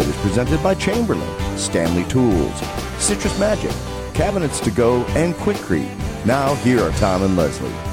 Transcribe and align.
Pit 0.00 0.08
is 0.08 0.16
presented 0.22 0.62
by 0.62 0.74
Chamberlain, 0.74 1.58
Stanley 1.58 2.04
Tools, 2.04 2.58
Citrus 2.96 3.38
Magic, 3.38 3.70
Cabinets 4.14 4.58
to 4.60 4.70
Go, 4.70 5.04
and 5.08 5.34
Quikrete. 5.34 5.94
Now, 6.24 6.54
here 6.54 6.80
are 6.80 6.90
Tom 6.92 7.22
and 7.22 7.36
Leslie. 7.36 7.89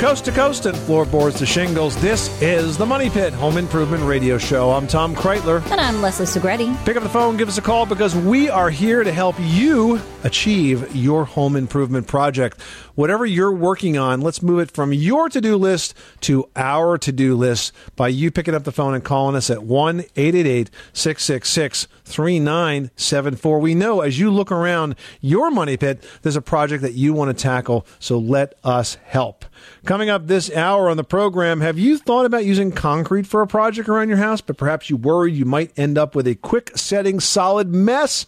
Coast 0.00 0.24
to 0.24 0.32
coast 0.32 0.64
and 0.64 0.74
floorboards 0.78 1.36
to 1.40 1.44
shingles, 1.44 1.94
this 2.00 2.30
is 2.40 2.78
the 2.78 2.86
Money 2.86 3.10
Pit 3.10 3.34
Home 3.34 3.58
Improvement 3.58 4.02
Radio 4.04 4.38
Show. 4.38 4.70
I'm 4.70 4.86
Tom 4.86 5.14
Kraeutler. 5.14 5.62
And 5.70 5.78
I'm 5.78 6.00
Leslie 6.00 6.24
Segrete. 6.24 6.74
Pick 6.86 6.96
up 6.96 7.02
the 7.02 7.08
phone, 7.10 7.36
give 7.36 7.48
us 7.48 7.58
a 7.58 7.60
call 7.60 7.84
because 7.84 8.16
we 8.16 8.48
are 8.48 8.70
here 8.70 9.04
to 9.04 9.12
help 9.12 9.36
you 9.38 10.00
achieve 10.24 10.96
your 10.96 11.26
home 11.26 11.54
improvement 11.54 12.06
project. 12.06 12.62
Whatever 12.94 13.26
you're 13.26 13.52
working 13.52 13.98
on, 13.98 14.22
let's 14.22 14.40
move 14.40 14.60
it 14.60 14.70
from 14.70 14.94
your 14.94 15.28
to 15.28 15.38
do 15.38 15.54
list 15.58 15.92
to 16.22 16.48
our 16.56 16.96
to 16.96 17.12
do 17.12 17.36
list 17.36 17.74
by 17.94 18.08
you 18.08 18.30
picking 18.30 18.54
up 18.54 18.64
the 18.64 18.72
phone 18.72 18.94
and 18.94 19.04
calling 19.04 19.36
us 19.36 19.50
at 19.50 19.64
1 19.64 20.00
888 20.16 20.70
666 20.94 21.88
3974. 22.10 23.58
We 23.58 23.74
know 23.74 24.00
as 24.00 24.18
you 24.18 24.30
look 24.30 24.52
around 24.52 24.96
your 25.20 25.50
money 25.50 25.76
pit, 25.76 26.04
there's 26.22 26.36
a 26.36 26.42
project 26.42 26.82
that 26.82 26.94
you 26.94 27.12
want 27.12 27.36
to 27.36 27.42
tackle, 27.42 27.86
so 27.98 28.18
let 28.18 28.54
us 28.64 28.96
help. 29.04 29.44
Coming 29.84 30.10
up 30.10 30.26
this 30.26 30.50
hour 30.54 30.88
on 30.88 30.96
the 30.96 31.04
program, 31.04 31.60
have 31.60 31.78
you 31.78 31.98
thought 31.98 32.26
about 32.26 32.44
using 32.44 32.72
concrete 32.72 33.26
for 33.26 33.42
a 33.42 33.46
project 33.46 33.88
around 33.88 34.08
your 34.08 34.18
house, 34.18 34.40
but 34.40 34.56
perhaps 34.56 34.90
you 34.90 34.96
worried 34.96 35.34
you 35.34 35.44
might 35.44 35.78
end 35.78 35.96
up 35.96 36.14
with 36.14 36.26
a 36.26 36.34
quick 36.34 36.76
setting 36.76 37.20
solid 37.20 37.68
mess? 37.68 38.26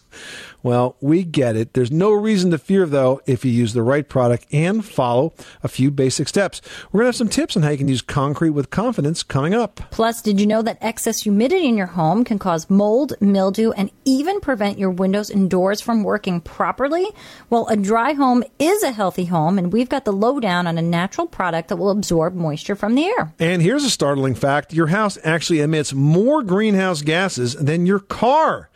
Well, 0.63 0.95
we 1.01 1.25
get 1.25 1.57
it. 1.57 1.73
There's 1.73 1.91
no 1.91 2.11
reason 2.11 2.51
to 2.51 2.57
fear, 2.57 2.85
though, 2.85 3.21
if 3.25 3.43
you 3.43 3.51
use 3.51 3.73
the 3.73 3.83
right 3.83 4.07
product 4.07 4.45
and 4.53 4.83
follow 4.83 5.33
a 5.61 5.67
few 5.67 5.91
basic 5.91 6.29
steps. 6.29 6.61
We're 6.91 7.01
going 7.01 7.03
to 7.03 7.07
have 7.09 7.15
some 7.17 7.27
tips 7.27 7.57
on 7.57 7.63
how 7.63 7.69
you 7.69 7.77
can 7.77 7.89
use 7.89 8.01
concrete 8.01 8.51
with 8.51 8.69
confidence 8.69 9.23
coming 9.23 9.53
up. 9.53 9.81
Plus, 9.91 10.21
did 10.21 10.39
you 10.39 10.47
know 10.47 10.61
that 10.61 10.77
excess 10.79 11.21
humidity 11.21 11.67
in 11.67 11.75
your 11.75 11.87
home 11.87 12.23
can 12.23 12.39
cause 12.39 12.69
mold, 12.69 13.13
mildew, 13.19 13.71
and 13.71 13.91
even 14.05 14.39
prevent 14.39 14.79
your 14.79 14.89
windows 14.89 15.29
and 15.29 15.49
doors 15.49 15.81
from 15.81 16.01
working 16.01 16.39
properly? 16.39 17.07
Well, 17.49 17.67
a 17.67 17.75
dry 17.75 18.13
home 18.13 18.45
is 18.57 18.83
a 18.83 18.91
healthy 18.91 19.25
home, 19.25 19.57
and 19.57 19.73
we've 19.73 19.89
got 19.89 20.05
the 20.05 20.13
lowdown 20.13 20.65
on 20.65 20.77
a 20.77 20.81
natural 20.81 21.27
product 21.27 21.67
that 21.67 21.75
will 21.75 21.89
absorb 21.89 22.35
moisture 22.35 22.75
from 22.75 22.95
the 22.95 23.03
air. 23.03 23.33
And 23.37 23.61
here's 23.61 23.83
a 23.83 23.89
startling 23.89 24.35
fact 24.35 24.73
your 24.73 24.87
house 24.87 25.17
actually 25.25 25.59
emits 25.59 25.93
more 25.93 26.41
greenhouse 26.41 27.01
gases 27.01 27.53
than 27.55 27.85
your 27.85 27.99
car. 27.99 28.69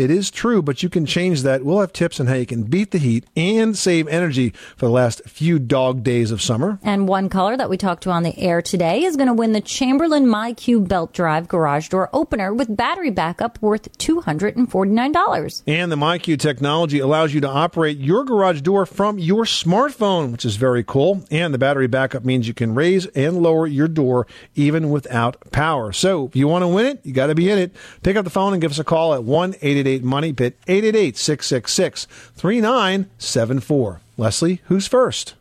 It 0.00 0.10
is 0.10 0.30
true, 0.30 0.62
but 0.62 0.82
you 0.82 0.88
can 0.88 1.04
change 1.04 1.42
that. 1.42 1.62
We'll 1.62 1.80
have 1.80 1.92
tips 1.92 2.20
on 2.20 2.26
how 2.26 2.32
you 2.32 2.46
can 2.46 2.62
beat 2.62 2.90
the 2.90 2.96
heat 2.96 3.26
and 3.36 3.76
save 3.76 4.08
energy 4.08 4.54
for 4.74 4.86
the 4.86 4.90
last 4.90 5.20
few 5.28 5.58
dog 5.58 6.02
days 6.02 6.30
of 6.30 6.40
summer. 6.40 6.78
And 6.82 7.06
one 7.06 7.28
color 7.28 7.54
that 7.58 7.68
we 7.68 7.76
talked 7.76 8.04
to 8.04 8.10
on 8.10 8.22
the 8.22 8.34
air 8.38 8.62
today 8.62 9.04
is 9.04 9.18
going 9.18 9.26
to 9.26 9.34
win 9.34 9.52
the 9.52 9.60
Chamberlain 9.60 10.24
MyQ 10.24 10.88
belt 10.88 11.12
drive 11.12 11.48
garage 11.48 11.90
door 11.90 12.08
opener 12.14 12.54
with 12.54 12.74
battery 12.74 13.10
backup 13.10 13.60
worth 13.60 13.92
$249. 13.98 15.62
And 15.66 15.92
the 15.92 15.96
MyQ 15.96 16.38
technology 16.38 16.98
allows 16.98 17.34
you 17.34 17.42
to 17.42 17.48
operate 17.50 17.98
your 17.98 18.24
garage 18.24 18.62
door 18.62 18.86
from 18.86 19.18
your 19.18 19.44
smartphone, 19.44 20.32
which 20.32 20.46
is 20.46 20.56
very 20.56 20.82
cool. 20.82 21.26
And 21.30 21.52
the 21.52 21.58
battery 21.58 21.88
backup 21.88 22.24
means 22.24 22.48
you 22.48 22.54
can 22.54 22.74
raise 22.74 23.04
and 23.08 23.42
lower 23.42 23.66
your 23.66 23.86
door 23.86 24.26
even 24.54 24.88
without 24.88 25.50
power. 25.52 25.92
So 25.92 26.24
if 26.24 26.36
you 26.36 26.48
want 26.48 26.62
to 26.62 26.68
win 26.68 26.86
it, 26.86 27.04
you 27.04 27.12
got 27.12 27.26
to 27.26 27.34
be 27.34 27.50
in 27.50 27.58
it. 27.58 27.76
Pick 28.02 28.16
up 28.16 28.24
the 28.24 28.30
phone 28.30 28.54
and 28.54 28.62
give 28.62 28.70
us 28.70 28.78
a 28.78 28.84
call 28.84 29.12
at 29.12 29.24
1 29.24 29.56
888 29.60 29.89
Money 29.98 30.32
Pit, 30.32 30.58
888 30.66 31.16
666 31.16 32.06
3974. 32.34 34.00
Leslie, 34.16 34.60
who's 34.64 34.86
first? 34.86 35.34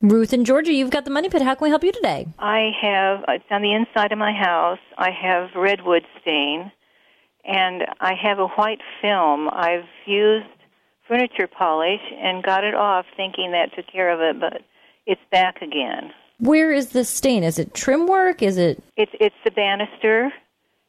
Ruth 0.00 0.32
and 0.32 0.44
Georgia, 0.44 0.72
you've 0.72 0.90
got 0.90 1.04
the 1.04 1.12
money 1.12 1.28
pit. 1.28 1.42
How 1.42 1.54
can 1.54 1.66
we 1.66 1.70
help 1.70 1.84
you 1.84 1.92
today? 1.92 2.26
I 2.38 2.70
have, 2.82 3.24
it's 3.28 3.44
on 3.50 3.62
the 3.62 3.72
inside 3.72 4.10
of 4.10 4.18
my 4.18 4.32
house. 4.32 4.80
I 4.98 5.10
have 5.10 5.50
redwood 5.54 6.02
stain, 6.20 6.72
and 7.44 7.82
I 8.00 8.14
have 8.20 8.40
a 8.40 8.48
white 8.48 8.80
film. 9.00 9.48
I've 9.48 9.84
used 10.04 10.46
furniture 11.06 11.46
polish 11.46 12.00
and 12.20 12.42
got 12.42 12.64
it 12.64 12.74
off 12.74 13.06
thinking 13.16 13.52
that 13.52 13.74
took 13.76 13.86
care 13.86 14.10
of 14.12 14.20
it, 14.20 14.40
but 14.40 14.62
it's 15.06 15.20
back 15.30 15.62
again. 15.62 16.10
Where 16.38 16.72
is 16.72 16.88
this 16.88 17.08
stain? 17.08 17.44
Is 17.44 17.60
it 17.60 17.72
trim 17.72 18.08
work? 18.08 18.42
Is 18.42 18.58
it 18.58 18.82
It's, 18.96 19.12
it's 19.20 19.36
the 19.44 19.52
banister 19.52 20.32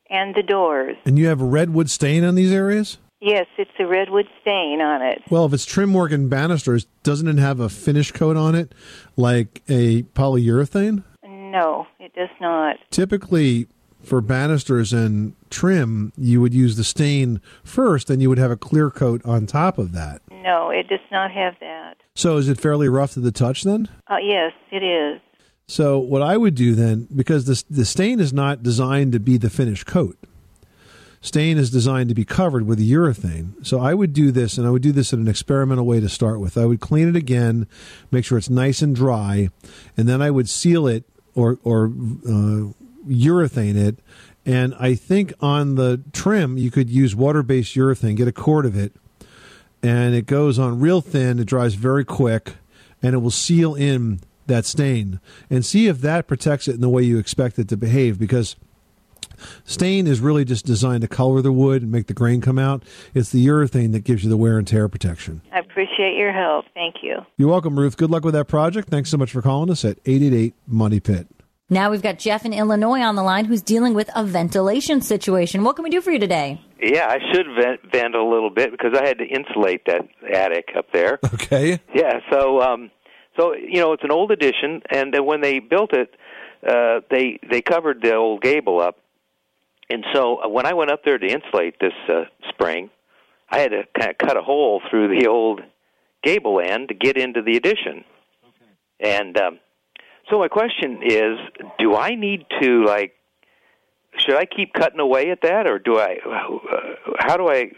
and 0.09 0.33
the 0.33 0.41
doors. 0.41 0.95
And 1.05 1.19
you 1.19 1.27
have 1.27 1.41
a 1.41 1.45
redwood 1.45 1.91
stain 1.91 2.23
on 2.23 2.33
these 2.33 2.51
areas? 2.51 2.97
Yes, 3.23 3.45
it's 3.57 3.71
a 3.79 3.87
redwood 3.87 4.27
stain 4.41 4.81
on 4.81 5.01
it. 5.01 5.21
Well, 5.29 5.45
if 5.45 5.53
it's 5.53 5.63
trim 5.63 5.93
work 5.93 6.11
and 6.11 6.29
banisters, 6.29 6.87
doesn't 7.03 7.27
it 7.29 7.37
have 7.37 7.61
a 7.61 7.69
finish 7.69 8.11
coat 8.11 8.35
on 8.35 8.53
it 8.53 8.73
like 9.15 9.61
a 9.69 10.03
polyurethane? 10.03 11.03
No, 11.25 11.87
it 12.01 12.13
does 12.13 12.27
not. 12.41 12.75
Typically, 12.91 13.67
for 14.01 14.19
banisters 14.19 14.91
and 14.91 15.35
trim, 15.49 16.11
you 16.17 16.41
would 16.41 16.53
use 16.53 16.75
the 16.75 16.83
stain 16.83 17.39
first, 17.63 18.09
and 18.09 18.21
you 18.21 18.27
would 18.27 18.39
have 18.39 18.51
a 18.51 18.57
clear 18.57 18.91
coat 18.91 19.21
on 19.23 19.45
top 19.45 19.77
of 19.77 19.93
that. 19.93 20.21
No, 20.29 20.69
it 20.69 20.89
does 20.89 20.99
not 21.09 21.31
have 21.31 21.53
that. 21.61 21.95
So, 22.15 22.35
is 22.35 22.49
it 22.49 22.59
fairly 22.59 22.89
rough 22.89 23.13
to 23.13 23.21
the 23.21 23.31
touch 23.31 23.63
then? 23.63 23.87
Uh, 24.09 24.17
yes, 24.21 24.51
it 24.69 24.83
is. 24.83 25.21
So, 25.65 25.97
what 25.97 26.21
I 26.21 26.35
would 26.35 26.55
do 26.55 26.75
then, 26.75 27.07
because 27.15 27.45
the, 27.45 27.63
the 27.69 27.85
stain 27.85 28.19
is 28.19 28.33
not 28.33 28.63
designed 28.63 29.13
to 29.13 29.19
be 29.21 29.37
the 29.37 29.49
finished 29.49 29.85
coat, 29.85 30.17
stain 31.23 31.57
is 31.57 31.71
designed 31.71 32.09
to 32.09 32.15
be 32.15 32.25
covered 32.25 32.67
with 32.67 32.79
urethane. 32.79 33.65
So, 33.65 33.79
I 33.79 33.95
would 33.95 34.13
do 34.13 34.31
this, 34.31 34.59
and 34.59 34.67
I 34.67 34.69
would 34.69 34.83
do 34.83 34.91
this 34.91 35.11
in 35.11 35.19
an 35.19 35.27
experimental 35.27 35.87
way 35.87 35.99
to 35.99 36.09
start 36.09 36.39
with. 36.39 36.55
I 36.57 36.65
would 36.65 36.79
clean 36.79 37.09
it 37.09 37.15
again, 37.15 37.67
make 38.11 38.25
sure 38.25 38.37
it's 38.37 38.49
nice 38.49 38.83
and 38.83 38.95
dry, 38.95 39.49
and 39.97 40.07
then 40.07 40.21
I 40.21 40.29
would 40.29 40.47
seal 40.47 40.85
it 40.85 41.05
or, 41.33 41.57
or 41.63 41.85
uh, 41.85 42.73
urethane 43.07 43.75
it. 43.75 43.99
And 44.45 44.75
I 44.77 44.95
think 44.95 45.33
on 45.39 45.75
the 45.75 46.01
trim, 46.11 46.57
you 46.57 46.69
could 46.69 46.89
use 46.89 47.15
water 47.15 47.41
based 47.41 47.75
urethane, 47.75 48.15
get 48.15 48.27
a 48.27 48.33
quart 48.33 48.65
of 48.65 48.77
it, 48.77 48.93
and 49.81 50.13
it 50.13 50.25
goes 50.25 50.59
on 50.59 50.79
real 50.79 51.01
thin. 51.01 51.39
It 51.39 51.45
dries 51.45 51.75
very 51.75 52.05
quick, 52.05 52.55
and 53.01 53.13
it 53.13 53.19
will 53.19 53.31
seal 53.31 53.73
in 53.73 54.19
that 54.47 54.65
stain. 54.65 55.21
And 55.49 55.65
see 55.65 55.87
if 55.87 56.01
that 56.01 56.27
protects 56.27 56.67
it 56.67 56.75
in 56.75 56.81
the 56.81 56.89
way 56.89 57.03
you 57.03 57.17
expect 57.17 57.57
it 57.57 57.69
to 57.69 57.77
behave. 57.77 58.19
Because 58.19 58.57
stain 59.65 60.07
is 60.07 60.19
really 60.19 60.45
just 60.45 60.65
designed 60.65 61.01
to 61.01 61.07
color 61.07 61.41
the 61.41 61.51
wood 61.51 61.81
and 61.81 61.91
make 61.91 62.07
the 62.07 62.13
grain 62.13 62.41
come 62.41 62.59
out. 62.59 62.83
It's 63.13 63.31
the 63.31 63.45
urethane 63.45 63.91
that 63.91 64.03
gives 64.03 64.23
you 64.23 64.29
the 64.29 64.37
wear 64.37 64.57
and 64.57 64.67
tear 64.67 64.87
protection. 64.87 65.41
I 65.51 65.59
appreciate 65.59 66.15
your 66.17 66.31
help. 66.31 66.65
Thank 66.73 66.95
you. 67.01 67.17
You're 67.37 67.49
welcome, 67.49 67.77
Ruth. 67.77 67.97
Good 67.97 68.11
luck 68.11 68.23
with 68.25 68.33
that 68.33 68.47
project. 68.47 68.89
Thanks 68.89 69.09
so 69.09 69.17
much 69.17 69.31
for 69.31 69.41
calling 69.41 69.69
us 69.69 69.83
at 69.85 69.97
888 70.05 70.53
Money 70.67 70.99
Pit. 70.99 71.27
Now 71.69 71.89
we've 71.89 72.03
got 72.03 72.19
Jeff 72.19 72.45
in 72.45 72.53
Illinois 72.53 73.01
on 73.01 73.15
the 73.15 73.23
line 73.23 73.45
who's 73.45 73.61
dealing 73.61 73.93
with 73.93 74.09
a 74.15 74.23
ventilation 74.23 75.01
situation. 75.01 75.63
What 75.63 75.75
can 75.75 75.83
we 75.83 75.89
do 75.89 76.01
for 76.01 76.11
you 76.11 76.19
today? 76.19 76.61
Yeah, 76.79 77.07
I 77.07 77.17
should 77.31 77.47
vent, 77.59 77.79
vent 77.91 78.13
a 78.15 78.23
little 78.23 78.49
bit 78.49 78.71
because 78.71 78.91
I 78.95 79.07
had 79.07 79.17
to 79.17 79.25
insulate 79.25 79.85
that 79.87 80.01
attic 80.31 80.69
up 80.77 80.87
there. 80.93 81.19
Okay. 81.33 81.79
Yeah, 81.93 82.19
so 82.31 82.61
um, 82.61 82.91
so 83.37 83.53
you 83.55 83.79
know 83.79 83.93
it's 83.93 84.03
an 84.03 84.11
old 84.11 84.31
addition, 84.31 84.81
and 84.89 85.13
then 85.13 85.25
when 85.25 85.41
they 85.41 85.59
built 85.59 85.91
it, 85.93 86.15
uh, 86.67 87.01
they 87.09 87.39
they 87.49 87.61
covered 87.61 88.01
the 88.01 88.13
old 88.15 88.41
gable 88.41 88.79
up, 88.79 88.97
and 89.89 90.05
so 90.13 90.37
uh, 90.43 90.49
when 90.49 90.65
I 90.65 90.73
went 90.73 90.91
up 90.91 91.03
there 91.03 91.17
to 91.17 91.27
insulate 91.27 91.75
this 91.79 91.93
uh, 92.09 92.23
spring, 92.49 92.89
I 93.49 93.59
had 93.59 93.71
to 93.71 93.83
kind 93.97 94.11
of 94.11 94.17
cut 94.17 94.37
a 94.37 94.41
hole 94.41 94.81
through 94.89 95.19
the 95.19 95.27
old 95.27 95.61
gable 96.23 96.59
end 96.59 96.89
to 96.89 96.93
get 96.93 97.17
into 97.17 97.41
the 97.41 97.57
addition. 97.57 98.03
Okay. 98.43 99.17
And 99.17 99.37
um, 99.37 99.59
so 100.29 100.39
my 100.39 100.47
question 100.47 101.01
is, 101.03 101.37
do 101.79 101.95
I 101.95 102.15
need 102.15 102.45
to 102.61 102.85
like? 102.85 103.13
Should 104.17 104.35
I 104.35 104.45
keep 104.45 104.73
cutting 104.73 104.99
away 104.99 105.31
at 105.31 105.41
that, 105.41 105.67
or 105.67 105.79
do 105.79 105.97
I? 105.97 106.17
Uh, 106.25 107.15
how 107.19 107.35
do 107.35 107.47
I 107.47 107.71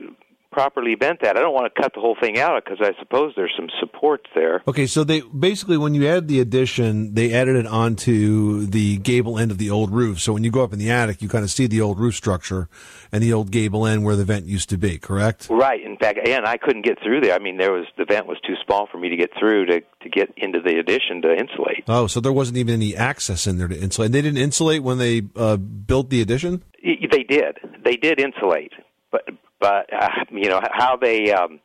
properly 0.51 0.95
vent 0.95 1.21
that? 1.21 1.37
I 1.37 1.41
don't 1.41 1.53
want 1.53 1.73
to 1.73 1.81
cut 1.81 1.93
the 1.93 1.99
whole 1.99 2.15
thing 2.19 2.39
out 2.39 2.63
because 2.63 2.79
I 2.81 2.97
suppose 2.99 3.33
there's 3.35 3.53
some 3.57 3.67
supports 3.79 4.25
there. 4.33 4.61
Okay, 4.67 4.87
so 4.87 5.03
they 5.03 5.21
basically 5.21 5.77
when 5.77 5.93
you 5.93 6.07
add 6.07 6.27
the 6.27 6.39
addition, 6.39 7.13
they 7.13 7.33
added 7.33 7.55
it 7.55 7.67
onto 7.67 8.65
the 8.65 8.97
gable 8.97 9.37
end 9.37 9.51
of 9.51 9.57
the 9.57 9.69
old 9.69 9.91
roof. 9.91 10.19
So 10.19 10.33
when 10.33 10.43
you 10.43 10.51
go 10.51 10.63
up 10.63 10.73
in 10.73 10.79
the 10.79 10.91
attic, 10.91 11.21
you 11.21 11.29
kind 11.29 11.43
of 11.43 11.51
see 11.51 11.67
the 11.67 11.81
old 11.81 11.99
roof 11.99 12.15
structure 12.15 12.69
and 13.11 13.21
the 13.23 13.33
old 13.33 13.51
gable 13.51 13.85
end 13.85 14.03
where 14.03 14.15
the 14.15 14.25
vent 14.25 14.45
used 14.45 14.69
to 14.69 14.77
be. 14.77 14.97
Correct? 14.97 15.47
Right. 15.49 15.81
In 15.81 15.97
fact, 15.97 16.19
and 16.27 16.45
I 16.45 16.57
couldn't 16.57 16.85
get 16.85 17.01
through 17.03 17.21
there. 17.21 17.33
I 17.33 17.39
mean, 17.39 17.57
there 17.57 17.71
was 17.71 17.85
the 17.97 18.05
vent 18.05 18.27
was 18.27 18.37
too 18.45 18.55
small 18.65 18.87
for 18.91 18.97
me 18.97 19.09
to 19.09 19.17
get 19.17 19.31
through 19.37 19.65
to 19.67 19.81
to 20.01 20.09
get 20.09 20.31
into 20.37 20.59
the 20.61 20.77
addition 20.79 21.21
to 21.23 21.33
insulate. 21.33 21.83
Oh, 21.87 22.07
so 22.07 22.19
there 22.19 22.31
wasn't 22.31 22.57
even 22.57 22.75
any 22.75 22.95
access 22.95 23.47
in 23.47 23.57
there 23.57 23.67
to 23.67 23.79
insulate. 23.79 24.11
They 24.11 24.21
didn't 24.21 24.41
insulate 24.41 24.83
when 24.83 24.99
they 24.99 25.23
uh, 25.35 25.57
built 25.57 26.09
the 26.09 26.21
addition. 26.21 26.63
They 26.83 27.23
did. 27.23 27.57
They 27.83 27.95
did 27.97 28.19
insulate, 28.19 28.73
but 29.11 29.27
but 29.65 29.91
uh, 29.91 30.09
you 30.31 30.47
know 30.47 30.61
how 30.71 30.95
they 30.95 31.33
um, 31.33 31.59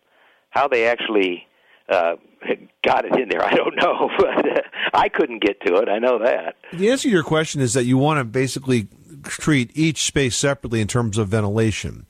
how 0.48 0.68
they 0.68 0.86
actually 0.86 1.46
uh, 1.90 2.16
got 2.82 3.04
it 3.04 3.14
in 3.18 3.28
there. 3.28 3.44
I 3.44 3.52
don't 3.54 3.76
know, 3.76 4.08
but 4.18 4.64
I 4.94 5.10
couldn't 5.10 5.42
get 5.42 5.60
to 5.66 5.76
it. 5.76 5.88
I 5.88 5.98
know 5.98 6.18
that. 6.18 6.56
The 6.72 6.90
answer 6.90 7.08
to 7.08 7.10
your 7.10 7.22
question 7.22 7.60
is 7.60 7.74
that 7.74 7.84
you 7.84 7.98
want 7.98 8.18
to 8.18 8.24
basically 8.24 8.88
treat 9.24 9.70
each 9.74 10.04
space 10.04 10.34
separately 10.34 10.80
in 10.80 10.88
terms 10.88 11.18
of 11.18 11.28
ventilation. 11.28 12.06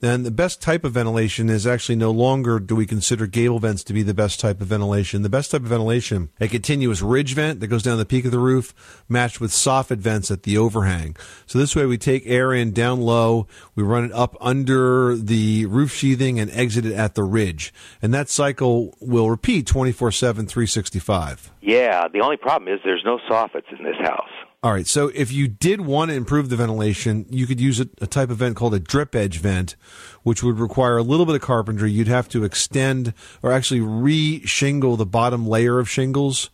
Then 0.00 0.24
the 0.24 0.30
best 0.30 0.60
type 0.60 0.84
of 0.84 0.92
ventilation 0.92 1.48
is 1.48 1.66
actually 1.66 1.96
no 1.96 2.10
longer 2.10 2.58
do 2.58 2.76
we 2.76 2.86
consider 2.86 3.26
gable 3.26 3.58
vents 3.58 3.82
to 3.84 3.92
be 3.92 4.02
the 4.02 4.14
best 4.14 4.38
type 4.38 4.60
of 4.60 4.66
ventilation. 4.66 5.22
The 5.22 5.28
best 5.28 5.50
type 5.50 5.62
of 5.62 5.68
ventilation, 5.68 6.30
a 6.40 6.48
continuous 6.48 7.00
ridge 7.00 7.34
vent 7.34 7.60
that 7.60 7.68
goes 7.68 7.82
down 7.82 7.98
the 7.98 8.04
peak 8.04 8.24
of 8.26 8.30
the 8.30 8.38
roof, 8.38 9.02
matched 9.08 9.40
with 9.40 9.50
soffit 9.50 9.98
vents 9.98 10.30
at 10.30 10.42
the 10.42 10.58
overhang. 10.58 11.16
So 11.46 11.58
this 11.58 11.74
way 11.74 11.86
we 11.86 11.98
take 11.98 12.24
air 12.26 12.52
in 12.52 12.72
down 12.72 13.00
low, 13.00 13.46
we 13.74 13.82
run 13.82 14.04
it 14.04 14.12
up 14.12 14.36
under 14.40 15.16
the 15.16 15.66
roof 15.66 15.92
sheathing 15.92 16.38
and 16.38 16.50
exit 16.50 16.84
it 16.84 16.92
at 16.92 17.14
the 17.14 17.24
ridge. 17.24 17.72
And 18.02 18.12
that 18.12 18.28
cycle 18.28 18.96
will 19.00 19.30
repeat 19.30 19.66
24 19.66 20.12
7, 20.12 20.46
365. 20.46 21.52
Yeah, 21.62 22.06
the 22.12 22.20
only 22.20 22.36
problem 22.36 22.72
is 22.72 22.80
there's 22.84 23.04
no 23.04 23.18
soffits 23.30 23.76
in 23.76 23.84
this 23.84 23.96
house. 24.00 24.45
All 24.66 24.72
right. 24.72 24.88
So 24.88 25.12
if 25.14 25.30
you 25.30 25.46
did 25.46 25.82
want 25.82 26.10
to 26.10 26.16
improve 26.16 26.48
the 26.48 26.56
ventilation, 26.56 27.24
you 27.30 27.46
could 27.46 27.60
use 27.60 27.78
a, 27.78 27.88
a, 28.00 28.08
type 28.08 28.30
of 28.30 28.38
vent 28.38 28.56
called 28.56 28.74
a 28.74 28.80
drip 28.80 29.14
edge 29.14 29.38
vent, 29.38 29.76
which 30.24 30.42
would 30.42 30.58
require 30.58 30.96
a 30.96 31.04
little 31.04 31.24
bit 31.24 31.36
of 31.36 31.40
carpentry. 31.40 31.92
You'd 31.92 32.08
have 32.08 32.28
to 32.30 32.42
extend 32.42 33.14
or 33.44 33.52
actually 33.52 33.78
re 33.78 34.44
shingle 34.44 34.96
the 34.96 35.06
bottom 35.06 35.46
layer 35.46 35.78
of 35.78 35.88
shingles 35.88 36.50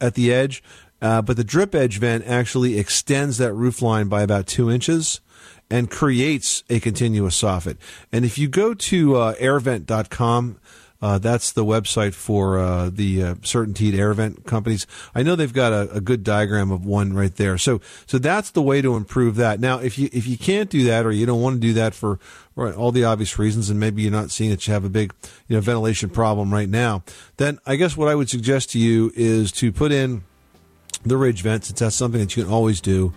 at 0.00 0.14
the 0.14 0.32
edge. 0.32 0.62
Uh, 1.02 1.22
but 1.22 1.36
the 1.36 1.42
drip 1.42 1.74
edge 1.74 1.98
vent 1.98 2.24
actually 2.24 2.78
extends 2.78 3.38
that 3.38 3.52
roof 3.52 3.82
line 3.82 4.06
by 4.06 4.22
about 4.22 4.46
two 4.46 4.70
inches 4.70 5.20
and 5.68 5.90
creates 5.90 6.62
a 6.70 6.78
continuous 6.78 7.42
soffit. 7.42 7.78
And 8.12 8.24
if 8.24 8.38
you 8.38 8.46
go 8.46 8.74
to 8.74 9.16
uh, 9.16 9.34
airvent.com, 9.34 10.60
uh, 11.04 11.18
that's 11.18 11.52
the 11.52 11.66
website 11.66 12.14
for 12.14 12.58
uh, 12.58 12.88
the 12.88 13.22
uh, 13.22 13.34
CertainTeed 13.34 13.94
air 13.94 14.14
vent 14.14 14.46
companies. 14.46 14.86
I 15.14 15.22
know 15.22 15.36
they've 15.36 15.52
got 15.52 15.70
a, 15.70 15.96
a, 15.96 16.00
good 16.00 16.24
diagram 16.24 16.70
of 16.70 16.86
one 16.86 17.12
right 17.12 17.36
there. 17.36 17.58
So, 17.58 17.82
so 18.06 18.16
that's 18.16 18.52
the 18.52 18.62
way 18.62 18.80
to 18.80 18.96
improve 18.96 19.36
that. 19.36 19.60
Now, 19.60 19.80
if 19.80 19.98
you 19.98 20.08
if 20.14 20.26
you 20.26 20.38
can't 20.38 20.70
do 20.70 20.84
that 20.84 21.04
or 21.04 21.12
you 21.12 21.26
don't 21.26 21.42
want 21.42 21.56
to 21.56 21.60
do 21.60 21.74
that 21.74 21.92
for 21.92 22.18
all 22.56 22.90
the 22.90 23.04
obvious 23.04 23.38
reasons, 23.38 23.68
and 23.68 23.78
maybe 23.78 24.00
you're 24.00 24.10
not 24.10 24.30
seeing 24.30 24.48
that 24.48 24.66
you 24.66 24.72
have 24.72 24.86
a 24.86 24.88
big 24.88 25.12
you 25.46 25.56
know 25.56 25.60
ventilation 25.60 26.08
problem 26.08 26.50
right 26.50 26.70
now, 26.70 27.02
then 27.36 27.58
I 27.66 27.76
guess 27.76 27.98
what 27.98 28.08
I 28.08 28.14
would 28.14 28.30
suggest 28.30 28.70
to 28.70 28.78
you 28.78 29.12
is 29.14 29.52
to 29.52 29.72
put 29.72 29.92
in 29.92 30.24
the 31.04 31.18
ridge 31.18 31.42
vent, 31.42 31.66
since 31.66 31.80
that's 31.80 31.96
something 31.96 32.20
that 32.22 32.34
you 32.34 32.44
can 32.44 32.50
always 32.50 32.80
do. 32.80 33.12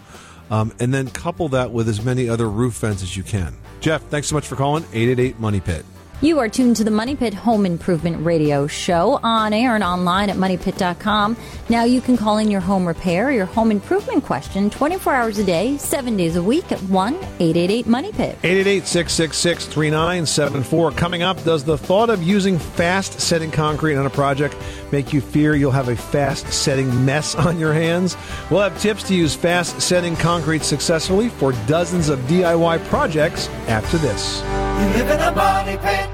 Um, 0.52 0.74
and 0.82 0.94
then 0.94 1.10
couple 1.10 1.48
that 1.50 1.72
with 1.72 1.88
as 1.88 2.04
many 2.04 2.28
other 2.28 2.50
roof 2.50 2.74
vents 2.80 3.02
as 3.02 3.16
you 3.16 3.24
can. 3.24 3.56
Jeff, 3.80 4.02
thanks 4.04 4.28
so 4.28 4.36
much 4.36 4.46
for 4.46 4.58
calling 4.58 4.84
888 4.92 5.40
Money 5.40 5.62
Pit. 5.62 5.86
You 6.20 6.40
are 6.40 6.50
tuned 6.50 6.78
to 6.78 6.84
the 6.84 6.90
Money 6.90 7.16
Pit 7.16 7.36
Home 7.36 7.64
Improvement 7.64 8.26
Radio 8.26 8.66
Show 8.66 9.20
on 9.22 9.54
air 9.54 9.76
and 9.76 9.84
online 9.84 10.32
at 10.32 10.36
moneypit.com. 10.36 11.38
Now 11.70 11.84
you 11.84 12.02
can 12.02 12.18
call 12.18 12.40
in 12.40 12.50
your 12.50 12.60
home 12.60 12.88
repair, 12.88 13.32
your 13.32 13.46
home 13.46 13.70
improvement 13.70 14.24
question 14.24 14.72
24 14.72 15.14
hours 15.14 15.38
a 15.38 15.44
day, 15.44 15.78
7 15.78 16.18
days 16.18 16.36
a 16.36 16.42
week 16.42 16.72
at 16.72 16.82
1 16.82 17.14
888 17.14 17.86
Money 17.86 18.12
Pit. 18.14 18.36
888 18.42 18.88
666 18.88 19.66
3974. 19.68 20.92
Coming 20.94 21.22
up, 21.22 21.44
does 21.44 21.64
the 21.64 21.78
thought 21.78 22.10
of 22.10 22.24
using 22.24 22.58
fast 22.58 23.20
setting 23.20 23.52
concrete 23.52 23.96
on 23.96 24.08
a 24.08 24.10
project 24.10 24.56
make 24.92 25.14
you 25.14 25.22
fear 25.22 25.56
you'll 25.56 25.70
have 25.70 25.90
a 25.90 25.96
fast 25.96 26.52
setting 26.52 27.06
mess 27.06 27.36
on 27.46 27.60
your 27.60 27.74
hands? 27.74 28.18
We'll 28.50 28.62
have 28.62 28.82
tips 28.82 29.04
to 29.04 29.14
use 29.14 29.36
fast 29.36 29.80
setting 29.82 30.16
concrete 30.16 30.64
successfully 30.64 31.30
for 31.30 31.52
dozens 31.68 32.10
of 32.10 32.18
DIY 32.22 32.84
projects 32.86 33.50
after 33.68 34.00
this. 34.00 34.42
You 34.42 35.04
live 35.04 35.10
in 35.12 35.20
a 35.20 35.32
money 35.32 35.78
pit. 35.78 36.07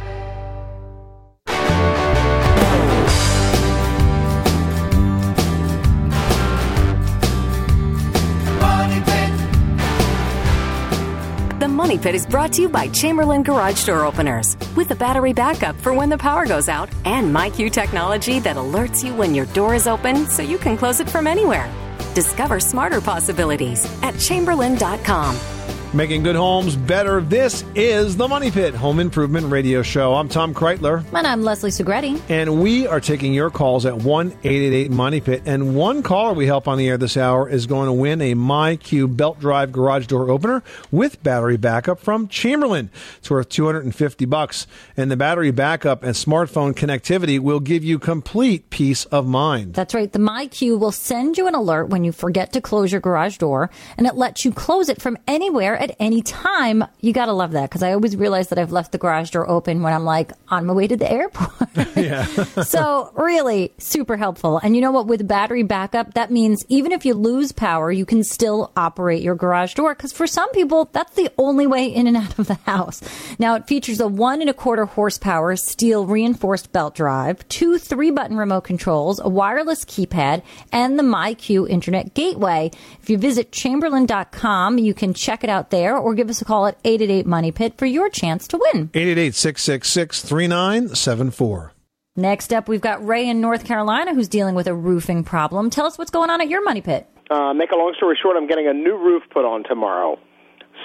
Money 11.74 11.98
Pit 11.98 12.14
is 12.14 12.28
brought 12.28 12.54
to 12.54 12.62
you 12.62 12.70
by 12.70 12.88
Chamberlain 12.90 13.42
Garage 13.42 13.84
Door 13.88 14.06
Openers 14.06 14.56
with 14.76 14.92
a 14.92 14.96
battery 14.96 15.34
backup 15.34 15.76
for 15.78 15.92
when 15.92 16.08
the 16.08 16.18
power 16.18 16.46
goes 16.46 16.70
out 16.70 16.88
and 17.04 17.34
MyQ 17.34 17.72
technology 17.72 18.40
that 18.42 18.58
alerts 18.58 19.04
you 19.04 19.16
when 19.16 19.34
your 19.34 19.48
door 19.48 19.74
is 19.74 19.88
open 19.88 20.28
so 20.28 20.44
you 20.44 20.60
can 20.60 20.78
close 20.78 21.00
it 21.00 21.10
from 21.10 21.26
anywhere. 21.26 21.68
Discover 22.14 22.60
smarter 22.60 23.02
possibilities 23.02 23.84
at 24.04 24.20
chamberlain.com. 24.20 25.53
Making 25.96 26.24
good 26.24 26.36
homes 26.36 26.76
better. 26.76 27.22
This 27.22 27.64
is 27.76 28.18
the 28.18 28.28
Money 28.28 28.50
Pit 28.50 28.74
Home 28.74 29.00
Improvement 29.00 29.52
Radio 29.52 29.84
Show. 29.84 30.16
I'm 30.16 30.28
Tom 30.28 30.52
Kraeutler. 30.52 31.06
And 31.14 31.28
I'm 31.28 31.44
Leslie 31.44 31.70
Segrete. 31.70 32.20
And 32.32 32.64
we 32.64 32.88
are 32.88 33.00
taking 33.00 33.32
your 33.32 33.52
calls 33.52 33.86
at 33.86 33.98
1 33.98 34.32
888 34.32 34.90
Money 34.90 35.22
Pit. 35.22 35.44
And 35.46 35.76
one 35.76 36.02
caller 36.02 36.34
we 36.34 36.48
help 36.48 36.68
on 36.68 36.80
the 36.80 36.90
air 36.90 36.98
this 36.98 37.16
hour 37.16 37.48
is 37.48 37.68
going 37.68 37.86
to 37.86 37.94
win 37.94 38.22
a 38.22 38.34
MyQ 38.34 39.16
belt 39.16 39.40
drive 39.40 39.72
garage 39.72 40.08
door 40.08 40.32
opener 40.32 40.64
with 40.90 41.22
battery 41.22 41.58
backup 41.58 42.00
from 42.00 42.28
Chamberlain. 42.28 42.90
It's 43.20 43.30
worth 43.30 43.50
250 43.50 44.26
bucks. 44.26 44.66
And 44.98 45.12
the 45.12 45.16
battery 45.16 45.52
backup 45.52 46.02
and 46.02 46.16
smartphone 46.16 46.74
connectivity 46.74 47.40
will 47.40 47.60
give 47.60 47.84
you 47.84 48.00
complete 48.00 48.72
peace 48.72 49.06
of 49.06 49.28
mind. 49.28 49.76
That's 49.76 49.94
right. 49.94 50.12
The 50.12 50.18
MyQ 50.18 50.80
will 50.80 50.92
send 50.92 51.38
you 51.38 51.46
an 51.46 51.54
alert 51.54 51.90
when 51.90 52.04
you 52.04 52.12
forget 52.12 52.52
to 52.54 52.62
close 52.62 52.92
your 52.92 53.02
garage 53.02 53.38
door, 53.38 53.70
and 53.96 54.08
it 54.08 54.16
lets 54.16 54.44
you 54.44 54.52
close 54.52 54.90
it 54.90 55.00
from 55.00 55.20
anywhere 55.28 55.83
at 55.84 55.96
any 56.00 56.22
time. 56.22 56.84
You 57.02 57.14
got 57.14 57.26
to 57.26 57.34
love 57.34 57.52
that 57.52 57.70
because 57.70 57.84
I 57.84 57.94
always 57.94 58.16
realize 58.16 58.48
that 58.48 58.58
I've 58.58 58.72
left 58.72 58.92
the 58.92 58.98
garage 58.98 59.32
door 59.32 59.48
open 59.50 59.84
when 59.84 59.94
I'm 59.94 60.06
like 60.06 60.32
on 60.48 60.66
my 60.66 60.74
way 60.74 60.88
to 60.88 60.98
the 60.98 61.12
airport. 61.12 61.52
Yeah. 61.96 62.26
so 62.64 63.12
really 63.16 63.72
super 63.78 64.18
helpful. 64.18 64.58
And 64.58 64.76
you 64.76 64.82
know 64.82 64.92
what? 64.92 65.08
With 65.08 65.28
battery 65.28 65.64
backup, 65.64 66.16
that 66.16 66.32
means 66.32 66.66
even 66.68 66.92
if 66.92 67.06
you 67.06 67.14
lose 67.14 67.52
power, 67.52 67.92
you 67.92 68.06
can 68.06 68.24
still 68.24 68.72
operate 68.76 69.22
your 69.22 69.36
garage 69.36 69.74
door. 69.74 69.94
Because 69.96 70.12
for 70.12 70.28
some 70.28 70.52
people, 70.52 70.90
that's 70.92 71.14
the 71.16 71.30
only 71.38 71.68
way 71.68 71.86
in 71.88 72.08
and 72.08 72.18
out 72.18 72.38
of 72.40 72.48
the 72.48 72.56
house. 72.66 73.02
Now 73.40 73.56
it 73.56 73.68
features 73.68 74.00
a 74.00 74.08
one 74.08 74.42
and 74.42 74.50
a 74.50 74.54
quarter 74.54 74.86
horsepower 74.86 75.56
steel 75.56 76.06
reinforced 76.06 76.72
belt 76.72 76.96
drive, 76.96 77.48
two 77.48 77.78
three 77.78 78.12
button 78.12 78.38
remote 78.38 78.64
controls, 78.64 79.20
a 79.20 79.30
wireless 79.30 79.86
keypad, 79.86 80.42
and 80.72 80.98
the 80.98 81.04
MyQ 81.04 81.70
internet 81.70 82.14
gateway. 82.14 82.72
If 83.02 83.10
you 83.10 83.18
visit 83.18 83.52
chamberlain.com, 83.52 84.78
you 84.78 84.94
can 84.94 85.14
check 85.14 85.44
it 85.44 85.50
out 85.50 85.70
there 85.74 85.98
or 85.98 86.14
give 86.14 86.30
us 86.30 86.42
a 86.42 86.46
call 86.46 86.68
at 86.68 86.78
888 86.86 87.26
Money 87.26 87.52
Pit 87.52 87.74
for 87.78 87.86
your 87.86 88.10
chance 88.10 88.48
to 88.50 88.58
win. 88.58 88.92
888 88.94 89.36
666 89.36 90.22
3974. 90.22 91.74
Next 92.16 92.54
up, 92.54 92.70
we've 92.70 92.80
got 92.80 93.06
Ray 93.06 93.28
in 93.28 93.42
North 93.42 93.66
Carolina 93.66 94.14
who's 94.14 94.28
dealing 94.28 94.54
with 94.54 94.68
a 94.68 94.76
roofing 94.76 95.24
problem. 95.24 95.72
Tell 95.72 95.88
us 95.88 95.98
what's 95.98 96.12
going 96.12 96.30
on 96.30 96.42
at 96.42 96.48
your 96.48 96.64
money 96.64 96.82
pit. 96.82 97.08
Uh, 97.32 97.54
make 97.54 97.72
a 97.72 97.76
long 97.76 97.94
story 97.98 98.18
short, 98.22 98.38
I'm 98.38 98.48
getting 98.48 98.68
a 98.68 98.74
new 98.74 98.96
roof 98.96 99.24
put 99.34 99.46
on 99.46 99.64
tomorrow. 99.64 100.20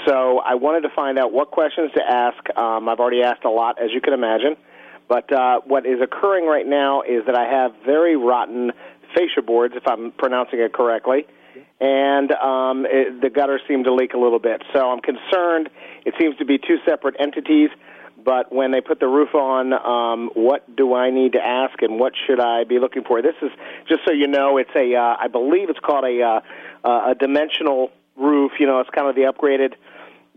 So 0.06 0.38
I 0.38 0.54
wanted 0.54 0.88
to 0.88 0.94
find 0.96 1.18
out 1.18 1.32
what 1.32 1.50
questions 1.50 1.90
to 1.94 2.02
ask. 2.02 2.38
Um, 2.56 2.88
I've 2.88 2.98
already 2.98 3.22
asked 3.22 3.44
a 3.44 3.50
lot, 3.50 3.82
as 3.82 3.90
you 3.92 4.00
can 4.00 4.14
imagine. 4.14 4.56
But 5.06 5.30
uh, 5.32 5.60
what 5.66 5.84
is 5.84 6.00
occurring 6.02 6.46
right 6.46 6.66
now 6.66 7.02
is 7.02 7.26
that 7.26 7.34
I 7.34 7.44
have 7.44 7.72
very 7.84 8.16
rotten 8.16 8.72
fascia 9.14 9.42
boards, 9.42 9.74
if 9.76 9.86
I'm 9.86 10.12
pronouncing 10.12 10.60
it 10.60 10.72
correctly, 10.72 11.26
and 11.80 12.32
um, 12.32 12.86
it, 12.86 13.20
the 13.20 13.30
gutter 13.30 13.60
seem 13.68 13.84
to 13.84 13.94
leak 13.94 14.14
a 14.14 14.18
little 14.18 14.38
bit. 14.38 14.62
So 14.72 14.90
I'm 14.90 15.00
concerned. 15.00 15.70
It 16.04 16.14
seems 16.18 16.36
to 16.38 16.44
be 16.44 16.58
two 16.58 16.78
separate 16.86 17.16
entities. 17.18 17.70
But 18.24 18.52
when 18.52 18.72
they 18.72 18.80
put 18.80 19.00
the 19.00 19.06
roof 19.06 19.34
on, 19.34 19.72
um, 19.72 20.30
what 20.34 20.76
do 20.76 20.94
I 20.94 21.10
need 21.10 21.32
to 21.32 21.40
ask, 21.40 21.80
and 21.80 21.98
what 21.98 22.12
should 22.26 22.40
I 22.40 22.64
be 22.64 22.78
looking 22.78 23.04
for? 23.04 23.22
This 23.22 23.36
is 23.40 23.50
just 23.88 24.02
so 24.04 24.12
you 24.12 24.26
know. 24.26 24.58
It's 24.58 24.70
a, 24.76 24.94
uh, 24.94 25.16
I 25.18 25.28
believe 25.28 25.70
it's 25.70 25.78
called 25.78 26.04
a 26.04 26.40
uh, 26.84 27.10
a 27.10 27.14
dimensional 27.14 27.90
roof. 28.16 28.52
You 28.58 28.66
know, 28.66 28.80
it's 28.80 28.90
kind 28.90 29.08
of 29.08 29.14
the 29.14 29.22
upgraded 29.22 29.74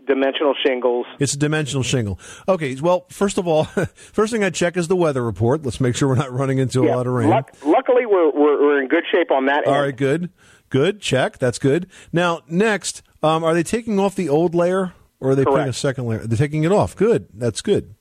dimensional 0.06 0.54
shingles. 0.64 1.06
It's 1.18 1.34
a 1.34 1.38
dimensional 1.38 1.82
shingle. 1.82 2.18
Okay, 2.48 2.76
well, 2.80 3.06
first 3.10 3.38
of 3.38 3.46
all, 3.46 3.64
first 3.64 4.32
thing 4.32 4.44
I 4.44 4.50
check 4.50 4.76
is 4.76 4.88
the 4.88 4.96
weather 4.96 5.22
report. 5.22 5.62
Let's 5.62 5.80
make 5.80 5.96
sure 5.96 6.08
we're 6.08 6.14
not 6.14 6.32
running 6.32 6.58
into 6.58 6.84
a 6.84 6.88
lot 6.94 7.06
of 7.06 7.12
rain. 7.12 7.28
Luck- 7.28 7.54
luckily, 7.64 8.06
we're, 8.06 8.30
we're 8.30 8.60
we're 8.60 8.82
in 8.82 8.88
good 8.88 9.04
shape 9.12 9.30
on 9.30 9.46
that. 9.46 9.66
All 9.66 9.74
end. 9.74 9.82
right, 9.82 9.96
good. 9.96 10.30
Good. 10.72 11.02
Check. 11.02 11.36
That's 11.36 11.58
good. 11.58 11.86
Now, 12.14 12.40
next, 12.48 13.02
um, 13.22 13.44
are 13.44 13.52
they 13.52 13.62
taking 13.62 14.00
off 14.00 14.16
the 14.16 14.30
old 14.30 14.54
layer 14.54 14.94
or 15.20 15.30
are 15.30 15.34
they 15.34 15.44
putting 15.44 15.68
a 15.68 15.72
second 15.74 16.06
layer? 16.06 16.26
They're 16.26 16.38
taking 16.38 16.64
it 16.64 16.72
off. 16.72 16.96
Good. 16.96 17.28
That's 17.34 17.60
good. 17.60 17.94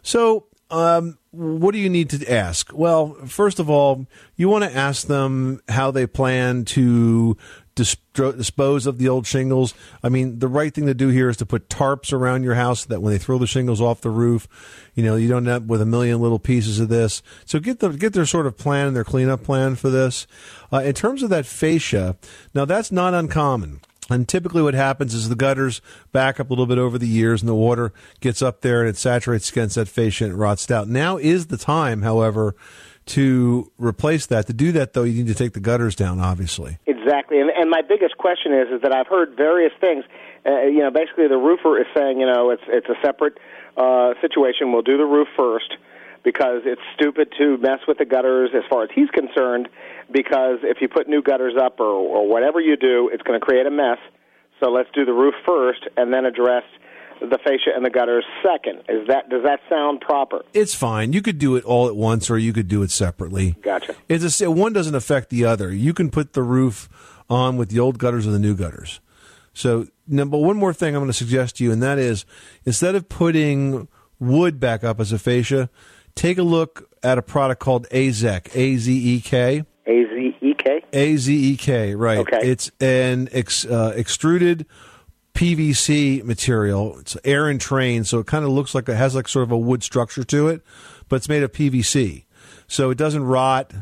So, 0.00 0.46
um, 0.70 1.18
what 1.30 1.72
do 1.72 1.78
you 1.78 1.88
need 1.88 2.10
to 2.10 2.30
ask? 2.32 2.70
Well, 2.72 3.14
first 3.26 3.58
of 3.58 3.70
all, 3.70 4.06
you 4.36 4.48
want 4.48 4.64
to 4.64 4.76
ask 4.76 5.06
them 5.06 5.60
how 5.68 5.90
they 5.90 6.06
plan 6.06 6.64
to 6.66 7.36
dispose 7.74 8.86
of 8.86 8.98
the 8.98 9.08
old 9.08 9.26
shingles. 9.26 9.72
I 10.02 10.08
mean, 10.08 10.40
the 10.40 10.48
right 10.48 10.74
thing 10.74 10.86
to 10.86 10.94
do 10.94 11.08
here 11.08 11.28
is 11.28 11.36
to 11.36 11.46
put 11.46 11.68
tarps 11.68 12.12
around 12.12 12.42
your 12.42 12.54
house 12.54 12.80
so 12.80 12.88
that 12.88 13.00
when 13.00 13.12
they 13.12 13.18
throw 13.18 13.38
the 13.38 13.46
shingles 13.46 13.80
off 13.80 14.00
the 14.00 14.10
roof, 14.10 14.48
you 14.94 15.04
know, 15.04 15.14
you 15.14 15.28
don't 15.28 15.46
end 15.46 15.62
up 15.62 15.62
with 15.62 15.80
a 15.80 15.86
million 15.86 16.20
little 16.20 16.40
pieces 16.40 16.80
of 16.80 16.88
this. 16.88 17.22
So 17.44 17.60
get 17.60 17.78
the 17.78 17.90
get 17.90 18.14
their 18.14 18.26
sort 18.26 18.46
of 18.46 18.58
plan, 18.58 18.94
their 18.94 19.04
cleanup 19.04 19.44
plan 19.44 19.76
for 19.76 19.90
this. 19.90 20.26
Uh, 20.72 20.78
in 20.78 20.94
terms 20.94 21.22
of 21.22 21.30
that 21.30 21.46
fascia, 21.46 22.16
now 22.52 22.64
that's 22.64 22.90
not 22.90 23.14
uncommon. 23.14 23.80
And 24.10 24.26
typically, 24.26 24.62
what 24.62 24.74
happens 24.74 25.14
is 25.14 25.28
the 25.28 25.36
gutters 25.36 25.80
back 26.12 26.40
up 26.40 26.48
a 26.48 26.52
little 26.52 26.66
bit 26.66 26.78
over 26.78 26.98
the 26.98 27.06
years, 27.06 27.42
and 27.42 27.48
the 27.48 27.54
water 27.54 27.92
gets 28.20 28.40
up 28.42 28.62
there 28.62 28.80
and 28.80 28.88
it 28.88 28.96
saturates 28.96 29.50
against 29.50 29.74
that 29.74 29.88
fascia 29.88 30.24
and 30.24 30.32
it 30.32 30.36
rots 30.36 30.70
out. 30.70 30.88
Now 30.88 31.18
is 31.18 31.48
the 31.48 31.58
time, 31.58 32.02
however, 32.02 32.54
to 33.06 33.70
replace 33.78 34.26
that. 34.26 34.46
To 34.46 34.52
do 34.52 34.72
that, 34.72 34.92
though, 34.92 35.04
you 35.04 35.24
need 35.24 35.28
to 35.28 35.34
take 35.34 35.52
the 35.52 35.60
gutters 35.60 35.94
down, 35.94 36.20
obviously. 36.20 36.78
Exactly, 36.86 37.40
and, 37.40 37.50
and 37.50 37.70
my 37.70 37.82
biggest 37.82 38.16
question 38.18 38.52
is 38.52 38.68
is 38.68 38.82
that 38.82 38.92
I've 38.92 39.06
heard 39.08 39.36
various 39.36 39.72
things. 39.80 40.04
uh, 40.46 40.62
you 40.62 40.80
know, 40.80 40.90
basically 40.90 41.28
the 41.28 41.36
roofer 41.38 41.80
is 41.80 41.86
saying, 41.96 42.20
you 42.20 42.26
know, 42.26 42.50
it's 42.50 42.62
it's 42.68 42.88
a 42.88 42.96
separate 43.02 43.38
uh, 43.76 44.14
situation. 44.20 44.72
We'll 44.72 44.82
do 44.82 44.96
the 44.96 45.06
roof 45.06 45.28
first 45.36 45.76
because 46.24 46.62
it's 46.64 46.82
stupid 46.94 47.32
to 47.38 47.56
mess 47.58 47.80
with 47.86 47.98
the 47.98 48.04
gutters 48.04 48.50
as 48.54 48.62
far 48.68 48.84
as 48.84 48.90
he's 48.94 49.10
concerned. 49.10 49.68
Because 50.12 50.58
if 50.62 50.78
you 50.80 50.88
put 50.88 51.08
new 51.08 51.22
gutters 51.22 51.54
up 51.60 51.80
or 51.80 51.86
or 51.86 52.28
whatever 52.28 52.60
you 52.60 52.76
do, 52.76 53.10
it's 53.12 53.22
going 53.22 53.38
to 53.38 53.44
create 53.44 53.66
a 53.66 53.70
mess. 53.70 53.98
So 54.60 54.70
let's 54.70 54.88
do 54.94 55.04
the 55.04 55.12
roof 55.12 55.34
first 55.46 55.86
and 55.96 56.12
then 56.12 56.24
address 56.24 56.64
the 57.20 57.38
fascia 57.38 57.70
and 57.74 57.84
the 57.84 57.90
gutters 57.90 58.24
second. 58.42 58.82
Is 58.88 59.06
that 59.08 59.28
does 59.28 59.42
that 59.44 59.60
sound 59.68 60.00
proper? 60.00 60.44
It's 60.54 60.74
fine. 60.74 61.12
You 61.12 61.22
could 61.22 61.38
do 61.38 61.56
it 61.56 61.64
all 61.64 61.88
at 61.88 61.96
once, 61.96 62.30
or 62.30 62.38
you 62.38 62.52
could 62.52 62.68
do 62.68 62.82
it 62.82 62.90
separately. 62.90 63.56
Gotcha. 63.62 63.94
It's 64.08 64.40
a, 64.40 64.50
one 64.50 64.72
doesn't 64.72 64.94
affect 64.94 65.30
the 65.30 65.44
other. 65.44 65.72
You 65.72 65.92
can 65.92 66.10
put 66.10 66.32
the 66.32 66.42
roof 66.42 66.88
on 67.28 67.56
with 67.56 67.70
the 67.70 67.80
old 67.80 67.98
gutters 67.98 68.26
or 68.26 68.30
the 68.30 68.38
new 68.38 68.54
gutters. 68.54 69.00
So, 69.52 69.88
number 70.06 70.38
one 70.38 70.56
more 70.56 70.72
thing 70.72 70.94
I'm 70.94 71.00
going 71.00 71.10
to 71.10 71.16
suggest 71.16 71.56
to 71.56 71.64
you, 71.64 71.72
and 71.72 71.82
that 71.82 71.98
is 71.98 72.24
instead 72.64 72.94
of 72.94 73.08
putting 73.08 73.88
wood 74.20 74.60
back 74.60 74.84
up 74.84 75.00
as 75.00 75.12
a 75.12 75.18
fascia, 75.18 75.68
take 76.18 76.38
a 76.38 76.42
look 76.42 76.88
at 77.02 77.16
a 77.16 77.22
product 77.22 77.60
called 77.60 77.88
Azek, 77.90 78.54
A 78.54 78.76
Z 78.76 78.92
E 78.92 79.20
K. 79.20 79.64
A 79.86 80.04
Z 80.04 80.36
E 80.40 80.54
K. 80.54 80.82
A 80.92 81.16
Z 81.16 81.52
E 81.52 81.56
K, 81.56 81.94
right. 81.94 82.18
Okay. 82.18 82.40
It's 82.42 82.70
an 82.80 83.28
ex, 83.32 83.64
uh, 83.64 83.94
extruded 83.96 84.66
PVC 85.34 86.24
material. 86.24 86.98
It's 86.98 87.16
air 87.24 87.48
entrained, 87.48 88.06
so 88.08 88.18
it 88.18 88.26
kind 88.26 88.44
of 88.44 88.50
looks 88.50 88.74
like 88.74 88.88
it 88.88 88.96
has 88.96 89.14
like 89.14 89.28
sort 89.28 89.44
of 89.44 89.52
a 89.52 89.58
wood 89.58 89.82
structure 89.82 90.24
to 90.24 90.48
it, 90.48 90.62
but 91.08 91.16
it's 91.16 91.28
made 91.28 91.42
of 91.42 91.52
PVC. 91.52 92.24
So 92.66 92.90
it 92.90 92.98
doesn't 92.98 93.22
rot, 93.22 93.72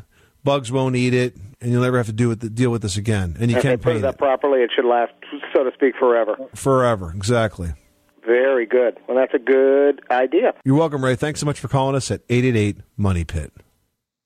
bugs 0.45 0.71
won't 0.71 0.95
eat 0.95 1.15
it, 1.15 1.35
and 1.61 1.73
you'll 1.73 1.83
never 1.83 1.97
have 1.97 2.07
to 2.07 2.13
do 2.13 2.29
with 2.29 2.55
deal 2.55 2.71
with 2.71 2.83
this 2.83 2.99
again. 2.99 3.37
And 3.41 3.51
you 3.51 3.57
If 3.57 3.63
they 3.63 3.71
can't 3.71 3.83
put 3.83 3.97
it 3.97 4.01
it 4.01 4.05
up 4.05 4.19
properly, 4.19 4.61
it 4.61 4.71
should 4.77 4.85
last, 4.85 5.13
so 5.55 5.65
to 5.65 5.71
speak, 5.73 5.95
forever. 5.99 6.37
forever. 6.55 7.13
Exactly. 7.17 7.73
Very 8.27 8.67
good. 8.67 8.99
Well, 9.07 9.17
that's 9.17 9.35
a 9.35 9.39
good 9.39 10.03
idea. 10.11 10.53
You're 10.65 10.77
welcome, 10.77 11.05
Ray. 11.05 11.15
Thanks 11.15 11.41
so 11.41 11.47
much 11.47 11.61
for 11.61 11.69
calling 11.69 11.95
us 11.95 12.11
at 12.11 12.23
888 12.29 12.79
Money 12.97 13.25
Pit. 13.25 13.53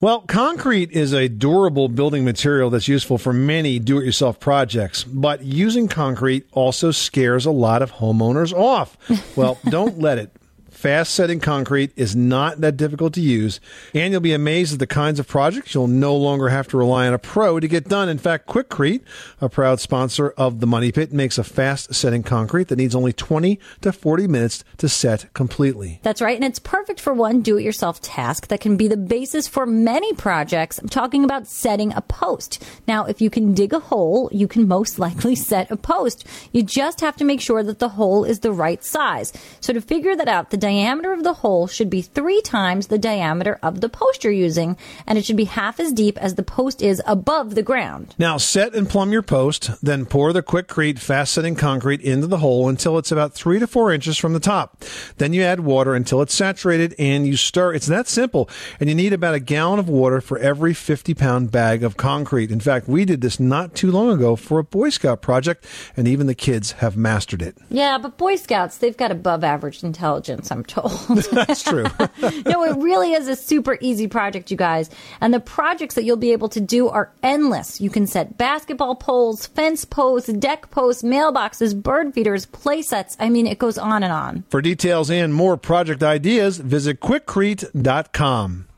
Well, 0.00 0.22
concrete 0.22 0.92
is 0.92 1.12
a 1.12 1.28
durable 1.28 1.88
building 1.88 2.24
material 2.24 2.70
that's 2.70 2.88
useful 2.88 3.18
for 3.18 3.34
many 3.34 3.78
do 3.78 3.98
it 3.98 4.06
yourself 4.06 4.40
projects, 4.40 5.04
but 5.04 5.44
using 5.44 5.88
concrete 5.88 6.46
also 6.52 6.90
scares 6.90 7.44
a 7.44 7.50
lot 7.50 7.82
of 7.82 7.92
homeowners 7.92 8.54
off. 8.54 8.96
Well, 9.36 9.58
don't 9.68 9.98
let 9.98 10.16
it. 10.16 10.34
Fast 10.80 11.12
setting 11.12 11.40
concrete 11.40 11.92
is 11.94 12.16
not 12.16 12.62
that 12.62 12.78
difficult 12.78 13.12
to 13.12 13.20
use, 13.20 13.60
and 13.92 14.12
you'll 14.12 14.22
be 14.22 14.32
amazed 14.32 14.72
at 14.72 14.78
the 14.78 14.86
kinds 14.86 15.20
of 15.20 15.28
projects 15.28 15.74
you'll 15.74 15.86
no 15.86 16.16
longer 16.16 16.48
have 16.48 16.68
to 16.68 16.78
rely 16.78 17.06
on 17.06 17.12
a 17.12 17.18
pro 17.18 17.60
to 17.60 17.68
get 17.68 17.86
done. 17.86 18.08
In 18.08 18.16
fact, 18.16 18.46
Quikrete, 18.46 19.02
a 19.42 19.50
proud 19.50 19.78
sponsor 19.78 20.30
of 20.38 20.60
the 20.60 20.66
Money 20.66 20.90
Pit, 20.90 21.12
makes 21.12 21.36
a 21.36 21.44
fast 21.44 21.94
setting 21.94 22.22
concrete 22.22 22.68
that 22.68 22.76
needs 22.76 22.94
only 22.94 23.12
20 23.12 23.60
to 23.82 23.92
40 23.92 24.26
minutes 24.26 24.64
to 24.78 24.88
set 24.88 25.30
completely. 25.34 26.00
That's 26.02 26.22
right. 26.22 26.34
And 26.34 26.44
it's 26.44 26.58
perfect 26.58 26.98
for 26.98 27.12
one 27.12 27.42
do 27.42 27.58
it 27.58 27.62
yourself 27.62 28.00
task 28.00 28.46
that 28.46 28.62
can 28.62 28.78
be 28.78 28.88
the 28.88 28.96
basis 28.96 29.46
for 29.46 29.66
many 29.66 30.14
projects. 30.14 30.78
I'm 30.78 30.88
talking 30.88 31.24
about 31.24 31.46
setting 31.46 31.92
a 31.92 32.00
post. 32.00 32.64
Now, 32.88 33.04
if 33.04 33.20
you 33.20 33.28
can 33.28 33.52
dig 33.52 33.74
a 33.74 33.80
hole, 33.80 34.30
you 34.32 34.48
can 34.48 34.66
most 34.66 34.98
likely 34.98 35.34
set 35.50 35.70
a 35.70 35.76
post. 35.76 36.26
You 36.52 36.62
just 36.62 37.02
have 37.02 37.16
to 37.16 37.24
make 37.26 37.42
sure 37.42 37.62
that 37.62 37.80
the 37.80 37.90
hole 37.90 38.24
is 38.24 38.40
the 38.40 38.50
right 38.50 38.82
size. 38.82 39.34
So 39.60 39.74
to 39.74 39.82
figure 39.82 40.16
that 40.16 40.26
out, 40.26 40.48
the 40.48 40.69
diameter 40.70 41.12
of 41.12 41.24
the 41.24 41.32
hole 41.32 41.66
should 41.66 41.90
be 41.90 42.00
three 42.00 42.40
times 42.42 42.86
the 42.86 42.98
diameter 42.98 43.58
of 43.60 43.80
the 43.80 43.88
post 43.88 44.22
you're 44.22 44.32
using, 44.32 44.76
and 45.04 45.18
it 45.18 45.24
should 45.24 45.36
be 45.36 45.44
half 45.44 45.80
as 45.80 45.92
deep 45.92 46.16
as 46.18 46.36
the 46.36 46.44
post 46.44 46.80
is 46.80 47.02
above 47.06 47.56
the 47.56 47.62
ground. 47.62 48.14
Now 48.18 48.36
set 48.36 48.72
and 48.74 48.88
plumb 48.88 49.10
your 49.10 49.22
post, 49.22 49.70
then 49.82 50.06
pour 50.06 50.32
the 50.32 50.44
Quikrete 50.44 51.00
fast 51.00 51.32
setting 51.32 51.56
concrete 51.56 52.00
into 52.02 52.28
the 52.28 52.38
hole 52.38 52.68
until 52.68 52.98
it's 52.98 53.10
about 53.10 53.34
three 53.34 53.58
to 53.58 53.66
four 53.66 53.92
inches 53.92 54.16
from 54.16 54.32
the 54.32 54.38
top. 54.38 54.84
Then 55.18 55.32
you 55.32 55.42
add 55.42 55.60
water 55.60 55.94
until 55.94 56.22
it's 56.22 56.34
saturated 56.34 56.94
and 57.00 57.26
you 57.26 57.36
stir. 57.36 57.74
It's 57.74 57.86
that 57.86 58.06
simple. 58.06 58.48
And 58.78 58.88
you 58.88 58.94
need 58.94 59.12
about 59.12 59.34
a 59.34 59.40
gallon 59.40 59.80
of 59.80 59.88
water 59.88 60.20
for 60.20 60.38
every 60.38 60.72
50 60.72 61.14
pound 61.14 61.50
bag 61.50 61.82
of 61.82 61.96
concrete. 61.96 62.52
In 62.52 62.60
fact, 62.60 62.88
we 62.88 63.04
did 63.04 63.22
this 63.22 63.40
not 63.40 63.74
too 63.74 63.90
long 63.90 64.10
ago 64.10 64.36
for 64.36 64.60
a 64.60 64.64
Boy 64.64 64.90
Scout 64.90 65.20
project, 65.20 65.66
and 65.96 66.06
even 66.06 66.28
the 66.28 66.34
kids 66.34 66.72
have 66.72 66.96
mastered 66.96 67.42
it. 67.42 67.58
Yeah, 67.70 67.98
but 67.98 68.16
Boy 68.16 68.36
Scouts, 68.36 68.76
they've 68.76 68.96
got 68.96 69.10
above 69.10 69.42
average 69.42 69.82
intelligence, 69.82 70.52
I'm 70.52 70.59
told. 70.64 70.92
That's 71.32 71.62
true. 71.62 71.84
no, 72.46 72.64
it 72.64 72.76
really 72.76 73.12
is 73.12 73.28
a 73.28 73.36
super 73.36 73.78
easy 73.80 74.08
project, 74.08 74.50
you 74.50 74.56
guys. 74.56 74.90
And 75.20 75.34
the 75.34 75.40
projects 75.40 75.94
that 75.94 76.04
you'll 76.04 76.16
be 76.16 76.32
able 76.32 76.48
to 76.50 76.60
do 76.60 76.88
are 76.88 77.12
endless. 77.22 77.80
You 77.80 77.90
can 77.90 78.06
set 78.06 78.38
basketball 78.38 78.94
poles, 78.94 79.46
fence 79.46 79.84
posts, 79.84 80.32
deck 80.32 80.70
posts, 80.70 81.02
mailboxes, 81.02 81.80
bird 81.80 82.14
feeders, 82.14 82.46
play 82.46 82.82
sets. 82.82 83.16
I 83.20 83.28
mean, 83.28 83.46
it 83.46 83.58
goes 83.58 83.78
on 83.78 84.02
and 84.02 84.12
on. 84.12 84.44
For 84.48 84.62
details 84.62 85.10
and 85.10 85.34
more 85.34 85.56
project 85.56 86.02
ideas, 86.02 86.58
visit 86.58 87.00
quikrete.com. 87.00 88.69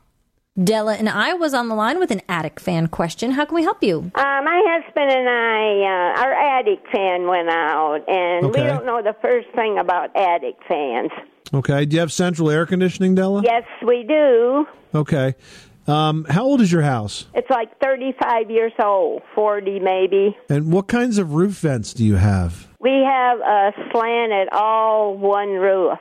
Della 0.61 0.93
and 0.93 1.09
I 1.09 1.33
was 1.33 1.55
on 1.55 1.67
the 1.67 1.73
line 1.73 1.97
with 1.97 2.11
an 2.11 2.21
attic 2.29 2.59
fan 2.59 2.85
question. 2.87 3.31
How 3.31 3.45
can 3.45 3.55
we 3.55 3.63
help 3.63 3.81
you? 3.83 4.11
Uh, 4.13 4.21
my 4.43 4.61
husband 4.67 5.09
and 5.11 5.27
I, 5.27 5.81
uh, 5.81 6.21
our 6.23 6.33
attic 6.59 6.79
fan 6.93 7.25
went 7.25 7.49
out, 7.49 8.01
and 8.07 8.45
Okay. 8.45 8.61
we 8.61 8.67
don't 8.67 8.85
know 8.85 9.01
the 9.01 9.15
first 9.19 9.47
thing 9.55 9.79
about 9.79 10.15
attic 10.15 10.55
fans. 10.67 11.09
Okay. 11.55 11.85
Do 11.85 11.95
you 11.95 11.99
have 12.01 12.11
central 12.11 12.51
air 12.51 12.67
conditioning, 12.67 13.15
Della? 13.15 13.41
Yes, 13.43 13.63
we 13.85 14.03
do. 14.03 14.67
Okay. 14.93 15.33
Um, 15.87 16.25
how 16.29 16.43
old 16.43 16.61
is 16.61 16.71
your 16.71 16.83
house? 16.83 17.25
It's 17.33 17.49
like 17.49 17.79
35 17.81 18.49
years 18.51 18.71
old, 18.81 19.23
40 19.33 19.79
maybe. 19.79 20.37
And 20.49 20.71
what 20.71 20.87
kinds 20.87 21.17
of 21.17 21.33
roof 21.33 21.53
vents 21.59 21.93
do 21.95 22.05
you 22.05 22.15
have? 22.15 22.67
We 22.79 22.91
have 23.05 23.39
a 23.39 23.71
slanted 23.91 24.49
all 24.51 25.17
one 25.17 25.49
roof. 25.49 25.97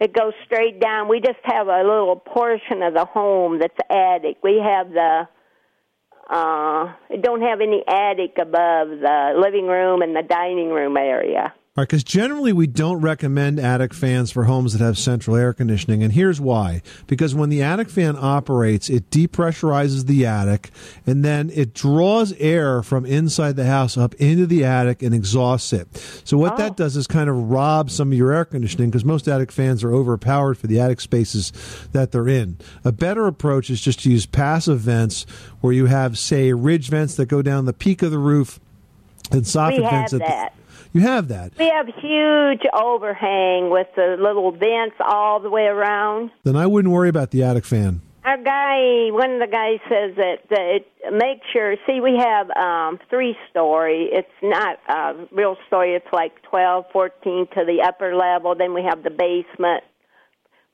It 0.00 0.12
goes 0.12 0.32
straight 0.46 0.80
down. 0.80 1.08
We 1.08 1.20
just 1.20 1.40
have 1.44 1.68
a 1.68 1.82
little 1.82 2.16
portion 2.16 2.82
of 2.82 2.94
the 2.94 3.04
home 3.04 3.58
that's 3.58 3.74
attic. 3.90 4.36
We 4.42 4.62
have 4.64 4.90
the 4.90 5.28
uh 6.30 6.92
don't 7.22 7.42
have 7.42 7.60
any 7.60 7.82
attic 7.88 8.36
above 8.40 8.88
the 8.90 9.34
living 9.40 9.66
room 9.66 10.02
and 10.02 10.14
the 10.14 10.22
dining 10.22 10.70
room 10.70 10.96
area. 10.96 11.54
All 11.78 11.82
right, 11.82 11.88
because 11.88 12.02
generally 12.02 12.52
we 12.52 12.66
don't 12.66 13.00
recommend 13.00 13.60
attic 13.60 13.94
fans 13.94 14.32
for 14.32 14.42
homes 14.42 14.72
that 14.72 14.84
have 14.84 14.98
central 14.98 15.36
air 15.36 15.52
conditioning, 15.52 16.02
and 16.02 16.12
here's 16.12 16.40
why. 16.40 16.82
Because 17.06 17.36
when 17.36 17.50
the 17.50 17.62
attic 17.62 17.88
fan 17.88 18.16
operates, 18.18 18.90
it 18.90 19.10
depressurizes 19.10 20.06
the 20.06 20.26
attic, 20.26 20.72
and 21.06 21.24
then 21.24 21.50
it 21.54 21.74
draws 21.74 22.32
air 22.32 22.82
from 22.82 23.06
inside 23.06 23.54
the 23.54 23.66
house 23.66 23.96
up 23.96 24.12
into 24.14 24.44
the 24.44 24.64
attic 24.64 25.04
and 25.04 25.14
exhausts 25.14 25.72
it. 25.72 25.86
So 26.24 26.36
what 26.36 26.56
that 26.56 26.72
oh. 26.72 26.74
does 26.74 26.96
is 26.96 27.06
kind 27.06 27.30
of 27.30 27.36
rob 27.48 27.92
some 27.92 28.10
of 28.10 28.18
your 28.18 28.32
air 28.32 28.44
conditioning, 28.44 28.90
because 28.90 29.04
most 29.04 29.28
attic 29.28 29.52
fans 29.52 29.84
are 29.84 29.94
overpowered 29.94 30.58
for 30.58 30.66
the 30.66 30.80
attic 30.80 31.00
spaces 31.00 31.52
that 31.92 32.10
they're 32.10 32.26
in. 32.26 32.58
A 32.84 32.90
better 32.90 33.28
approach 33.28 33.70
is 33.70 33.80
just 33.80 34.00
to 34.00 34.10
use 34.10 34.26
passive 34.26 34.80
vents, 34.80 35.26
where 35.60 35.72
you 35.72 35.86
have, 35.86 36.18
say, 36.18 36.52
ridge 36.52 36.88
vents 36.88 37.14
that 37.14 37.26
go 37.26 37.40
down 37.40 37.66
the 37.66 37.72
peak 37.72 38.02
of 38.02 38.10
the 38.10 38.18
roof, 38.18 38.58
and 39.30 39.42
soffit 39.42 39.88
vents 39.88 40.12
at 40.12 40.18
the- 40.18 40.26
that. 40.26 40.54
You 40.92 41.00
have 41.02 41.28
that. 41.28 41.52
We 41.58 41.68
have 41.68 41.86
huge 41.86 42.62
overhang 42.72 43.70
with 43.70 43.88
the 43.96 44.16
little 44.18 44.50
vents 44.52 44.96
all 45.00 45.40
the 45.40 45.50
way 45.50 45.64
around. 45.64 46.30
then 46.44 46.56
I 46.56 46.66
wouldn't 46.66 46.92
worry 46.92 47.08
about 47.08 47.30
the 47.30 47.42
attic 47.42 47.64
fan. 47.64 48.00
Our 48.24 48.36
guy, 48.36 49.10
one 49.10 49.30
of 49.32 49.40
the 49.40 49.46
guys 49.46 49.78
says 49.88 50.16
that, 50.16 50.48
that 50.50 50.60
it 50.60 50.88
make 51.12 51.40
sure. 51.50 51.76
See, 51.86 52.00
we 52.00 52.18
have 52.18 52.50
um, 52.50 52.98
three 53.08 53.34
story. 53.48 54.10
It's 54.12 54.28
not 54.42 54.78
a 54.86 55.26
real 55.32 55.56
story. 55.66 55.94
It's 55.94 56.12
like 56.12 56.42
twelve, 56.42 56.84
fourteen 56.92 57.46
to 57.54 57.64
the 57.64 57.82
upper 57.86 58.14
level. 58.14 58.54
Then 58.54 58.74
we 58.74 58.82
have 58.82 59.02
the 59.02 59.10
basement. 59.10 59.82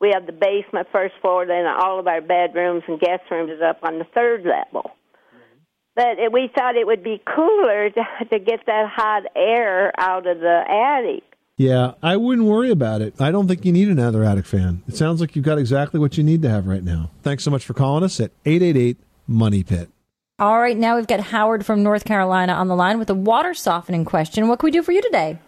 We 0.00 0.10
have 0.12 0.26
the 0.26 0.32
basement 0.32 0.88
first 0.90 1.14
floor. 1.20 1.46
Then 1.46 1.64
all 1.66 2.00
of 2.00 2.08
our 2.08 2.20
bedrooms 2.20 2.82
and 2.88 2.98
guest 2.98 3.22
rooms 3.30 3.52
is 3.52 3.62
up 3.62 3.78
on 3.84 4.00
the 4.00 4.06
third 4.14 4.44
level. 4.44 4.90
But 5.94 6.18
it, 6.18 6.32
we 6.32 6.50
thought 6.54 6.76
it 6.76 6.86
would 6.86 7.02
be 7.02 7.22
cooler 7.24 7.90
to, 7.90 8.04
to 8.30 8.38
get 8.38 8.66
that 8.66 8.88
hot 8.88 9.24
air 9.36 9.92
out 9.98 10.26
of 10.26 10.40
the 10.40 10.64
attic. 10.68 11.24
Yeah, 11.56 11.92
I 12.02 12.16
wouldn't 12.16 12.48
worry 12.48 12.70
about 12.70 13.00
it. 13.00 13.20
I 13.20 13.30
don't 13.30 13.46
think 13.46 13.64
you 13.64 13.72
need 13.72 13.88
another 13.88 14.24
attic 14.24 14.44
fan. 14.44 14.82
It 14.88 14.96
sounds 14.96 15.20
like 15.20 15.36
you've 15.36 15.44
got 15.44 15.58
exactly 15.58 16.00
what 16.00 16.18
you 16.18 16.24
need 16.24 16.42
to 16.42 16.50
have 16.50 16.66
right 16.66 16.82
now. 16.82 17.10
Thanks 17.22 17.44
so 17.44 17.50
much 17.50 17.64
for 17.64 17.74
calling 17.74 18.02
us 18.02 18.18
at 18.18 18.32
888 18.44 18.98
Money 19.28 19.62
Pit. 19.62 19.88
All 20.40 20.58
right, 20.58 20.76
now 20.76 20.96
we've 20.96 21.06
got 21.06 21.20
Howard 21.20 21.64
from 21.64 21.84
North 21.84 22.04
Carolina 22.04 22.54
on 22.54 22.66
the 22.66 22.74
line 22.74 22.98
with 22.98 23.08
a 23.08 23.14
water 23.14 23.54
softening 23.54 24.04
question. 24.04 24.48
What 24.48 24.58
can 24.58 24.66
we 24.66 24.72
do 24.72 24.82
for 24.82 24.90
you 24.90 25.00
today? 25.00 25.38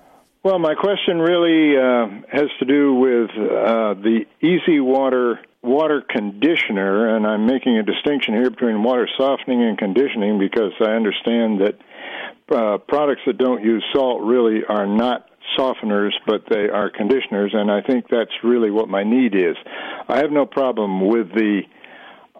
Well, 0.45 0.61
my 0.61 0.77
question 0.77 1.19
really 1.19 1.77
uh, 1.77 2.07
has 2.31 2.49
to 2.61 2.65
do 2.65 2.95
with 2.95 3.31
uh, 3.31 3.95
the 3.95 4.21
Easy 4.41 4.79
Water 4.79 5.41
water 5.67 6.03
conditioner, 6.09 7.17
and 7.17 7.27
I'm 7.27 7.47
making 7.47 7.77
a 7.77 7.83
distinction 7.83 8.35
here 8.35 8.51
between 8.51 8.83
water 8.83 9.09
softening 9.19 9.63
and 9.63 9.77
conditioning 9.77 10.39
because 10.39 10.73
I 10.81 10.91
understand 10.93 11.61
that 11.61 11.79
uh, 12.55 12.79
products 12.79 13.23
that 13.27 13.39
don't 13.39 13.63
use 13.65 13.85
salt 13.93 14.23
really 14.23 14.61
are 14.69 14.87
not 14.87 15.29
softeners, 15.59 16.13
but 16.27 16.45
they 16.49 16.69
are 16.69 16.91
conditioners, 16.91 17.53
and 17.53 17.71
I 17.71 17.83
think 17.83 18.07
that's 18.09 18.31
really 18.45 18.71
what 18.71 18.89
my 18.89 19.03
need 19.03 19.35
is. 19.35 19.57
I 20.09 20.19
have 20.19 20.31
no 20.31 20.47
problem 20.47 21.09
with 21.09 21.29
the 21.35 21.63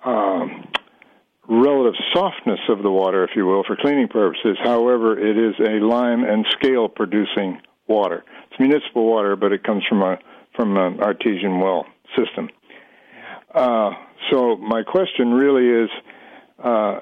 um, 0.05 0.69
relative 1.49 1.95
softness 2.13 2.61
of 2.69 2.83
the 2.83 2.91
water, 2.91 3.25
if 3.25 3.31
you 3.35 3.47
will, 3.47 3.65
for 3.65 3.77
cleaning 3.77 4.09
purposes. 4.09 4.57
However, 4.63 5.19
it 5.19 5.37
is 5.37 5.55
a 5.61 5.85
lime 5.85 6.25
and 6.25 6.47
scale 6.51 6.89
producing 6.89 7.61
water. 7.89 8.25
It's 8.51 8.61
municipal 8.61 9.07
water, 9.07 9.37
but 9.37 9.53
it 9.53 9.65
comes 9.65 9.85
from 9.89 10.03
a 10.03 10.19
from 10.55 10.77
an 10.79 11.01
artesian 11.01 11.61
well 11.61 11.85
system. 12.17 12.49
Uh, 13.55 13.91
so 14.31 14.57
my 14.57 14.83
question 14.83 15.33
really 15.33 15.85
is. 15.85 15.91
Uh, 16.63 17.01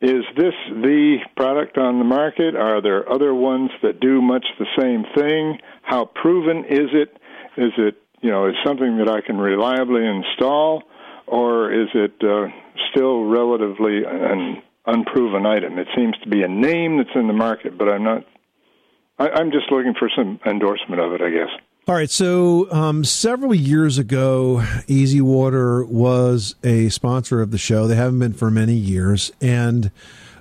is 0.00 0.24
this 0.36 0.52
the 0.68 1.18
product 1.34 1.78
on 1.78 1.98
the 1.98 2.04
market? 2.04 2.54
Are 2.54 2.82
there 2.82 3.10
other 3.10 3.34
ones 3.34 3.70
that 3.82 4.00
do 4.00 4.20
much 4.20 4.44
the 4.58 4.66
same 4.78 5.04
thing? 5.14 5.58
How 5.82 6.04
proven 6.04 6.64
is 6.68 6.90
it? 6.92 7.16
Is 7.56 7.72
it 7.78 7.96
you 8.20 8.30
know 8.30 8.48
is 8.48 8.54
something 8.64 8.98
that 8.98 9.08
I 9.08 9.22
can 9.22 9.38
reliably 9.38 10.04
install, 10.04 10.82
or 11.26 11.72
is 11.72 11.88
it 11.94 12.12
uh, 12.22 12.48
still 12.90 13.24
relatively 13.24 14.02
an 14.04 14.62
unproven 14.84 15.46
item? 15.46 15.78
It 15.78 15.88
seems 15.96 16.16
to 16.22 16.28
be 16.28 16.42
a 16.42 16.48
name 16.48 16.98
that's 16.98 17.14
in 17.14 17.26
the 17.26 17.32
market, 17.32 17.78
but 17.78 17.88
I'm 17.88 18.04
not. 18.04 18.24
I, 19.18 19.30
I'm 19.30 19.52
just 19.52 19.70
looking 19.70 19.94
for 19.98 20.10
some 20.14 20.38
endorsement 20.44 21.00
of 21.00 21.12
it, 21.12 21.22
I 21.22 21.30
guess. 21.30 21.50
All 21.86 21.94
right. 21.94 22.08
So, 22.08 22.72
um, 22.72 23.04
several 23.04 23.54
years 23.54 23.98
ago, 23.98 24.64
Easy 24.86 25.20
Water 25.20 25.84
was 25.84 26.54
a 26.64 26.88
sponsor 26.88 27.42
of 27.42 27.50
the 27.50 27.58
show. 27.58 27.86
They 27.86 27.94
haven't 27.94 28.20
been 28.20 28.32
for 28.32 28.50
many 28.50 28.72
years. 28.72 29.30
And 29.42 29.90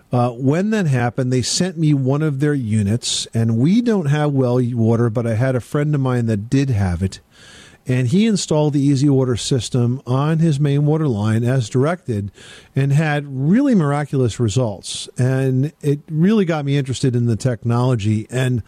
uh, 0.09 0.29
when 0.29 0.69
that 0.69 0.85
happened, 0.85 1.33
they 1.33 1.41
sent 1.41 1.77
me 1.77 1.93
one 1.93 2.21
of 2.21 2.39
their 2.39 2.53
units. 2.53 3.27
And 3.33 3.57
we 3.57 3.81
don't 3.81 4.05
have 4.05 4.31
well 4.31 4.61
water, 4.71 5.09
but 5.09 5.27
I 5.27 5.33
had 5.33 5.53
a 5.57 5.59
friend 5.59 5.93
of 5.93 5.99
mine 5.99 6.27
that 6.27 6.49
did 6.49 6.69
have 6.69 7.03
it. 7.03 7.19
And 7.85 8.07
he 8.07 8.25
installed 8.25 8.71
the 8.71 8.79
Easy 8.79 9.09
Water 9.09 9.35
system 9.35 10.01
on 10.07 10.39
his 10.39 10.61
main 10.61 10.85
water 10.85 11.09
line 11.09 11.43
as 11.43 11.69
directed 11.69 12.31
and 12.73 12.93
had 12.93 13.25
really 13.27 13.75
miraculous 13.75 14.39
results. 14.39 15.09
And 15.17 15.73
it 15.81 15.99
really 16.09 16.45
got 16.45 16.63
me 16.63 16.77
interested 16.77 17.17
in 17.17 17.25
the 17.25 17.35
technology. 17.35 18.27
And 18.29 18.63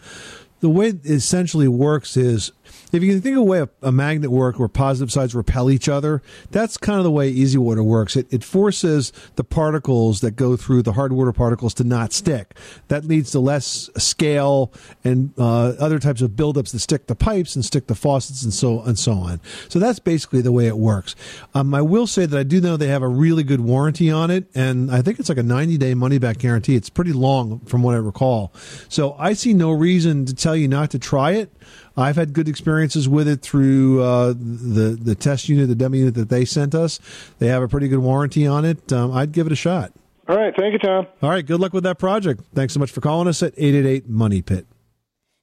the 0.60 0.70
way 0.70 0.88
it 0.88 1.06
essentially 1.06 1.68
works 1.68 2.16
is 2.16 2.52
if 2.96 3.02
you 3.02 3.12
can 3.12 3.20
think 3.20 3.36
of 3.36 3.42
a 3.42 3.44
way 3.44 3.60
a, 3.60 3.68
a 3.82 3.92
magnet 3.92 4.30
work 4.30 4.58
where 4.58 4.68
positive 4.68 5.12
sides 5.12 5.34
repel 5.34 5.70
each 5.70 5.88
other, 5.88 6.22
that's 6.50 6.76
kind 6.76 6.98
of 6.98 7.04
the 7.04 7.10
way 7.10 7.28
easy 7.28 7.58
water 7.58 7.82
works. 7.82 8.16
It, 8.16 8.26
it 8.32 8.42
forces 8.42 9.12
the 9.36 9.44
particles 9.44 10.20
that 10.22 10.32
go 10.32 10.56
through 10.56 10.82
the 10.82 10.92
hard 10.92 11.12
water 11.12 11.32
particles 11.32 11.74
to 11.74 11.84
not 11.84 12.12
stick. 12.12 12.56
That 12.88 13.04
leads 13.04 13.30
to 13.32 13.40
less 13.40 13.90
scale 13.96 14.72
and 15.04 15.32
uh, 15.38 15.74
other 15.78 15.98
types 15.98 16.22
of 16.22 16.32
buildups 16.32 16.72
that 16.72 16.80
stick 16.80 17.06
to 17.06 17.14
pipes 17.14 17.54
and 17.54 17.64
stick 17.64 17.86
to 17.88 17.94
faucets 17.94 18.42
and 18.42 18.52
so 18.52 18.80
and 18.82 18.98
so 18.98 19.12
on. 19.12 19.40
So 19.68 19.78
that's 19.78 19.98
basically 19.98 20.40
the 20.40 20.52
way 20.52 20.66
it 20.66 20.78
works. 20.78 21.14
Um, 21.54 21.74
I 21.74 21.82
will 21.82 22.06
say 22.06 22.26
that 22.26 22.38
I 22.38 22.42
do 22.42 22.60
know 22.60 22.76
they 22.76 22.88
have 22.88 23.02
a 23.02 23.08
really 23.08 23.42
good 23.42 23.60
warranty 23.60 24.10
on 24.10 24.30
it, 24.30 24.46
and 24.54 24.90
I 24.90 25.02
think 25.02 25.18
it's 25.18 25.28
like 25.28 25.38
a 25.38 25.42
90 25.42 25.78
day 25.78 25.94
money 25.94 26.18
back 26.18 26.38
guarantee. 26.38 26.76
It's 26.76 26.90
pretty 26.90 27.12
long 27.12 27.60
from 27.60 27.82
what 27.82 27.94
I 27.94 27.98
recall. 27.98 28.52
So 28.88 29.14
I 29.18 29.32
see 29.32 29.54
no 29.54 29.70
reason 29.70 30.24
to 30.26 30.34
tell 30.34 30.56
you 30.56 30.68
not 30.68 30.90
to 30.90 30.98
try 30.98 31.32
it. 31.32 31.52
I've 31.96 32.16
had 32.16 32.32
good 32.32 32.48
experiences 32.48 33.08
with 33.08 33.26
it 33.26 33.40
through 33.40 34.02
uh, 34.02 34.34
the 34.36 34.98
the 35.00 35.14
test 35.14 35.48
unit, 35.48 35.68
the 35.68 35.74
demo 35.74 35.96
unit 35.96 36.14
that 36.14 36.28
they 36.28 36.44
sent 36.44 36.74
us. 36.74 37.00
They 37.38 37.48
have 37.48 37.62
a 37.62 37.68
pretty 37.68 37.88
good 37.88 38.00
warranty 38.00 38.46
on 38.46 38.64
it. 38.64 38.92
Um, 38.92 39.12
I'd 39.12 39.32
give 39.32 39.46
it 39.46 39.52
a 39.52 39.56
shot. 39.56 39.92
All 40.28 40.36
right, 40.36 40.52
thank 40.58 40.72
you, 40.72 40.78
Tom. 40.80 41.06
All 41.22 41.30
right, 41.30 41.46
good 41.46 41.60
luck 41.60 41.72
with 41.72 41.84
that 41.84 41.98
project. 41.98 42.42
Thanks 42.52 42.74
so 42.74 42.80
much 42.80 42.90
for 42.90 43.00
calling 43.00 43.28
us 43.28 43.42
at 43.42 43.52
888 43.56 44.08
Money 44.08 44.42
Pit. 44.42 44.66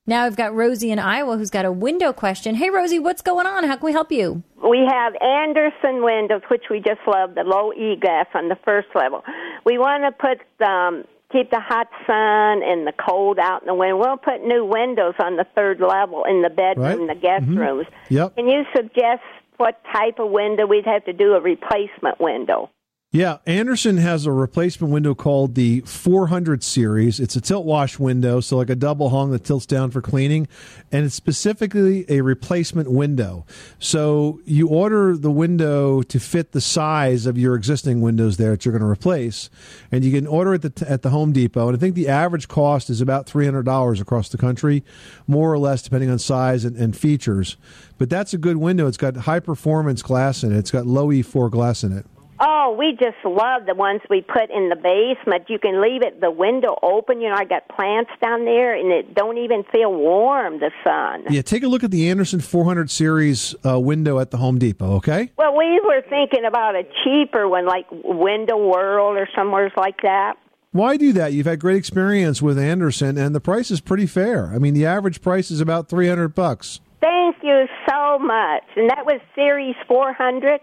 Now 0.05 0.25
I've 0.25 0.35
got 0.35 0.53
Rosie 0.53 0.91
in 0.91 0.99
Iowa 0.99 1.37
who's 1.37 1.49
got 1.49 1.63
a 1.63 1.71
window 1.71 2.11
question. 2.11 2.55
Hey, 2.55 2.69
Rosie, 2.69 2.99
what's 2.99 3.21
going 3.21 3.47
on? 3.47 3.63
How 3.63 3.77
can 3.77 3.85
we 3.85 3.93
help 3.93 4.11
you? 4.11 4.43
We 4.61 4.79
have 4.89 5.13
Andersen 5.21 6.03
windows, 6.03 6.41
which 6.51 6.63
we 6.69 6.79
just 6.79 6.99
love, 7.07 7.35
the 7.35 7.43
low 7.43 7.71
E 7.71 7.95
glass 7.95 8.27
on 8.33 8.49
the 8.49 8.57
first 8.65 8.89
level. 8.95 9.23
We 9.65 9.77
want 9.77 10.03
to 10.03 10.11
put 10.11 10.67
um, 10.67 11.05
keep 11.33 11.49
the 11.49 11.59
hot 11.59 11.87
sun 12.07 12.61
and 12.63 12.87
the 12.87 12.93
cold 12.93 13.39
out 13.39 13.61
in 13.63 13.67
the 13.67 13.73
window. 13.73 13.97
We'll 13.97 14.17
put 14.17 14.45
new 14.45 14.63
windows 14.63 15.15
on 15.19 15.35
the 15.35 15.45
third 15.55 15.81
level 15.81 16.23
in 16.23 16.41
the 16.43 16.49
bedroom, 16.49 17.07
Right. 17.07 17.07
the 17.07 17.15
guest 17.19 17.45
Mhm. 17.45 17.57
rooms. 17.59 17.87
Yep. 18.09 18.35
Can 18.37 18.47
you 18.47 18.63
suggest 18.75 19.23
what 19.57 19.81
type 19.93 20.19
of 20.19 20.29
window 20.29 20.65
we'd 20.65 20.85
have 20.85 21.03
to 21.05 21.13
do 21.13 21.33
a 21.33 21.39
replacement 21.41 22.19
window? 22.21 22.69
Yeah, 23.15 23.37
Andersen 23.45 23.97
has 23.97 24.25
a 24.25 24.31
replacement 24.31 24.91
window 24.91 25.13
called 25.13 25.53
the 25.53 25.81
400 25.81 26.63
series. 26.63 27.19
It's 27.19 27.35
a 27.35 27.41
tilt 27.41 27.63
wash 27.63 27.99
window, 27.99 28.39
so 28.39 28.57
like 28.57 28.71
a 28.71 28.75
double 28.75 29.11
hung 29.11 29.29
that 29.29 29.43
tilts 29.43 29.67
down 29.67 29.91
for 29.91 30.01
cleaning, 30.01 30.47
and 30.91 31.05
it's 31.05 31.13
specifically 31.13 32.05
a 32.09 32.21
replacement 32.21 32.89
window. 32.89 33.45
So 33.77 34.41
you 34.45 34.67
order 34.67 35.15
the 35.15 35.29
window 35.29 36.01
to 36.01 36.19
fit 36.19 36.53
the 36.53 36.59
size 36.59 37.27
of 37.27 37.37
your 37.37 37.53
existing 37.53 38.01
windows 38.01 38.37
there 38.37 38.49
that 38.49 38.65
you're 38.65 38.71
going 38.71 38.81
to 38.81 38.87
replace, 38.87 39.51
and 39.91 40.03
you 40.03 40.11
can 40.11 40.25
order 40.25 40.55
it 40.55 40.65
at 40.65 40.77
the, 40.77 40.89
at 40.89 41.03
the 41.03 41.11
Home 41.11 41.33
Depot. 41.33 41.67
And 41.67 41.77
I 41.77 41.79
think 41.79 41.93
the 41.93 42.07
average 42.07 42.47
cost 42.47 42.89
is 42.89 42.99
about 42.99 43.27
$300 43.27 44.01
across 44.01 44.29
the 44.29 44.39
country, 44.39 44.83
more 45.27 45.53
or 45.53 45.59
less, 45.59 45.83
depending 45.83 46.09
on 46.09 46.17
size 46.17 46.65
and, 46.65 46.75
and 46.77 46.97
features. 46.97 47.57
But 47.99 48.09
that's 48.09 48.33
a 48.33 48.39
good 48.39 48.57
window. 48.57 48.87
It's 48.87 48.97
got 48.97 49.15
high 49.15 49.39
performance 49.39 50.01
glass 50.01 50.41
in 50.41 50.51
it. 50.51 50.57
It's 50.57 50.71
got 50.71 50.87
low 50.87 51.09
E4 51.09 51.51
glass 51.51 51.83
in 51.83 51.95
it. 51.95 52.07
Oh, 52.45 52.75
we 52.77 52.91
just 52.91 53.15
love 53.23 53.65
the 53.65 53.73
ones 53.73 54.01
we 54.09 54.21
put 54.21 54.51
in 54.51 54.67
the 54.67 54.75
basement. 54.75 55.45
You 55.47 55.59
can 55.59 55.81
leave 55.81 56.01
it 56.01 56.19
the 56.19 56.29
window 56.29 56.77
open. 56.83 57.21
You 57.21 57.29
know, 57.29 57.35
I 57.37 57.45
got 57.45 57.69
plants 57.69 58.11
down 58.21 58.43
there, 58.43 58.75
and 58.75 58.91
it 58.91 59.15
don't 59.15 59.37
even 59.37 59.63
feel 59.71 59.93
warm. 59.93 60.59
The 60.59 60.71
sun. 60.83 61.23
Yeah, 61.29 61.41
take 61.41 61.63
a 61.63 61.67
look 61.67 61.85
at 61.85 61.91
the 61.91 62.09
Andersen 62.09 62.41
400 62.41 62.91
series 62.91 63.55
uh, 63.65 63.79
window 63.79 64.19
at 64.19 64.31
the 64.31 64.37
Home 64.37 64.59
Depot, 64.59 64.95
okay? 64.95 65.31
Well, 65.37 65.55
we 65.57 65.79
were 65.85 66.01
thinking 66.09 66.43
about 66.45 66.75
a 66.75 66.83
cheaper 67.05 67.47
one, 67.47 67.65
like 67.65 67.85
Window 67.91 68.57
World 68.57 69.15
or 69.15 69.29
somewhere 69.33 69.71
like 69.77 70.01
that. 70.01 70.33
Why 70.71 70.97
do 70.97 71.13
that? 71.13 71.31
You've 71.31 71.45
had 71.45 71.61
great 71.61 71.77
experience 71.77 72.41
with 72.41 72.59
Andersen, 72.59 73.17
and 73.17 73.33
the 73.33 73.39
price 73.39 73.71
is 73.71 73.79
pretty 73.79 74.07
fair. 74.07 74.47
I 74.47 74.57
mean, 74.57 74.73
the 74.73 74.85
average 74.85 75.21
price 75.21 75.49
is 75.49 75.61
about 75.61 75.87
300 75.87 76.35
bucks. 76.35 76.81
Thank 76.99 77.37
you 77.41 77.67
so 77.87 78.19
much. 78.19 78.63
And 78.75 78.89
that 78.89 79.05
was 79.05 79.21
Series 79.35 79.75
400. 79.87 80.59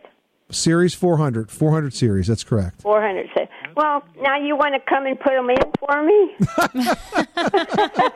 Series 0.50 0.94
400, 0.94 1.50
400 1.50 1.94
series, 1.94 2.26
that's 2.26 2.44
correct. 2.44 2.82
400. 2.82 3.28
So- 3.36 3.46
Well, 3.76 4.02
now 4.20 4.36
you 4.38 4.56
want 4.56 4.74
to 4.74 4.80
come 4.88 5.06
and 5.06 5.18
put 5.18 5.32
them 5.32 5.48
in 5.50 5.58
for 5.78 6.02
me? 6.02 6.36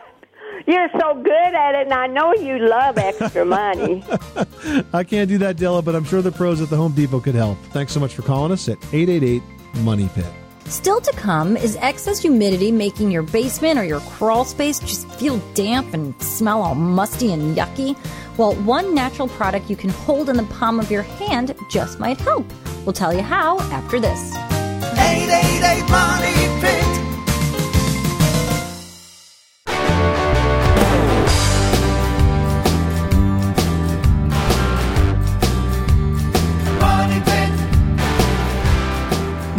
You're 0.66 0.88
so 0.99 1.14
good 1.23 1.55
at 1.55 1.75
it, 1.75 1.87
and 1.87 1.92
I 1.92 2.07
know 2.07 2.33
you 2.35 2.59
love 2.59 2.97
extra 2.97 3.44
money. 3.44 4.03
I 4.94 5.05
can't 5.05 5.29
do 5.29 5.37
that, 5.38 5.57
Della, 5.59 5.83
but 5.83 5.94
I'm 5.94 6.05
sure 6.05 6.23
the 6.23 6.33
pros 6.33 6.61
at 6.62 6.70
the 6.70 6.77
Home 6.77 6.92
Depot 6.92 7.20
could 7.20 7.35
help. 7.35 7.59
Thanks 7.73 7.92
so 7.92 8.01
much 8.01 8.14
for 8.14 8.23
calling 8.23 8.51
us 8.53 8.68
at 8.68 8.79
888 8.94 9.42
Money 9.83 10.09
Pit. 10.14 10.25
Still 10.66 11.01
to 11.03 11.12
come 11.12 11.59
is 11.59 11.77
excess 11.83 12.18
humidity 12.20 12.73
making 12.73 13.11
your 13.11 13.23
basement 13.23 13.79
or 13.79 13.85
your 13.85 14.01
crawl 14.01 14.47
space 14.47 14.79
just 14.79 15.07
feel 15.12 15.37
damp 15.53 15.92
and 15.92 16.20
smell 16.23 16.62
all 16.62 16.75
musty 16.75 17.33
and 17.33 17.55
yucky? 17.55 17.94
Well, 18.37 18.55
one 18.57 18.94
natural 18.94 19.29
product 19.29 19.70
you 19.70 19.77
can 19.77 19.90
hold 19.90 20.29
in 20.29 20.37
the 20.37 20.44
palm 20.44 20.81
of 20.81 20.90
your 20.90 21.03
hand 21.03 21.55
just 21.70 22.01
might 22.01 22.18
help. 22.18 22.44
We'll 22.85 22.92
tell 22.92 23.14
you 23.14 23.23
how 23.23 23.61
after 23.70 24.01
this. 24.01 24.35
888 24.35 25.88
Money 25.88 26.61
Pit. 26.61 27.05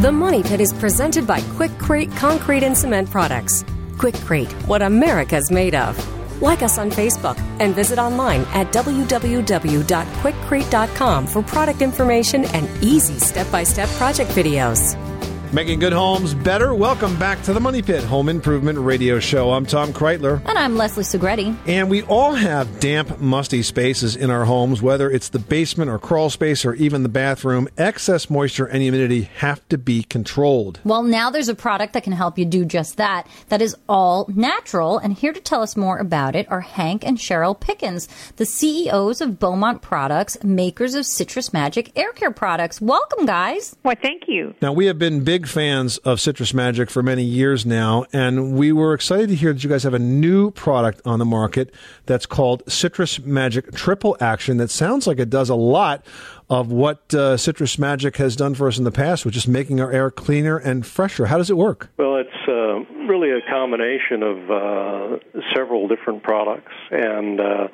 The 0.01 0.11
Money 0.11 0.43
Pit 0.43 0.59
is 0.59 0.73
presented 0.73 1.25
by 1.25 1.39
Quikrete 1.39 2.15
Concrete 2.17 2.63
and 2.63 2.77
Cement 2.77 3.09
Products. 3.09 3.63
Quikrete, 3.95 4.51
what 4.67 4.81
America's 4.81 5.49
made 5.49 5.73
of. 5.73 6.14
Like 6.41 6.61
us 6.61 6.77
on 6.77 6.91
Facebook 6.91 7.39
and 7.59 7.73
visit 7.73 7.97
online 7.99 8.41
at 8.53 8.73
www.quikrete.com 8.73 11.27
for 11.27 11.43
product 11.43 11.81
information 11.81 12.43
and 12.45 12.67
easy 12.83 13.19
step 13.19 13.49
by 13.51 13.63
step 13.63 13.87
project 13.89 14.31
videos. 14.31 15.14
Making 15.55 15.79
good 15.79 15.93
homes 15.93 16.33
better. 16.33 16.73
Welcome 16.73 17.17
back 17.17 17.41
to 17.43 17.53
the 17.53 17.61
Money 17.61 17.81
Pit 17.81 18.03
Home 18.03 18.27
Improvement 18.27 18.77
Radio 18.77 19.21
Show. 19.21 19.53
I'm 19.53 19.65
Tom 19.65 19.93
Kraeutler. 19.93 20.45
And 20.45 20.57
I'm 20.57 20.75
Leslie 20.75 21.05
Segrete. 21.05 21.55
And 21.65 21.89
we 21.89 22.01
all 22.03 22.33
have 22.33 22.81
damp, 22.81 23.21
musty 23.21 23.61
spaces 23.61 24.17
in 24.17 24.29
our 24.29 24.43
homes, 24.43 24.81
whether 24.81 25.09
it's 25.09 25.29
the 25.29 25.39
basement 25.39 25.89
or 25.89 25.97
crawl 25.97 26.29
space 26.29 26.65
or 26.65 26.73
even 26.73 27.03
the 27.03 27.09
bathroom. 27.09 27.69
Excess 27.77 28.29
moisture 28.29 28.65
and 28.65 28.81
humidity 28.81 29.29
have 29.37 29.65
to 29.69 29.77
be 29.77 30.03
controlled. 30.03 30.81
Well, 30.83 31.03
now 31.03 31.29
there's 31.29 31.47
a 31.47 31.55
product 31.55 31.93
that 31.93 32.03
can 32.03 32.11
help 32.11 32.37
you 32.37 32.43
do 32.43 32.65
just 32.65 32.97
that. 32.97 33.25
That 33.47 33.61
is 33.61 33.77
all 33.87 34.29
natural. 34.35 34.97
And 34.97 35.13
here 35.13 35.31
to 35.31 35.39
tell 35.39 35.61
us 35.61 35.77
more 35.77 35.99
about 35.99 36.35
it 36.35 36.51
are 36.51 36.59
Hank 36.59 37.05
and 37.05 37.17
Cheryl 37.17 37.57
Pickens, 37.57 38.09
the 38.35 38.45
CEOs 38.45 39.21
of 39.21 39.39
Beaumont 39.39 39.81
Products, 39.81 40.35
makers 40.43 40.95
of 40.95 41.05
Citrus 41.05 41.53
Magic 41.53 41.93
Air 41.97 42.11
Care 42.11 42.31
products. 42.31 42.81
Welcome, 42.81 43.25
guys. 43.25 43.73
Well, 43.83 43.95
thank 44.01 44.23
you. 44.27 44.53
Now, 44.61 44.73
we 44.73 44.87
have 44.87 44.99
been 44.99 45.23
big 45.23 45.44
fans 45.45 45.97
of 45.99 46.19
Citrus 46.19 46.53
Magic 46.53 46.89
for 46.89 47.01
many 47.01 47.23
years 47.23 47.65
now, 47.65 48.05
and 48.11 48.53
we 48.57 48.71
were 48.71 48.93
excited 48.93 49.29
to 49.29 49.35
hear 49.35 49.53
that 49.53 49.63
you 49.63 49.69
guys 49.69 49.83
have 49.83 49.93
a 49.93 49.99
new 49.99 50.51
product 50.51 51.01
on 51.05 51.19
the 51.19 51.25
market 51.25 51.73
that's 52.05 52.25
called 52.25 52.63
Citrus 52.67 53.19
Magic 53.19 53.73
Triple 53.73 54.17
Action 54.19 54.57
that 54.57 54.69
sounds 54.69 55.07
like 55.07 55.19
it 55.19 55.29
does 55.29 55.49
a 55.49 55.55
lot 55.55 56.05
of 56.49 56.71
what 56.71 57.13
uh, 57.13 57.37
Citrus 57.37 57.79
Magic 57.79 58.17
has 58.17 58.35
done 58.35 58.53
for 58.53 58.67
us 58.67 58.77
in 58.77 58.83
the 58.83 58.91
past, 58.91 59.25
which 59.25 59.35
is 59.35 59.47
making 59.47 59.81
our 59.81 59.91
air 59.91 60.11
cleaner 60.11 60.57
and 60.57 60.85
fresher. 60.85 61.25
How 61.25 61.37
does 61.37 61.49
it 61.49 61.57
work? 61.57 61.89
Well, 61.97 62.17
it's 62.17 62.47
uh, 62.47 63.05
really 63.07 63.31
a 63.31 63.41
combination 63.49 64.23
of 64.23 64.51
uh, 64.51 65.17
several 65.55 65.87
different 65.87 66.23
products 66.23 66.73
and 66.91 67.39
uh, 67.39 67.67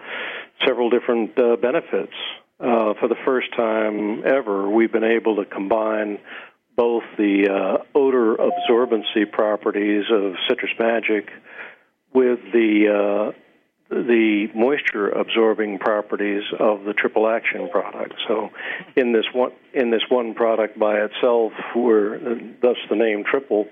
several 0.66 0.90
different 0.90 1.38
uh, 1.38 1.56
benefits. 1.58 2.14
Uh, 2.60 2.94
for 3.00 3.08
the 3.08 3.16
first 3.26 3.48
time 3.58 4.24
ever, 4.24 4.70
we've 4.70 4.92
been 4.92 5.04
able 5.04 5.36
to 5.38 5.46
combine 5.46 6.20
both 6.76 7.04
the 7.18 7.48
uh, 7.50 7.84
odor 7.98 8.38
absorbency 8.38 9.30
properties 9.32 10.06
of 10.12 10.34
Citrus 10.48 10.72
Magic 10.80 11.30
with 12.14 12.40
the 12.54 13.32
uh, 13.32 13.38
the 13.90 14.48
moisture 14.56 15.10
absorbing 15.10 15.78
properties 15.78 16.44
of 16.58 16.86
the 16.86 16.94
triple 16.94 17.28
action 17.28 17.70
product. 17.70 18.14
So 18.26 18.50
in 18.96 19.12
this 19.12 19.26
one 19.34 19.52
in 19.74 19.92
this 19.92 20.04
one 20.08 20.34
product 20.34 20.80
by 20.80 21.02
itself, 21.02 21.52
we're 21.76 22.18
thus 22.62 22.78
the 22.90 22.96
name 22.96 23.26
triple. 23.30 23.68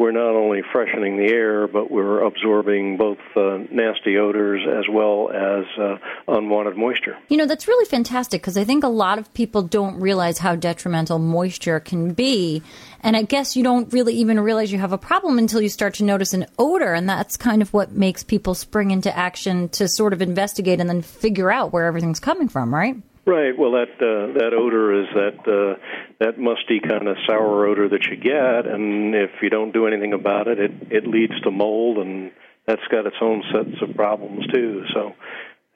We're 0.00 0.12
not 0.12 0.34
only 0.34 0.62
freshening 0.72 1.18
the 1.18 1.30
air, 1.30 1.68
but 1.68 1.90
we're 1.90 2.22
absorbing 2.22 2.96
both 2.96 3.18
uh, 3.36 3.58
nasty 3.70 4.16
odors 4.16 4.62
as 4.66 4.86
well 4.90 5.28
as 5.28 5.66
uh, 5.78 5.98
unwanted 6.26 6.78
moisture. 6.78 7.18
You 7.28 7.36
know, 7.36 7.44
that's 7.44 7.68
really 7.68 7.84
fantastic 7.84 8.40
because 8.40 8.56
I 8.56 8.64
think 8.64 8.82
a 8.82 8.88
lot 8.88 9.18
of 9.18 9.30
people 9.34 9.60
don't 9.60 10.00
realize 10.00 10.38
how 10.38 10.56
detrimental 10.56 11.18
moisture 11.18 11.80
can 11.80 12.14
be. 12.14 12.62
And 13.02 13.14
I 13.14 13.24
guess 13.24 13.56
you 13.56 13.62
don't 13.62 13.92
really 13.92 14.14
even 14.14 14.40
realize 14.40 14.72
you 14.72 14.78
have 14.78 14.94
a 14.94 14.98
problem 14.98 15.36
until 15.36 15.60
you 15.60 15.68
start 15.68 15.92
to 15.96 16.04
notice 16.04 16.32
an 16.32 16.46
odor. 16.58 16.94
And 16.94 17.06
that's 17.06 17.36
kind 17.36 17.60
of 17.60 17.74
what 17.74 17.92
makes 17.92 18.22
people 18.22 18.54
spring 18.54 18.92
into 18.92 19.14
action 19.14 19.68
to 19.68 19.86
sort 19.86 20.14
of 20.14 20.22
investigate 20.22 20.80
and 20.80 20.88
then 20.88 21.02
figure 21.02 21.52
out 21.52 21.74
where 21.74 21.84
everything's 21.84 22.20
coming 22.20 22.48
from, 22.48 22.72
right? 22.72 22.96
Right. 23.26 23.56
Well, 23.56 23.72
that 23.72 23.92
uh, 24.00 24.32
that 24.38 24.52
odor 24.54 25.02
is 25.02 25.08
that 25.14 25.38
uh, 25.46 25.78
that 26.20 26.38
musty 26.38 26.80
kind 26.80 27.06
of 27.06 27.16
sour 27.28 27.66
odor 27.66 27.88
that 27.88 28.06
you 28.06 28.16
get, 28.16 28.66
and 28.66 29.14
if 29.14 29.30
you 29.42 29.50
don't 29.50 29.72
do 29.72 29.86
anything 29.86 30.14
about 30.14 30.48
it, 30.48 30.58
it 30.58 30.70
it 30.90 31.06
leads 31.06 31.38
to 31.42 31.50
mold, 31.50 31.98
and 31.98 32.32
that's 32.66 32.86
got 32.90 33.06
its 33.06 33.16
own 33.20 33.42
sets 33.52 33.82
of 33.82 33.94
problems 33.94 34.46
too. 34.52 34.84
So 34.94 35.12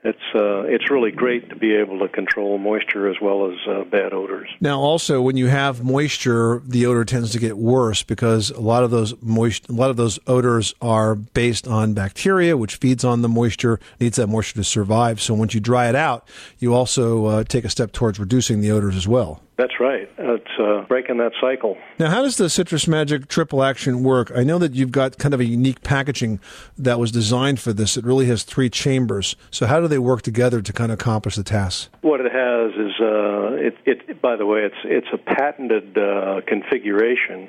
it's 0.05 0.35
uh, 0.35 0.65
it's 0.65 0.91
really 0.91 1.11
great 1.11 1.49
to 1.49 1.57
be 1.57 1.75
able 1.75 1.99
to 2.01 2.09
control 2.09 2.59
moisture 2.59 3.09
as 3.09 3.17
well 3.23 3.51
as 3.51 3.57
uh, 3.67 3.85
bad 3.85 4.13
odors. 4.13 4.51
Now, 4.61 4.79
also, 4.79 5.23
when 5.23 5.39
you 5.39 5.47
have 5.47 5.83
moisture, 5.83 6.61
the 6.67 6.85
odor 6.85 7.07
tends 7.07 7.33
to 7.33 7.39
get 7.39 7.57
worse 7.57 8.03
because 8.03 8.51
a 8.51 8.61
lot 8.61 8.85
of 8.85 8.91
those 8.91 9.15
moist, 9.23 9.69
a 9.71 9.73
lot 9.73 9.89
of 9.89 9.97
those 9.97 10.19
odors 10.27 10.75
are 10.83 11.15
based 11.15 11.67
on 11.67 11.95
bacteria, 11.95 12.57
which 12.57 12.77
feeds 12.77 13.03
on 13.03 13.23
the 13.23 13.29
moisture, 13.29 13.81
needs 13.99 14.17
that 14.17 14.27
moisture 14.27 14.57
to 14.57 14.65
survive. 14.65 15.23
So, 15.23 15.33
once 15.33 15.55
you 15.55 15.61
dry 15.61 15.89
it 15.89 15.95
out, 15.95 16.29
you 16.59 16.75
also 16.75 17.25
uh, 17.25 17.45
take 17.45 17.65
a 17.65 17.71
step 17.71 17.93
towards 17.93 18.21
reducing 18.21 18.61
the 18.61 18.71
odors 18.73 18.97
as 18.97 19.09
well. 19.09 19.41
That's 19.57 19.79
right. 19.79 20.11
It's 20.19 20.51
uh, 20.59 20.85
breaking 20.89 21.19
that 21.19 21.33
cycle. 21.41 21.77
Now, 21.99 22.11
how 22.11 22.23
does 22.23 22.37
the 22.37 22.51
Citrus 22.51 22.89
Magic 22.89 23.29
triple 23.29 23.63
action 23.63 24.03
work? 24.03 24.33
I 24.35 24.43
know 24.43 24.59
that 24.59 24.75
you've 24.75 24.91
got 24.91 25.17
kind 25.19 25.33
of 25.33 25.39
a 25.39 25.45
unique 25.45 25.83
packaging 25.85 26.41
that 26.77 26.99
was 26.99 27.13
designed 27.13 27.61
for 27.61 27.73
this. 27.73 27.97
It 27.97 28.05
really 28.05 28.27
has 28.27 28.43
three 28.43 28.69
chambers. 28.69 29.37
So, 29.53 29.67
how 29.67 29.81
do 29.81 29.87
they 29.87 29.99
work 29.99 30.23
together 30.23 30.61
to 30.61 30.73
kind 30.73 30.91
of 30.91 30.99
accomplish 30.99 31.37
the 31.37 31.45
task? 31.45 31.89
What 32.01 32.21
it 32.21 32.33
has 32.33 32.73
is, 32.73 32.93
uh, 33.01 33.53
it, 33.55 33.77
it. 34.09 34.21
By 34.21 34.35
the 34.35 34.47
way, 34.47 34.61
it's 34.63 34.75
it's 34.85 35.07
a 35.13 35.19
patented 35.19 35.97
uh, 35.97 36.41
configuration, 36.49 37.49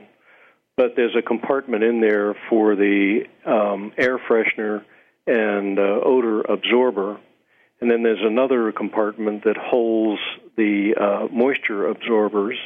but 0.78 0.92
there's 0.96 1.16
a 1.18 1.24
compartment 1.24 1.84
in 1.84 2.02
there 2.02 2.36
for 2.50 2.76
the 2.76 3.22
um, 3.48 3.94
air 3.98 4.20
freshener 4.20 4.84
and 5.26 5.80
uh, 5.80 6.02
odor 6.06 6.42
absorber, 6.42 7.20
and 7.82 7.90
then 7.90 8.04
there's 8.04 8.22
another 8.22 8.72
compartment 8.72 9.44
that 9.46 9.58
holds 9.58 10.22
the 10.58 10.96
uh, 11.00 11.28
moisture 11.34 11.88
absorbers. 11.88 12.58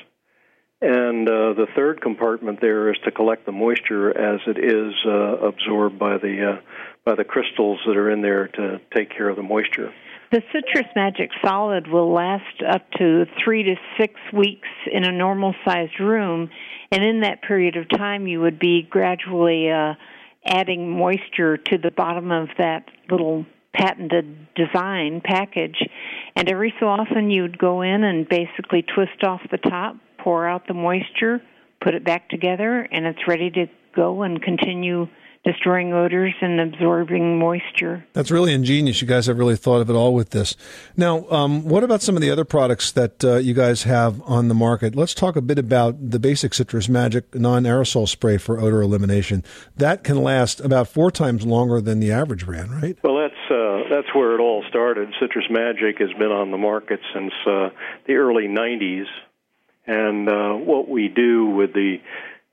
And 0.82 1.28
uh, 1.28 1.54
the 1.54 1.68
third 1.76 2.02
compartment 2.02 2.62
there 2.62 2.90
is 2.90 2.98
to 3.04 3.12
collect 3.12 3.46
the 3.46 3.52
moisture 3.52 4.18
as 4.18 4.40
it 4.48 4.58
is 4.58 4.94
uh, 5.06 5.48
absorbed 5.48 6.00
by 6.00 6.18
the 6.18 6.58
uh, 6.58 6.62
by 7.06 7.16
the 7.16 7.26
crystals 7.26 7.80
that 7.86 7.98
are 7.98 8.10
in 8.10 8.22
there 8.22 8.48
to 8.48 8.80
take 8.96 9.10
care 9.10 9.28
of 9.30 9.36
the 9.36 9.44
moisture. 9.44 9.92
The 10.32 10.42
Citrus 10.54 10.88
Magic 10.96 11.32
Solid 11.44 11.88
will 11.88 12.14
last 12.14 12.62
up 12.66 12.90
to 12.98 13.26
three 13.44 13.64
to 13.64 13.76
six 14.00 14.14
weeks 14.32 14.68
in 14.90 15.04
a 15.04 15.12
normal 15.12 15.54
sized 15.66 16.00
room, 16.00 16.50
and 16.92 17.04
in 17.04 17.22
that 17.22 17.42
period 17.42 17.76
of 17.76 17.90
time, 17.90 18.28
you 18.28 18.40
would 18.40 18.60
be 18.60 18.84
gradually 18.88 19.72
uh, 19.72 19.96
adding 20.46 20.98
moisture 20.98 21.58
to 21.58 21.78
the 21.78 21.92
bottom 21.92 22.32
of 22.32 22.48
that 22.58 22.86
little 23.10 23.46
patented 23.74 24.48
design 24.56 25.22
package. 25.24 25.78
And 26.40 26.48
every 26.48 26.74
so 26.80 26.88
often, 26.88 27.30
you'd 27.30 27.58
go 27.58 27.82
in 27.82 28.02
and 28.06 28.26
basically 28.26 28.82
twist 28.96 29.26
off 29.26 29.42
the 29.52 29.58
top, 29.58 29.98
pour 30.20 30.48
out 30.48 30.66
the 30.70 30.74
moisture, 30.74 31.42
put 31.82 31.96
it 31.96 32.06
back 32.06 32.30
together, 32.30 32.88
and 32.94 33.06
it's 33.06 33.28
ready 33.28 33.50
to 33.52 33.66
go 33.94 34.24
and 34.24 34.42
continue 34.42 35.10
destroying 35.46 35.94
odors 35.94 36.34
and 36.42 36.60
absorbing 36.60 37.40
moisture. 37.40 38.06
That's 38.14 38.30
really 38.30 38.54
ingenious. 38.54 39.02
You 39.02 39.08
guys 39.08 39.28
have 39.28 39.38
really 39.38 39.56
thought 39.56 39.80
of 39.80 39.90
it 39.90 39.94
all 39.94 40.14
with 40.14 40.32
this. 40.32 40.56
Now, 40.98 41.30
um, 41.30 41.64
what 41.64 41.84
about 41.84 42.02
some 42.02 42.16
of 42.16 42.22
the 42.22 42.30
other 42.30 42.44
products 42.44 42.92
that 42.92 43.24
uh, 43.24 43.36
you 43.38 43.54
guys 43.54 43.84
have 43.84 44.22
on 44.24 44.50
the 44.50 44.54
market? 44.54 44.96
Let's 44.96 45.14
talk 45.14 45.36
a 45.36 45.42
bit 45.42 45.58
about 45.58 46.12
the 46.12 46.20
basic 46.20 46.54
Citrus 46.54 46.90
Magic 46.90 47.34
non 47.34 47.64
aerosol 47.64 48.08
spray 48.08 48.38
for 48.38 48.60
odor 48.60 48.82
elimination. 48.82 49.44
That 49.78 50.04
can 50.04 50.22
last 50.22 50.60
about 50.60 50.90
four 50.90 51.10
times 51.10 51.46
longer 51.46 51.80
than 51.80 52.00
the 52.00 52.12
average 52.12 52.46
brand, 52.46 52.72
right? 52.82 52.98
Well, 53.02 53.18
that's 53.18 53.52
uh, 53.52 53.90
that's 53.90 54.14
where 54.14 54.36
it 54.36 54.42
all 54.42 54.64
started. 54.68 55.10
Citrus 55.22 55.46
Magic 55.50 56.00
has 56.00 56.12
been 56.20 56.32
on 56.32 56.52
the 56.52 56.58
market 56.58 57.00
since 57.14 57.32
uh, 57.48 57.70
the 58.08 58.16
early 58.16 58.48
'90s, 58.48 59.06
and 59.88 60.28
uh, 60.28 60.54
what 60.54 60.90
we 60.90 61.08
do 61.08 61.46
with 61.46 61.74
the 61.74 61.98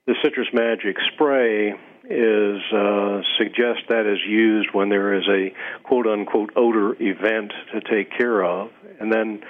the 0.07 0.15
Citrus 0.23 0.49
Magic 0.53 0.97
spray 1.13 1.75
is 2.09 2.63
uh, 2.73 3.21
suggest 3.39 3.89
that 3.89 4.07
is 4.07 4.19
used 4.27 4.69
when 4.73 4.89
there 4.89 5.15
is 5.15 5.25
a 5.29 5.53
quote 5.83 6.07
unquote 6.07 6.51
odor 6.57 6.95
event 7.01 7.53
to 7.73 7.81
take 7.81 8.17
care 8.17 8.45
of, 8.45 8.71
and 9.01 9.13
then 9.13 9.41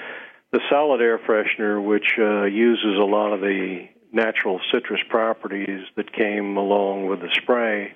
the 0.53 0.61
solid 0.71 1.01
air 1.01 1.19
freshener, 1.19 1.85
which 1.85 2.19
uh, 2.19 2.45
uses 2.45 2.97
a 2.99 3.05
lot 3.05 3.33
of 3.33 3.41
the 3.41 3.87
natural 4.13 4.61
citrus 4.73 5.01
properties 5.11 5.85
that 5.97 6.13
came 6.13 6.57
along 6.57 7.07
with 7.07 7.21
the 7.21 7.29
spray 7.43 7.93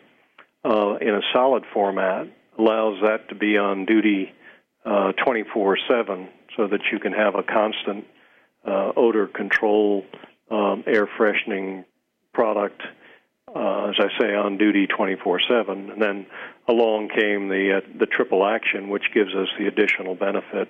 uh, 0.65 0.97
in 0.97 1.15
a 1.15 1.23
solid 1.33 1.65
format, 1.73 2.27
allows 2.59 3.01
that 3.03 3.29
to 3.29 3.35
be 3.35 3.57
on 3.57 3.87
duty 3.87 4.33
twenty 5.25 5.45
four 5.55 5.79
seven, 5.89 6.29
so 6.57 6.67
that 6.67 6.81
you 6.93 6.99
can 6.99 7.13
have 7.13 7.35
a 7.35 7.43
constant 7.43 8.05
uh, 8.67 8.93
odor 8.97 9.27
control 9.27 10.05
um, 10.51 10.85
air 10.87 11.09
freshening 11.17 11.85
product 12.35 12.83
uh, 13.55 13.91
as 13.91 13.97
I 13.99 14.09
say, 14.19 14.35
on 14.35 14.59
duty 14.59 14.87
24/7. 14.87 15.93
And 15.93 16.03
then 16.03 16.27
along 16.69 17.09
came 17.09 17.49
the 17.49 17.79
uh, 17.79 17.99
the 17.99 18.07
triple 18.07 18.47
action, 18.47 18.89
which 18.89 19.05
gives 19.15 19.35
us 19.35 19.49
the 19.59 19.67
additional 19.67 20.15
benefit 20.15 20.69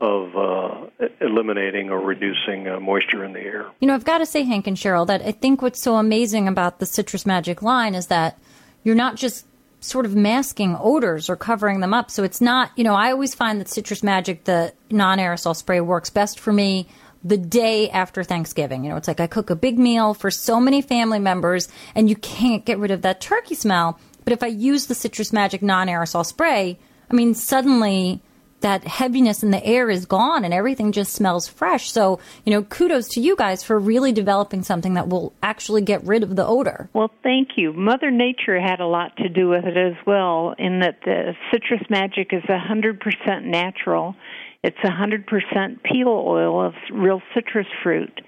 of 0.00 0.36
uh, 0.36 1.06
eliminating 1.20 1.90
or 1.90 2.00
reducing 2.00 2.68
uh, 2.68 2.80
moisture 2.80 3.24
in 3.24 3.32
the 3.32 3.40
air. 3.40 3.66
You 3.80 3.88
know, 3.88 3.94
I've 3.94 4.04
got 4.04 4.18
to 4.18 4.26
say, 4.26 4.42
Hank 4.42 4.66
and 4.66 4.76
Cheryl, 4.76 5.06
that 5.06 5.22
I 5.22 5.32
think 5.32 5.62
what's 5.62 5.80
so 5.80 5.96
amazing 5.96 6.48
about 6.48 6.80
the 6.80 6.86
Citrus 6.86 7.24
Magic 7.24 7.62
line 7.62 7.94
is 7.94 8.08
that 8.08 8.38
you're 8.82 8.96
not 8.96 9.16
just 9.16 9.46
sort 9.80 10.06
of 10.06 10.16
masking 10.16 10.76
odors 10.80 11.28
or 11.28 11.36
covering 11.36 11.80
them 11.80 11.92
up. 11.92 12.10
So 12.10 12.24
it's 12.24 12.40
not, 12.40 12.70
you 12.74 12.84
know, 12.84 12.94
I 12.94 13.12
always 13.12 13.34
find 13.34 13.60
that 13.60 13.68
Citrus 13.68 14.02
Magic, 14.02 14.44
the 14.44 14.72
non 14.90 15.18
aerosol 15.18 15.54
spray, 15.54 15.80
works 15.80 16.10
best 16.10 16.40
for 16.40 16.52
me 16.52 16.88
the 17.24 17.38
day 17.38 17.90
after 17.90 18.22
Thanksgiving. 18.22 18.84
You 18.84 18.90
know, 18.90 18.96
it's 18.96 19.08
like 19.08 19.20
I 19.20 19.26
cook 19.26 19.50
a 19.50 19.56
big 19.56 19.78
meal 19.78 20.14
for 20.14 20.30
so 20.30 20.60
many 20.60 20.82
family 20.82 21.18
members 21.18 21.68
and 21.94 22.08
you 22.08 22.16
can't 22.16 22.64
get 22.64 22.78
rid 22.78 22.90
of 22.90 23.02
that 23.02 23.20
turkey 23.20 23.54
smell. 23.54 23.98
But 24.24 24.32
if 24.32 24.42
I 24.42 24.48
use 24.48 24.86
the 24.86 24.94
Citrus 24.94 25.32
Magic 25.32 25.62
non 25.62 25.88
aerosol 25.88 26.24
spray, 26.24 26.78
I 27.10 27.14
mean, 27.14 27.34
suddenly 27.34 28.20
that 28.64 28.84
heaviness 28.84 29.42
in 29.42 29.50
the 29.50 29.62
air 29.62 29.90
is 29.90 30.06
gone 30.06 30.42
and 30.42 30.54
everything 30.54 30.90
just 30.90 31.12
smells 31.12 31.46
fresh. 31.46 31.92
So, 31.92 32.18
you 32.46 32.50
know, 32.50 32.62
kudos 32.62 33.08
to 33.10 33.20
you 33.20 33.36
guys 33.36 33.62
for 33.62 33.78
really 33.78 34.10
developing 34.10 34.62
something 34.62 34.94
that 34.94 35.06
will 35.06 35.34
actually 35.42 35.82
get 35.82 36.02
rid 36.04 36.22
of 36.22 36.34
the 36.34 36.46
odor. 36.46 36.88
Well, 36.94 37.10
thank 37.22 37.50
you. 37.56 37.74
Mother 37.74 38.10
Nature 38.10 38.58
had 38.58 38.80
a 38.80 38.86
lot 38.86 39.18
to 39.18 39.28
do 39.28 39.50
with 39.50 39.66
it 39.66 39.76
as 39.76 39.96
well, 40.06 40.54
in 40.58 40.80
that 40.80 41.00
the 41.04 41.34
citrus 41.52 41.82
magic 41.90 42.32
is 42.32 42.42
100% 42.44 43.44
natural. 43.44 44.16
It's 44.64 44.78
100% 44.78 45.82
peel 45.82 46.08
oil 46.08 46.66
of 46.66 46.72
real 46.90 47.20
citrus 47.34 47.66
fruit. 47.82 48.18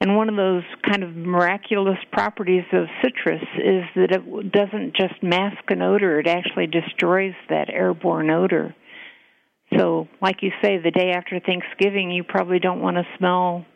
And 0.00 0.16
one 0.16 0.30
of 0.30 0.36
those 0.36 0.62
kind 0.88 1.02
of 1.02 1.14
miraculous 1.14 1.98
properties 2.10 2.64
of 2.72 2.86
citrus 3.04 3.42
is 3.58 3.84
that 3.96 4.10
it 4.10 4.50
doesn't 4.50 4.96
just 4.96 5.22
mask 5.22 5.62
an 5.68 5.82
odor, 5.82 6.18
it 6.18 6.26
actually 6.26 6.66
destroys 6.66 7.34
that 7.50 7.68
airborne 7.68 8.30
odor. 8.30 8.74
So, 9.76 10.08
like 10.22 10.36
you 10.40 10.50
say, 10.64 10.78
the 10.78 10.90
day 10.90 11.10
after 11.14 11.38
Thanksgiving, 11.40 12.10
you 12.10 12.24
probably 12.24 12.58
don't 12.58 12.80
want 12.80 12.96
to 12.96 13.04
smell 13.18 13.66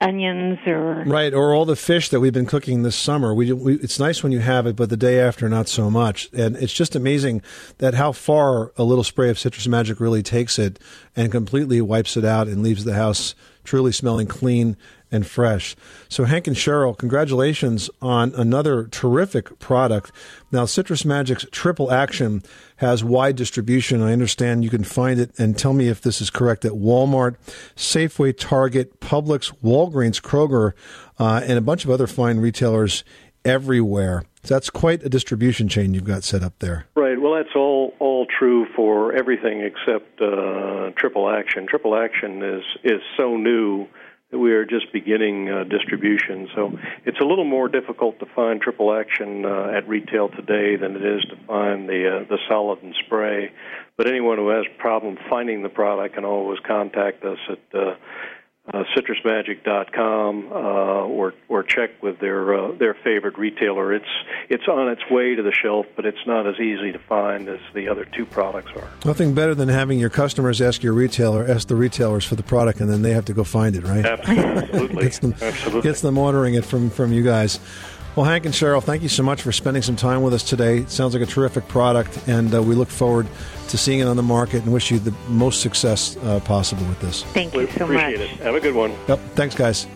onions 0.00 0.58
or 0.66 1.04
right 1.06 1.32
or 1.32 1.54
all 1.54 1.64
the 1.64 1.76
fish 1.76 2.08
that 2.10 2.20
we've 2.20 2.32
been 2.32 2.46
cooking 2.46 2.82
this 2.82 2.96
summer. 2.96 3.32
We, 3.34 3.52
we, 3.52 3.74
it's 3.76 3.98
nice 3.98 4.22
when 4.22 4.32
you 4.32 4.40
have 4.40 4.66
it 4.66 4.76
but 4.76 4.90
the 4.90 4.96
day 4.96 5.20
after 5.20 5.48
not 5.48 5.68
so 5.68 5.90
much. 5.90 6.28
And 6.32 6.56
it's 6.56 6.72
just 6.72 6.94
amazing 6.94 7.42
that 7.78 7.94
how 7.94 8.12
far 8.12 8.72
a 8.76 8.84
little 8.84 9.04
spray 9.04 9.30
of 9.30 9.38
citrus 9.38 9.66
magic 9.66 10.00
really 10.00 10.22
takes 10.22 10.58
it 10.58 10.78
and 11.16 11.30
completely 11.30 11.80
wipes 11.80 12.16
it 12.16 12.24
out 12.24 12.48
and 12.48 12.62
leaves 12.62 12.84
the 12.84 12.94
house 12.94 13.34
truly 13.64 13.92
smelling 13.92 14.26
clean 14.26 14.76
and 15.10 15.26
fresh. 15.26 15.76
So, 16.08 16.24
Hank 16.24 16.46
and 16.46 16.56
Cheryl, 16.56 16.96
congratulations 16.96 17.88
on 18.02 18.34
another 18.34 18.84
terrific 18.88 19.58
product. 19.58 20.12
Now, 20.50 20.64
Citrus 20.64 21.04
Magic's 21.04 21.46
Triple 21.50 21.90
Action 21.92 22.42
has 22.76 23.04
wide 23.04 23.36
distribution. 23.36 24.02
I 24.02 24.12
understand 24.12 24.64
you 24.64 24.70
can 24.70 24.84
find 24.84 25.20
it, 25.20 25.38
and 25.38 25.56
tell 25.56 25.72
me 25.72 25.88
if 25.88 26.00
this 26.00 26.20
is 26.20 26.30
correct, 26.30 26.64
at 26.64 26.72
Walmart, 26.72 27.36
Safeway, 27.76 28.36
Target, 28.36 29.00
Publix, 29.00 29.52
Walgreens, 29.62 30.20
Kroger, 30.20 30.72
uh, 31.18 31.42
and 31.44 31.58
a 31.58 31.62
bunch 31.62 31.84
of 31.84 31.90
other 31.90 32.06
fine 32.06 32.38
retailers 32.38 33.04
everywhere. 33.44 34.24
So 34.42 34.54
that's 34.54 34.70
quite 34.70 35.02
a 35.02 35.08
distribution 35.08 35.68
chain 35.68 35.94
you've 35.94 36.04
got 36.04 36.22
set 36.22 36.42
up 36.42 36.58
there. 36.58 36.86
Right. 36.94 37.20
Well, 37.20 37.34
that's 37.34 37.56
all 37.56 37.94
all 37.98 38.26
true 38.26 38.66
for 38.76 39.14
everything 39.14 39.60
except 39.60 40.20
uh, 40.20 40.90
triple 40.96 41.30
action. 41.30 41.66
Triple 41.66 41.96
action 41.96 42.42
is 42.42 42.62
is 42.84 43.00
so 43.16 43.36
new 43.36 43.86
that 44.30 44.38
we 44.38 44.52
are 44.52 44.64
just 44.64 44.92
beginning 44.92 45.48
uh, 45.48 45.64
distribution. 45.64 46.48
So 46.54 46.76
it's 47.06 47.20
a 47.20 47.24
little 47.24 47.44
more 47.44 47.68
difficult 47.68 48.18
to 48.18 48.26
find 48.34 48.60
triple 48.60 48.92
action 48.92 49.46
uh, 49.46 49.72
at 49.74 49.88
retail 49.88 50.28
today 50.28 50.76
than 50.76 50.96
it 50.96 51.04
is 51.04 51.22
to 51.30 51.36
find 51.46 51.88
the 51.88 52.20
uh, 52.20 52.28
the 52.28 52.38
solid 52.48 52.82
and 52.82 52.94
spray. 53.06 53.50
But 53.96 54.08
anyone 54.08 54.38
who 54.38 54.48
has 54.48 54.64
a 54.66 54.78
problem 54.78 55.16
finding 55.30 55.62
the 55.62 55.68
product 55.68 56.16
can 56.16 56.24
always 56.24 56.58
contact 56.66 57.24
us 57.24 57.38
at. 57.48 57.98
Uh, 58.72 58.82
citrusmagic.com 58.96 60.48
uh, 60.50 60.54
or 60.54 61.34
or 61.48 61.62
check 61.62 62.02
with 62.02 62.18
their 62.18 62.54
uh, 62.54 62.72
their 62.72 62.94
favorite 62.94 63.36
retailer. 63.36 63.92
It's 63.92 64.08
it's 64.48 64.66
on 64.66 64.88
its 64.88 65.02
way 65.10 65.34
to 65.34 65.42
the 65.42 65.52
shelf, 65.52 65.84
but 65.96 66.06
it's 66.06 66.26
not 66.26 66.46
as 66.46 66.58
easy 66.58 66.90
to 66.90 66.98
find 66.98 67.46
as 67.50 67.60
the 67.74 67.88
other 67.88 68.06
two 68.06 68.24
products 68.24 68.72
are. 68.74 68.88
Nothing 69.04 69.34
better 69.34 69.54
than 69.54 69.68
having 69.68 69.98
your 69.98 70.08
customers 70.08 70.62
ask 70.62 70.82
your 70.82 70.94
retailer, 70.94 71.46
ask 71.46 71.68
the 71.68 71.76
retailers 71.76 72.24
for 72.24 72.36
the 72.36 72.42
product, 72.42 72.80
and 72.80 72.88
then 72.88 73.02
they 73.02 73.12
have 73.12 73.26
to 73.26 73.34
go 73.34 73.44
find 73.44 73.76
it, 73.76 73.84
right? 73.84 74.06
Absolutely, 74.06 75.02
gets 75.02 75.18
them, 75.18 75.34
absolutely 75.42 75.82
gets 75.82 76.00
them 76.00 76.16
ordering 76.16 76.54
it 76.54 76.64
from 76.64 76.88
from 76.88 77.12
you 77.12 77.22
guys. 77.22 77.60
Well, 78.16 78.24
Hank 78.24 78.44
and 78.44 78.54
Cheryl, 78.54 78.80
thank 78.80 79.02
you 79.02 79.08
so 79.08 79.24
much 79.24 79.42
for 79.42 79.50
spending 79.50 79.82
some 79.82 79.96
time 79.96 80.22
with 80.22 80.34
us 80.34 80.44
today. 80.44 80.78
It 80.78 80.90
sounds 80.90 81.14
like 81.14 81.22
a 81.22 81.26
terrific 81.26 81.66
product, 81.66 82.16
and 82.28 82.54
uh, 82.54 82.62
we 82.62 82.76
look 82.76 82.88
forward 82.88 83.26
to 83.68 83.76
seeing 83.76 83.98
it 83.98 84.06
on 84.06 84.16
the 84.16 84.22
market 84.22 84.62
and 84.62 84.72
wish 84.72 84.92
you 84.92 85.00
the 85.00 85.12
most 85.28 85.62
success 85.62 86.16
uh, 86.18 86.38
possible 86.40 86.86
with 86.86 87.00
this. 87.00 87.24
Thank 87.24 87.54
we 87.54 87.62
you 87.62 87.66
so 87.72 87.84
appreciate 87.84 88.20
much. 88.20 88.30
it. 88.30 88.36
Have 88.40 88.54
a 88.54 88.60
good 88.60 88.76
one. 88.76 88.92
Yep. 89.08 89.18
Thanks, 89.34 89.56
guys. 89.56 89.88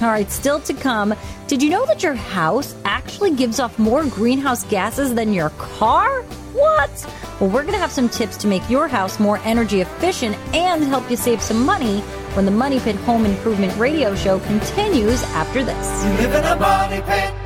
All 0.00 0.08
right, 0.08 0.30
still 0.30 0.60
to 0.60 0.72
come. 0.72 1.14
Did 1.46 1.62
you 1.62 1.68
know 1.68 1.84
that 1.84 2.02
your 2.02 2.14
house 2.14 2.74
actually 2.86 3.32
gives 3.32 3.60
off 3.60 3.78
more 3.78 4.06
greenhouse 4.06 4.64
gases 4.64 5.14
than 5.14 5.34
your 5.34 5.50
car? 5.50 6.22
What? 6.54 7.06
Well, 7.38 7.50
we're 7.50 7.62
going 7.62 7.74
to 7.74 7.78
have 7.78 7.92
some 7.92 8.08
tips 8.08 8.38
to 8.38 8.46
make 8.46 8.68
your 8.70 8.88
house 8.88 9.20
more 9.20 9.36
energy 9.44 9.82
efficient 9.82 10.36
and 10.54 10.82
help 10.84 11.10
you 11.10 11.16
save 11.18 11.42
some 11.42 11.66
money 11.66 12.00
when 12.32 12.46
the 12.46 12.50
Money 12.50 12.80
Pit 12.80 12.96
Home 12.96 13.26
Improvement 13.26 13.76
Radio 13.76 14.14
Show 14.14 14.40
continues 14.40 15.22
after 15.24 15.62
this. 15.62 17.41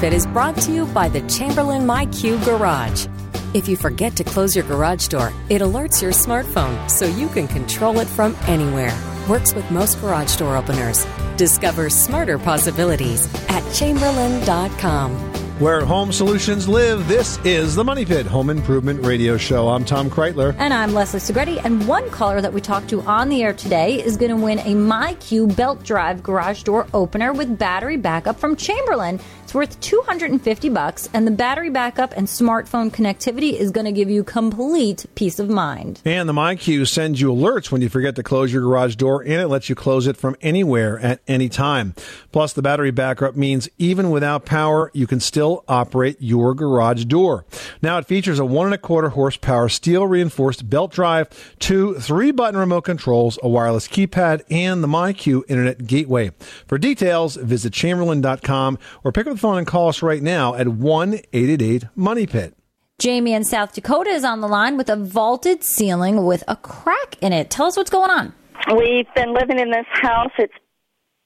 The 0.00 0.06
Money 0.06 0.12
Pit 0.12 0.16
is 0.16 0.26
brought 0.32 0.56
to 0.62 0.72
you 0.72 0.86
by 0.86 1.10
the 1.10 1.20
Chamberlain 1.28 1.82
MyQ 1.82 2.42
Garage. 2.44 3.06
If 3.52 3.68
you 3.68 3.76
forget 3.76 4.16
to 4.16 4.24
close 4.24 4.56
your 4.56 4.64
garage 4.64 5.08
door, 5.08 5.30
it 5.50 5.60
alerts 5.60 6.00
your 6.00 6.12
smartphone 6.12 6.88
so 6.88 7.04
you 7.04 7.28
can 7.28 7.46
control 7.46 8.00
it 8.00 8.08
from 8.08 8.34
anywhere. 8.46 8.96
Works 9.28 9.52
with 9.54 9.70
most 9.70 10.00
garage 10.00 10.36
door 10.36 10.56
openers. 10.56 11.06
Discover 11.36 11.90
smarter 11.90 12.38
possibilities 12.38 13.28
at 13.50 13.62
chamberlain.com. 13.74 15.40
Where 15.60 15.84
home 15.84 16.10
solutions 16.10 16.66
live, 16.66 17.06
this 17.06 17.38
is 17.44 17.74
the 17.74 17.84
Money 17.84 18.06
Pit 18.06 18.24
Home 18.24 18.48
Improvement 18.48 19.04
Radio 19.04 19.36
Show. 19.36 19.68
I'm 19.68 19.84
Tom 19.84 20.08
Kraeutler. 20.08 20.54
And 20.56 20.72
I'm 20.72 20.94
Leslie 20.94 21.20
Segrete. 21.20 21.60
And 21.62 21.86
one 21.86 22.08
caller 22.08 22.40
that 22.40 22.54
we 22.54 22.62
talked 22.62 22.88
to 22.88 23.02
on 23.02 23.28
the 23.28 23.42
air 23.42 23.52
today 23.52 24.02
is 24.02 24.16
going 24.16 24.30
to 24.30 24.38
win 24.38 24.60
a 24.60 24.74
MyQ 24.74 25.54
belt 25.54 25.84
drive 25.84 26.22
garage 26.22 26.62
door 26.62 26.86
opener 26.94 27.34
with 27.34 27.58
battery 27.58 27.98
backup 27.98 28.40
from 28.40 28.56
Chamberlain. 28.56 29.20
It's 29.50 29.54
worth 29.56 29.80
250 29.80 30.68
bucks, 30.68 31.08
and 31.12 31.26
the 31.26 31.32
battery 31.32 31.70
backup 31.70 32.16
and 32.16 32.28
smartphone 32.28 32.88
connectivity 32.88 33.52
is 33.52 33.72
going 33.72 33.84
to 33.84 33.90
give 33.90 34.08
you 34.08 34.22
complete 34.22 35.06
peace 35.16 35.40
of 35.40 35.50
mind. 35.50 36.00
And 36.04 36.28
the 36.28 36.32
MyQ 36.32 36.86
sends 36.86 37.20
you 37.20 37.32
alerts 37.32 37.72
when 37.72 37.82
you 37.82 37.88
forget 37.88 38.14
to 38.14 38.22
close 38.22 38.52
your 38.52 38.62
garage 38.62 38.94
door, 38.94 39.22
and 39.22 39.32
it 39.32 39.48
lets 39.48 39.68
you 39.68 39.74
close 39.74 40.06
it 40.06 40.16
from 40.16 40.36
anywhere 40.40 41.00
at 41.00 41.20
any 41.26 41.48
time. 41.48 41.96
Plus, 42.30 42.52
the 42.52 42.62
battery 42.62 42.92
backup 42.92 43.34
means 43.34 43.68
even 43.76 44.12
without 44.12 44.44
power, 44.44 44.88
you 44.94 45.08
can 45.08 45.18
still 45.18 45.64
operate 45.66 46.18
your 46.20 46.54
garage 46.54 47.06
door. 47.06 47.44
Now, 47.82 47.98
it 47.98 48.06
features 48.06 48.38
a 48.38 48.44
one 48.44 48.66
and 48.66 48.74
a 48.74 48.78
quarter 48.78 49.08
horsepower 49.08 49.68
steel 49.68 50.06
reinforced 50.06 50.70
belt 50.70 50.92
drive, 50.92 51.28
two 51.58 51.94
three 51.94 52.30
button 52.30 52.60
remote 52.60 52.82
controls, 52.82 53.36
a 53.42 53.48
wireless 53.48 53.88
keypad, 53.88 54.42
and 54.48 54.80
the 54.80 54.86
MyQ 54.86 55.42
Internet 55.48 55.88
Gateway. 55.88 56.30
For 56.68 56.78
details, 56.78 57.34
visit 57.34 57.72
chamberlain.com 57.72 58.78
or 59.02 59.10
pick 59.10 59.26
up 59.26 59.39
phone 59.40 59.58
and 59.58 59.66
call 59.66 59.88
us 59.88 60.02
right 60.02 60.22
now 60.22 60.54
at 60.54 60.68
1 60.68 61.14
888 61.32 61.84
Money 61.96 62.26
Pit. 62.26 62.54
Jamie 63.00 63.32
in 63.32 63.44
South 63.44 63.72
Dakota 63.72 64.10
is 64.10 64.24
on 64.24 64.42
the 64.42 64.46
line 64.46 64.76
with 64.76 64.90
a 64.90 64.96
vaulted 64.96 65.64
ceiling 65.64 66.26
with 66.26 66.44
a 66.46 66.56
crack 66.56 67.16
in 67.22 67.32
it. 67.32 67.50
Tell 67.50 67.66
us 67.66 67.76
what's 67.76 67.90
going 67.90 68.10
on. 68.10 68.34
We've 68.76 69.06
been 69.14 69.32
living 69.32 69.58
in 69.58 69.70
this 69.70 69.86
house. 69.90 70.32
It's 70.38 70.52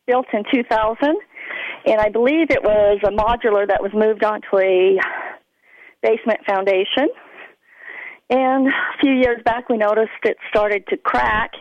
built 0.06 0.26
in 0.32 0.44
2000, 0.52 1.16
and 1.86 2.00
I 2.00 2.08
believe 2.10 2.50
it 2.50 2.62
was 2.62 3.00
a 3.04 3.10
modular 3.10 3.66
that 3.66 3.82
was 3.82 3.90
moved 3.92 4.22
onto 4.22 4.56
a 4.58 4.98
basement 6.00 6.40
foundation. 6.46 7.08
And 8.30 8.68
a 8.68 8.98
few 9.00 9.12
years 9.12 9.42
back, 9.44 9.68
we 9.68 9.76
noticed 9.76 10.12
it 10.22 10.36
started 10.48 10.86
to 10.88 10.96
crack, 10.96 11.52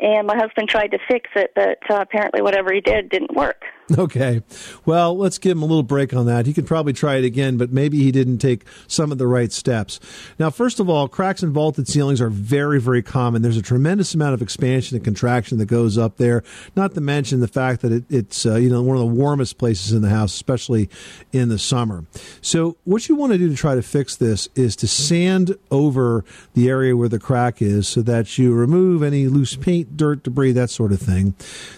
and 0.00 0.26
my 0.26 0.36
husband 0.36 0.70
tried 0.70 0.92
to 0.92 0.98
fix 1.06 1.28
it, 1.36 1.52
but 1.54 1.78
uh, 1.90 2.00
apparently, 2.00 2.40
whatever 2.40 2.72
he 2.72 2.80
did 2.80 3.10
didn't 3.10 3.34
work. 3.34 3.62
Okay. 3.98 4.42
Well, 4.86 5.16
let's 5.16 5.38
give 5.38 5.56
him 5.56 5.62
a 5.62 5.66
little 5.66 5.82
break 5.82 6.14
on 6.14 6.26
that. 6.26 6.46
He 6.46 6.52
could 6.52 6.66
probably 6.66 6.92
try 6.92 7.16
it 7.16 7.24
again, 7.24 7.56
but 7.56 7.72
maybe 7.72 7.98
he 7.98 8.12
didn't 8.12 8.38
take 8.38 8.64
some 8.86 9.12
of 9.12 9.18
the 9.18 9.26
right 9.26 9.52
steps. 9.52 10.00
Now, 10.38 10.48
first 10.50 10.80
of 10.80 10.88
all, 10.88 11.08
cracks 11.08 11.42
in 11.42 11.52
vaulted 11.52 11.88
ceilings 11.88 12.20
are 12.20 12.30
very, 12.30 12.80
very 12.80 13.02
common. 13.02 13.42
There's 13.42 13.56
a 13.56 13.62
tremendous 13.62 14.14
amount 14.14 14.34
of 14.34 14.42
expansion 14.42 14.96
and 14.96 15.04
contraction 15.04 15.58
that 15.58 15.66
goes 15.66 15.98
up 15.98 16.16
there, 16.16 16.42
not 16.76 16.94
to 16.94 17.00
mention 17.00 17.40
the 17.40 17.48
fact 17.48 17.82
that 17.82 17.92
it, 17.92 18.04
it's, 18.08 18.46
uh, 18.46 18.56
you 18.56 18.70
know, 18.70 18.80
one 18.80 18.96
of 18.96 19.00
the 19.00 19.06
warmest 19.06 19.58
places 19.58 19.92
in 19.92 20.02
the 20.02 20.08
house, 20.08 20.34
especially 20.34 20.88
in 21.32 21.48
the 21.48 21.58
summer. 21.58 22.04
So 22.40 22.76
what 22.84 23.08
you 23.08 23.16
want 23.16 23.32
to 23.32 23.38
do 23.38 23.48
to 23.48 23.56
try 23.56 23.74
to 23.74 23.82
fix 23.82 24.16
this 24.16 24.48
is 24.54 24.76
to 24.76 24.88
sand 24.88 25.56
over 25.70 26.24
the 26.54 26.68
area 26.68 26.96
where 26.96 27.08
the 27.08 27.18
crack 27.18 27.60
is 27.60 27.88
so 27.88 28.02
that 28.02 28.38
you 28.38 28.54
remove 28.54 29.02
any 29.02 29.26
loose 29.26 29.56
paint, 29.56 29.96
dirt, 29.96 30.22
debris, 30.22 30.52
that 30.52 30.70
sort 30.70 30.92
of 30.92 31.00
thing. 31.00 31.34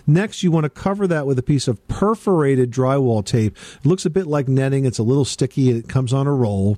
Next, 0.07 0.43
you 0.43 0.51
want 0.51 0.65
to 0.65 0.71
cover 0.71 1.07
that 1.07 1.27
with 1.27 1.39
a 1.39 1.43
piece 1.43 1.69
of 1.69 1.87
perforated 2.03 2.73
drywall 2.73 3.25
tape. 3.25 3.57
It 3.77 3.87
looks 3.87 4.05
a 4.05 4.11
bit 4.11 4.27
like 4.27 4.49
netting. 4.49 4.87
It's 4.87 4.99
a 4.99 5.05
little 5.05 5.25
sticky. 5.25 5.71
It 5.71 5.89
comes 5.89 6.13
on 6.13 6.27
a 6.27 6.35
roll. 6.35 6.77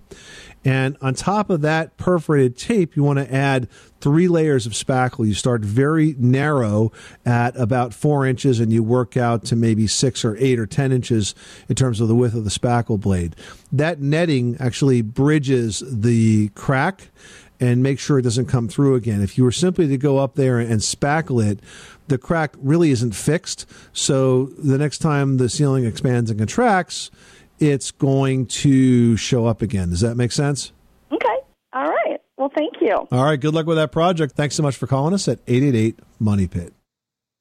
And 0.67 0.99
on 1.01 1.15
top 1.15 1.49
of 1.49 1.63
that 1.63 1.97
perforated 1.97 2.59
tape, 2.59 2.95
you 2.95 3.03
want 3.03 3.19
to 3.19 3.35
add 3.35 3.67
three 4.03 4.29
layers 4.29 4.67
of 4.67 4.75
spackle. 4.75 5.27
You 5.27 5.33
start 5.33 5.63
very 5.63 6.15
narrow 6.19 6.93
at 7.25 7.57
about 7.59 7.95
four 7.95 8.27
inches 8.27 8.61
and 8.61 8.71
you 8.71 8.83
work 8.83 9.17
out 9.17 9.47
to 9.47 9.57
maybe 9.57 9.87
six 9.87 10.27
or 10.27 10.37
eight 10.37 10.59
or 10.59 10.67
10 10.67 10.93
inches 10.93 11.35
in 11.71 11.75
terms 11.75 12.03
of 12.03 12.09
the 12.09 12.15
width 12.15 12.35
of 12.35 12.45
the 12.45 12.51
spackle 12.51 13.01
blade. 13.01 13.35
That 13.73 14.03
netting 14.03 14.59
actually 14.61 15.01
bridges 15.01 15.83
the 15.87 16.51
crack 16.51 17.09
and 17.61 17.83
make 17.83 17.99
sure 17.99 18.19
it 18.19 18.23
doesn't 18.23 18.47
come 18.47 18.69
through 18.69 18.95
again. 18.95 19.23
If 19.23 19.38
you 19.38 19.45
were 19.45 19.53
simply 19.53 19.87
to 19.88 19.97
go 19.97 20.19
up 20.19 20.35
there 20.35 20.59
and 20.59 20.81
spackle 20.81 21.45
it, 21.45 21.61
the 22.09 22.19
crack 22.19 22.55
really 22.59 22.90
isn't 22.90 23.14
fixed. 23.14 23.67
So 23.93 24.47
the 24.59 24.79
next 24.79 24.99
time 24.99 25.37
the 25.37 25.49
ceiling 25.49 25.85
expands 25.85 26.31
and 26.31 26.38
contracts, 26.38 27.11
it's 27.59 27.90
going 27.90 28.47
to 28.47 29.17
show 29.17 29.47
up 29.47 29.62
again. 29.62 29.90
Does 29.90 30.01
that 30.01 30.17
make 30.17 30.33
sense? 30.33 30.73
Okay. 31.12 31.37
All 31.73 31.88
right. 31.88 32.21
Well, 32.37 32.51
thank 32.55 32.75
you. 32.81 33.07
All 33.11 33.25
right. 33.25 33.40
Good 33.40 33.55
luck 33.55 33.67
with 33.67 33.77
that 33.77 33.93
project. 33.93 34.35
Thanks 34.35 34.55
so 34.57 34.62
much 34.62 34.77
for 34.77 34.87
calling 34.87 35.14
us 35.14 35.29
at 35.29 35.38
888 35.47 36.01
Money 36.19 36.47
Pit. 36.47 36.73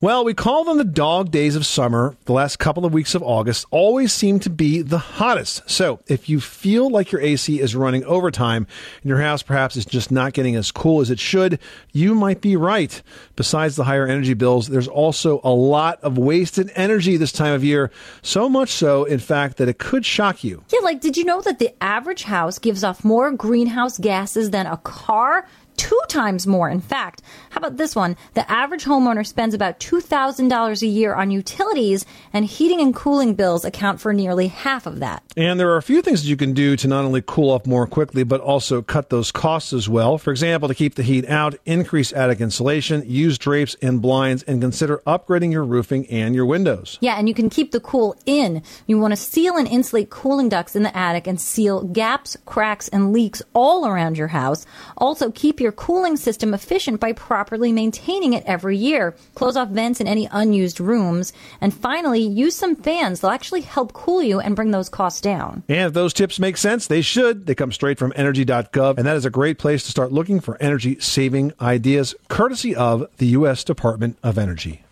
Well, 0.04 0.26
we 0.26 0.34
call 0.34 0.66
them 0.66 0.78
the 0.78 0.84
dog 0.84 1.32
days 1.32 1.56
of 1.56 1.66
summer. 1.66 2.18
The 2.26 2.34
last 2.34 2.60
couple 2.60 2.86
of 2.86 2.92
weeks 2.92 3.16
of 3.16 3.24
August 3.24 3.66
always 3.72 4.12
seem 4.12 4.38
to 4.42 4.50
be 4.50 4.82
the 4.82 4.98
hottest. 4.98 5.70
So, 5.70 6.02
if 6.08 6.28
you 6.28 6.42
feel 6.42 6.90
like 6.90 7.14
your 7.14 7.22
AC 7.22 7.62
is 7.62 7.74
running 7.74 8.04
overtime 8.04 8.68
and 9.02 9.08
your 9.08 9.22
house 9.22 9.42
perhaps 9.44 9.78
is 9.78 9.86
just 9.86 10.12
not 10.12 10.34
getting 10.34 10.58
as 10.58 10.74
cool 10.74 11.00
as 11.00 11.10
it 11.10 11.22
should, 11.22 11.58
you 11.94 12.16
might 12.16 12.42
be 12.42 12.58
right. 12.58 13.02
Besides 13.38 13.78
the 13.78 13.86
higher 13.86 14.06
energy 14.06 14.34
bills, 14.34 14.68
there's 14.68 14.90
also 14.90 15.40
a 15.42 15.52
lot 15.52 16.04
of 16.04 16.18
wasted 16.18 16.70
energy 16.76 17.16
this 17.16 17.32
time 17.32 17.54
of 17.54 17.64
year. 17.64 17.90
So 18.22 18.50
much 18.50 18.72
so, 18.72 19.06
in 19.06 19.20
fact, 19.20 19.56
that 19.56 19.70
it 19.70 19.78
could 19.78 20.06
shock 20.06 20.44
you. 20.44 20.66
Yeah, 20.74 20.82
like, 20.82 21.00
did 21.00 21.16
you 21.16 21.24
know 21.24 21.40
that 21.44 21.60
the 21.60 21.82
average 21.82 22.24
house 22.24 22.60
gives 22.60 22.84
off 22.84 23.06
more 23.06 23.32
greenhouse 23.32 23.98
gases 23.98 24.50
than 24.50 24.66
a 24.66 24.76
car? 24.76 25.48
Two 25.78 26.00
times 26.08 26.48
more. 26.48 26.70
In 26.70 26.82
fact, 26.82 27.22
how 27.50 27.60
about 27.60 27.78
this 27.78 27.96
one? 27.96 28.16
The 28.34 28.50
average 28.52 28.86
homeowner 28.86 29.26
spends 29.26 29.54
about 29.54 29.80
$2,000 29.80 30.82
a 30.82 30.88
year 30.88 31.14
on 31.14 31.32
utilities, 31.32 32.06
and 32.32 32.46
heating 32.46 32.82
and 32.82 32.96
cooling 32.96 33.36
bills 33.36 33.66
account 33.66 34.00
for 34.00 34.14
nearly 34.14 34.48
half 34.48 34.86
of 34.86 35.00
that. 35.00 35.24
And 35.36 35.60
there 35.60 35.70
are 35.70 35.78
a 35.78 35.84
few 35.84 36.02
things 36.02 36.24
that 36.24 36.30
you 36.30 36.38
can 36.38 36.54
do 36.54 36.76
to 36.78 36.88
not 36.88 37.06
only 37.06 37.24
cool 37.26 37.52
off 37.52 37.66
more 37.66 37.88
quickly, 37.88 38.24
but 38.24 38.42
also 38.42 38.82
cut 38.82 39.10
those 39.10 39.32
costs 39.32 39.74
as 39.74 39.88
well. 39.90 40.18
For 40.18 40.32
example, 40.32 40.68
to 40.70 40.76
keep 40.76 40.96
the 40.96 41.04
heat 41.04 41.28
out, 41.28 41.56
increase 41.66 42.12
attic 42.14 42.42
insulation, 42.42 43.04
use 43.06 43.38
drapes 43.38 43.76
and 43.82 44.02
blinds, 44.02 44.44
and 44.44 44.62
consider 44.62 45.02
upgrading 45.08 45.52
your 45.52 45.64
roofing 45.64 46.06
and 46.08 46.36
your 46.36 46.46
windows. 46.46 46.98
Yeah, 47.02 47.16
and 47.18 47.28
you 47.28 47.34
can 47.34 47.50
keep 47.50 47.72
the 47.72 47.80
cool 47.80 48.16
in. 48.26 48.62
You 48.88 49.00
want 49.00 49.12
to 49.14 49.18
seal 49.18 49.58
and 49.58 49.68
insulate 49.68 50.10
cooling 50.10 50.50
ducts 50.50 50.76
in 50.76 50.84
the 50.84 50.96
attic 50.96 51.28
and 51.28 51.40
seal 51.40 51.84
gaps, 51.84 52.38
cracks, 52.46 52.88
and 52.90 53.14
leaks 53.14 53.42
all 53.54 53.86
around 53.88 54.18
your 54.18 54.28
house. 54.30 54.66
Also, 54.98 55.32
keep 55.32 55.60
your 55.64 55.72
cooling 55.72 56.18
system 56.18 56.54
efficient 56.54 57.00
by 57.00 57.14
properly 57.14 57.72
maintaining 57.72 58.34
it 58.34 58.44
every 58.46 58.78
year. 58.78 59.16
Close 59.34 59.58
off 59.58 59.70
vents 59.70 60.00
in 60.00 60.08
any 60.08 60.28
unused 60.32 60.80
rooms. 60.80 61.34
And 61.62 61.74
finally, 61.74 62.22
use 62.22 62.56
some 62.56 62.76
fans. 62.76 63.22
They'll 63.22 63.32
actually 63.32 63.62
help 63.62 63.94
cool 63.94 64.22
you 64.22 64.40
and 64.40 64.56
bring 64.56 64.70
those 64.70 64.90
costs 64.90 65.22
down. 65.22 65.64
And 65.68 65.88
if 65.88 65.94
those 65.94 66.14
tips 66.14 66.40
make 66.40 66.58
sense, 66.58 66.86
they 66.86 67.02
should. 67.02 67.48
They 67.48 67.56
come 67.56 67.72
straight 67.72 67.98
from 67.98 68.14
energy.gov, 68.16 68.98
and 68.98 69.08
that 69.08 69.16
is 69.16 69.26
a 69.26 69.32
great 69.32 69.58
place 69.58 69.84
to 69.86 69.92
start 69.92 70.12
looking 70.12 70.40
for 70.40 70.62
energy 70.62 71.00
saving 71.00 71.54
ideas, 71.60 72.14
courtesy 72.28 72.76
of 72.76 73.08
the 73.18 73.28
U.S. 73.28 73.64
Department 73.64 74.18
of 74.22 74.38
Energy. 74.38 74.84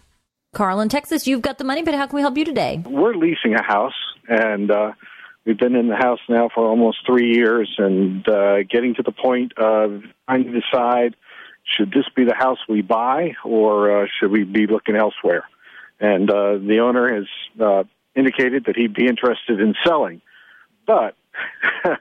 Carl 0.53 0.81
in 0.81 0.89
Texas, 0.89 1.27
you've 1.27 1.41
got 1.41 1.57
the 1.57 1.63
money, 1.63 1.81
but 1.81 1.93
how 1.93 2.07
can 2.07 2.15
we 2.15 2.21
help 2.21 2.37
you 2.37 2.43
today? 2.43 2.83
We're 2.85 3.13
leasing 3.13 3.53
a 3.55 3.63
house, 3.63 3.93
and 4.27 4.71
uh, 4.71 4.91
we've 5.45 5.57
been 5.57 5.75
in 5.75 5.87
the 5.87 5.95
house 5.95 6.19
now 6.29 6.49
for 6.53 6.65
almost 6.67 6.99
three 7.05 7.33
years, 7.33 7.69
and 7.77 8.27
uh, 8.27 8.63
getting 8.63 8.95
to 8.95 9.03
the 9.03 9.11
point 9.11 9.53
of 9.57 10.01
trying 10.27 10.43
to 10.45 10.51
decide 10.59 11.15
should 11.63 11.91
this 11.91 12.05
be 12.15 12.25
the 12.25 12.35
house 12.35 12.57
we 12.67 12.81
buy, 12.81 13.33
or 13.45 14.03
uh, 14.03 14.07
should 14.19 14.31
we 14.31 14.43
be 14.43 14.67
looking 14.67 14.95
elsewhere? 14.95 15.43
And 15.99 16.29
uh, 16.29 16.57
the 16.57 16.79
owner 16.79 17.13
has 17.13 17.27
uh, 17.61 17.83
indicated 18.15 18.65
that 18.65 18.75
he'd 18.75 18.93
be 18.93 19.05
interested 19.05 19.59
in 19.59 19.75
selling, 19.85 20.21
but 20.87 21.15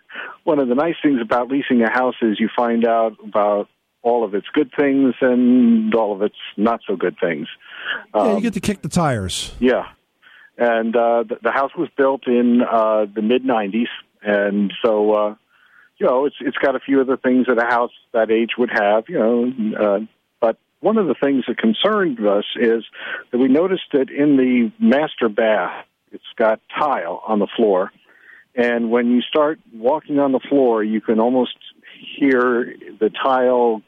one 0.44 0.58
of 0.58 0.68
the 0.68 0.74
nice 0.74 0.96
things 1.02 1.20
about 1.20 1.48
leasing 1.48 1.82
a 1.82 1.90
house 1.90 2.14
is 2.22 2.40
you 2.40 2.48
find 2.56 2.86
out 2.86 3.16
about 3.22 3.68
all 4.02 4.24
of 4.24 4.34
its 4.34 4.46
good 4.54 4.70
things 4.78 5.14
and 5.20 5.94
all 5.94 6.14
of 6.14 6.22
its 6.22 6.36
not 6.56 6.80
so 6.86 6.96
good 6.96 7.16
things. 7.20 7.46
yeah, 8.14 8.20
Um, 8.20 8.36
you 8.36 8.40
get 8.40 8.54
to 8.54 8.60
kick 8.60 8.80
the 8.80 8.88
tires. 8.88 9.52
yeah, 9.60 9.88
and 10.60 10.94
uh, 10.94 11.24
the, 11.26 11.36
the 11.42 11.50
house 11.50 11.72
was 11.76 11.88
built 11.96 12.26
in 12.26 12.60
uh, 12.62 13.06
the 13.12 13.22
mid 13.22 13.42
'90s, 13.42 13.88
and 14.22 14.72
so 14.84 15.12
uh, 15.12 15.34
you 15.96 16.06
know 16.06 16.26
it's 16.26 16.36
it's 16.40 16.58
got 16.58 16.76
a 16.76 16.80
few 16.80 17.00
of 17.00 17.06
the 17.06 17.16
things 17.16 17.46
that 17.46 17.58
a 17.58 17.64
house 17.64 17.92
that 18.12 18.30
age 18.30 18.50
would 18.58 18.70
have. 18.70 19.04
You 19.08 19.18
know, 19.18 19.74
uh, 19.80 20.00
but 20.38 20.58
one 20.80 20.98
of 20.98 21.06
the 21.06 21.14
things 21.14 21.44
that 21.48 21.56
concerned 21.56 22.24
us 22.26 22.44
is 22.56 22.84
that 23.32 23.38
we 23.38 23.48
noticed 23.48 23.90
that 23.94 24.10
in 24.10 24.36
the 24.36 24.70
master 24.78 25.30
bath, 25.30 25.86
it's 26.12 26.22
got 26.36 26.60
tile 26.78 27.22
on 27.26 27.38
the 27.38 27.48
floor, 27.56 27.90
and 28.54 28.90
when 28.90 29.10
you 29.10 29.22
start 29.22 29.58
walking 29.74 30.18
on 30.18 30.32
the 30.32 30.40
floor, 30.40 30.84
you 30.84 31.00
can 31.00 31.18
almost 31.18 31.56
hear 32.18 32.74
the 33.00 33.08
tile 33.08 33.80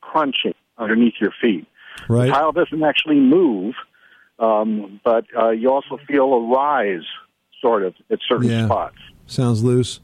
crunching 0.00 0.54
underneath 0.78 1.14
your 1.20 1.32
feet. 1.42 1.66
Right. 2.08 2.28
The 2.28 2.32
tile 2.32 2.52
doesn't 2.52 2.82
actually 2.82 3.20
move, 3.20 3.74
um, 4.40 5.00
but 5.04 5.24
uh, 5.38 5.50
you 5.50 5.70
also 5.70 5.98
feel 6.08 6.32
a 6.32 6.48
rise, 6.48 7.04
sort 7.60 7.84
of, 7.84 7.94
at 8.10 8.18
certain 8.28 8.48
Yeah. 8.50 8.66
spots. 8.66 8.96
Sounds 9.26 9.62
loose. 9.62 10.00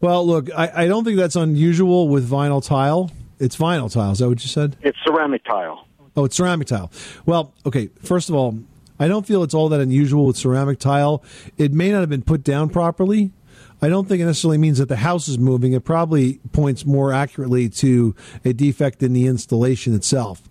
Well, 0.00 0.26
look, 0.26 0.48
I, 0.56 0.84
I 0.84 0.86
don't 0.86 1.04
think 1.04 1.16
that's 1.18 1.36
unusual 1.36 2.08
with 2.08 2.28
vinyl 2.28 2.64
tile. 2.64 3.10
It's 3.38 3.56
vinyl 3.56 3.92
tile. 3.92 4.12
Is 4.12 4.18
that 4.18 4.28
what 4.28 4.42
you 4.42 4.48
said? 4.48 4.76
It's 4.82 4.98
ceramic 5.04 5.44
tile. 5.44 5.86
Oh, 6.16 6.24
it's 6.24 6.36
ceramic 6.36 6.66
tile. 6.68 6.90
Well, 7.26 7.52
okay. 7.66 7.88
First 8.02 8.28
of 8.28 8.34
all, 8.34 8.58
I 8.98 9.06
don't 9.06 9.26
feel 9.26 9.42
it's 9.44 9.54
all 9.54 9.68
that 9.68 9.80
unusual 9.80 10.26
with 10.26 10.36
ceramic 10.36 10.78
tile. 10.80 11.22
It 11.56 11.72
may 11.72 11.90
not 11.92 12.00
have 12.00 12.08
been 12.08 12.22
put 12.22 12.42
down 12.42 12.68
properly. 12.70 13.32
I 13.80 13.88
don't 13.88 14.08
think 14.08 14.20
it 14.20 14.24
necessarily 14.24 14.58
means 14.58 14.78
that 14.78 14.88
the 14.88 14.96
house 14.96 15.28
is 15.28 15.38
moving. 15.38 15.72
It 15.72 15.84
probably 15.84 16.40
points 16.52 16.84
more 16.84 17.12
accurately 17.12 17.68
to 17.70 18.16
a 18.44 18.52
defect 18.52 19.02
in 19.04 19.12
the 19.12 19.26
installation 19.26 19.94
itself. 19.94 20.42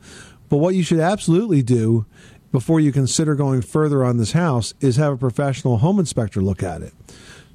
But 0.47 0.57
what 0.57 0.75
you 0.75 0.83
should 0.83 1.01
absolutely 1.01 1.61
do 1.61 2.05
before 2.51 2.79
you 2.79 2.91
consider 2.91 3.35
going 3.35 3.61
further 3.61 4.03
on 4.03 4.17
this 4.17 4.31
house 4.31 4.73
is 4.79 4.95
have 4.95 5.13
a 5.13 5.17
professional 5.17 5.77
home 5.77 5.99
inspector 5.99 6.41
look 6.41 6.63
at 6.63 6.81
it 6.81 6.93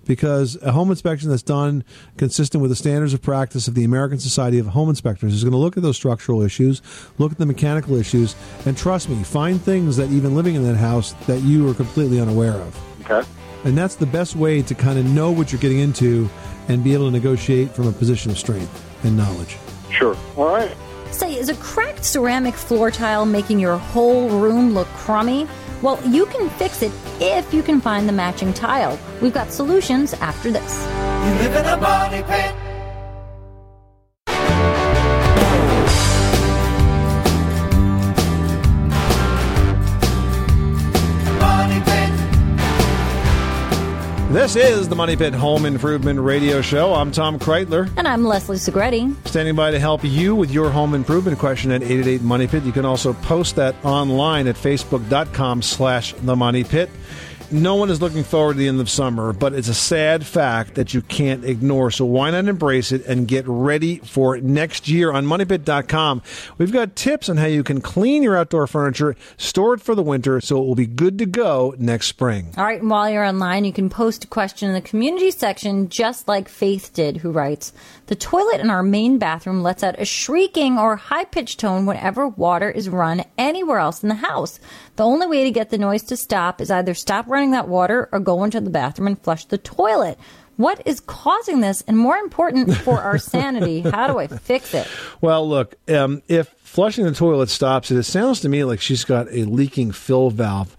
because 0.04 0.60
a 0.62 0.72
home 0.72 0.90
inspection 0.90 1.30
that's 1.30 1.42
done 1.42 1.84
consistent 2.16 2.60
with 2.60 2.70
the 2.70 2.76
standards 2.76 3.14
of 3.14 3.22
practice 3.22 3.68
of 3.68 3.74
the 3.74 3.84
American 3.84 4.18
Society 4.18 4.58
of 4.58 4.66
Home 4.66 4.88
Inspectors 4.88 5.34
is 5.34 5.44
going 5.44 5.52
to 5.52 5.58
look 5.58 5.76
at 5.76 5.82
those 5.82 5.96
structural 5.96 6.42
issues, 6.42 6.82
look 7.18 7.32
at 7.32 7.38
the 7.38 7.46
mechanical 7.46 7.96
issues, 7.96 8.34
and 8.66 8.76
trust 8.76 9.08
me, 9.08 9.22
find 9.22 9.60
things 9.60 9.96
that 9.96 10.10
even 10.10 10.34
living 10.34 10.54
in 10.54 10.64
that 10.64 10.76
house 10.76 11.12
that 11.26 11.40
you 11.42 11.68
are 11.68 11.74
completely 11.74 12.20
unaware 12.20 12.54
of. 12.54 13.00
Okay. 13.04 13.28
And 13.64 13.78
that's 13.78 13.94
the 13.94 14.06
best 14.06 14.34
way 14.34 14.62
to 14.62 14.74
kind 14.74 14.98
of 14.98 15.06
know 15.06 15.30
what 15.30 15.52
you're 15.52 15.60
getting 15.60 15.78
into 15.78 16.28
and 16.68 16.82
be 16.82 16.94
able 16.94 17.06
to 17.06 17.12
negotiate 17.12 17.70
from 17.70 17.86
a 17.86 17.92
position 17.92 18.30
of 18.30 18.38
strength 18.38 19.04
and 19.04 19.16
knowledge. 19.16 19.56
Sure. 19.90 20.16
All 20.36 20.46
right. 20.46 20.74
Say, 21.12 21.38
is 21.38 21.50
a 21.50 21.54
cracked 21.56 22.04
ceramic 22.04 22.54
floor 22.54 22.90
tile 22.90 23.26
making 23.26 23.60
your 23.60 23.76
whole 23.76 24.28
room 24.30 24.72
look 24.72 24.88
crummy? 24.88 25.46
Well, 25.82 26.00
you 26.06 26.26
can 26.26 26.48
fix 26.50 26.82
it 26.82 26.92
if 27.20 27.52
you 27.52 27.62
can 27.62 27.80
find 27.80 28.08
the 28.08 28.12
matching 28.12 28.54
tile. 28.54 28.98
We've 29.20 29.32
got 29.32 29.52
solutions 29.52 30.14
after 30.14 30.50
this. 30.50 30.84
You 31.26 31.34
live 31.42 31.56
in 31.56 31.66
a 31.66 31.76
money 31.76 32.22
pit. 32.22 32.61
This 44.32 44.56
is 44.56 44.88
the 44.88 44.96
Money 44.96 45.14
Pit 45.14 45.34
Home 45.34 45.66
Improvement 45.66 46.18
Radio 46.18 46.62
Show. 46.62 46.94
I'm 46.94 47.12
Tom 47.12 47.38
Kraeutler. 47.38 47.92
And 47.98 48.08
I'm 48.08 48.24
Leslie 48.24 48.56
Segrete. 48.56 49.14
Standing 49.28 49.54
by 49.54 49.72
to 49.72 49.78
help 49.78 50.02
you 50.02 50.34
with 50.34 50.50
your 50.50 50.70
home 50.70 50.94
improvement 50.94 51.38
question 51.38 51.70
at 51.70 51.82
888 51.82 52.22
Money 52.22 52.46
Pit. 52.46 52.62
You 52.62 52.72
can 52.72 52.86
also 52.86 53.12
post 53.12 53.56
that 53.56 53.74
online 53.84 54.46
at 54.46 54.56
facebook.com 54.56 55.60
slash 55.60 56.14
the 56.14 56.34
Money 56.34 56.64
Pit. 56.64 56.88
No 57.52 57.74
one 57.74 57.90
is 57.90 58.00
looking 58.00 58.24
forward 58.24 58.54
to 58.54 58.58
the 58.60 58.68
end 58.68 58.80
of 58.80 58.88
summer, 58.88 59.34
but 59.34 59.52
it's 59.52 59.68
a 59.68 59.74
sad 59.74 60.24
fact 60.24 60.74
that 60.76 60.94
you 60.94 61.02
can't 61.02 61.44
ignore. 61.44 61.90
So 61.90 62.06
why 62.06 62.30
not 62.30 62.46
embrace 62.46 62.92
it 62.92 63.04
and 63.04 63.28
get 63.28 63.44
ready 63.46 63.98
for 63.98 64.38
next 64.38 64.88
year 64.88 65.12
on 65.12 65.26
MoneyPit.com? 65.26 66.22
We've 66.56 66.72
got 66.72 66.96
tips 66.96 67.28
on 67.28 67.36
how 67.36 67.44
you 67.44 67.62
can 67.62 67.82
clean 67.82 68.22
your 68.22 68.38
outdoor 68.38 68.66
furniture, 68.66 69.16
store 69.36 69.74
it 69.74 69.82
for 69.82 69.94
the 69.94 70.02
winter, 70.02 70.40
so 70.40 70.62
it 70.62 70.66
will 70.66 70.74
be 70.74 70.86
good 70.86 71.18
to 71.18 71.26
go 71.26 71.74
next 71.76 72.06
spring. 72.06 72.54
All 72.56 72.64
right, 72.64 72.80
and 72.80 72.88
while 72.88 73.10
you're 73.10 73.22
online, 73.22 73.66
you 73.66 73.72
can 73.74 73.90
post 73.90 74.24
a 74.24 74.28
question 74.28 74.68
in 74.68 74.74
the 74.74 74.80
community 74.80 75.30
section, 75.30 75.90
just 75.90 76.26
like 76.26 76.48
Faith 76.48 76.92
did, 76.94 77.18
who 77.18 77.32
writes 77.32 77.74
The 78.06 78.16
toilet 78.16 78.62
in 78.62 78.70
our 78.70 78.82
main 78.82 79.18
bathroom 79.18 79.62
lets 79.62 79.82
out 79.82 80.00
a 80.00 80.06
shrieking 80.06 80.78
or 80.78 80.96
high 80.96 81.26
pitched 81.26 81.60
tone 81.60 81.84
whenever 81.84 82.26
water 82.28 82.70
is 82.70 82.88
run 82.88 83.24
anywhere 83.36 83.78
else 83.78 84.02
in 84.02 84.08
the 84.08 84.14
house. 84.14 84.58
The 84.96 85.04
only 85.04 85.26
way 85.26 85.44
to 85.44 85.50
get 85.50 85.68
the 85.68 85.78
noise 85.78 86.02
to 86.04 86.16
stop 86.16 86.60
is 86.60 86.70
either 86.70 86.94
stop 86.94 87.26
running 87.28 87.41
that 87.50 87.68
water 87.68 88.08
or 88.12 88.20
go 88.20 88.44
into 88.44 88.60
the 88.60 88.70
bathroom 88.70 89.08
and 89.08 89.20
flush 89.20 89.44
the 89.44 89.58
toilet. 89.58 90.18
What 90.56 90.86
is 90.86 91.00
causing 91.00 91.60
this? 91.60 91.82
And 91.82 91.98
more 91.98 92.16
important 92.16 92.76
for 92.76 93.00
our 93.00 93.18
sanity, 93.18 93.80
how 93.80 94.06
do 94.06 94.18
I 94.18 94.28
fix 94.28 94.74
it? 94.74 94.86
Well, 95.20 95.48
look, 95.48 95.74
um, 95.90 96.22
if 96.28 96.48
flushing 96.48 97.04
the 97.04 97.12
toilet 97.12 97.48
stops 97.48 97.90
it, 97.90 97.98
it 97.98 98.04
sounds 98.04 98.40
to 98.40 98.48
me 98.48 98.64
like 98.64 98.80
she's 98.80 99.04
got 99.04 99.28
a 99.30 99.44
leaking 99.44 99.92
fill 99.92 100.30
valve. 100.30 100.76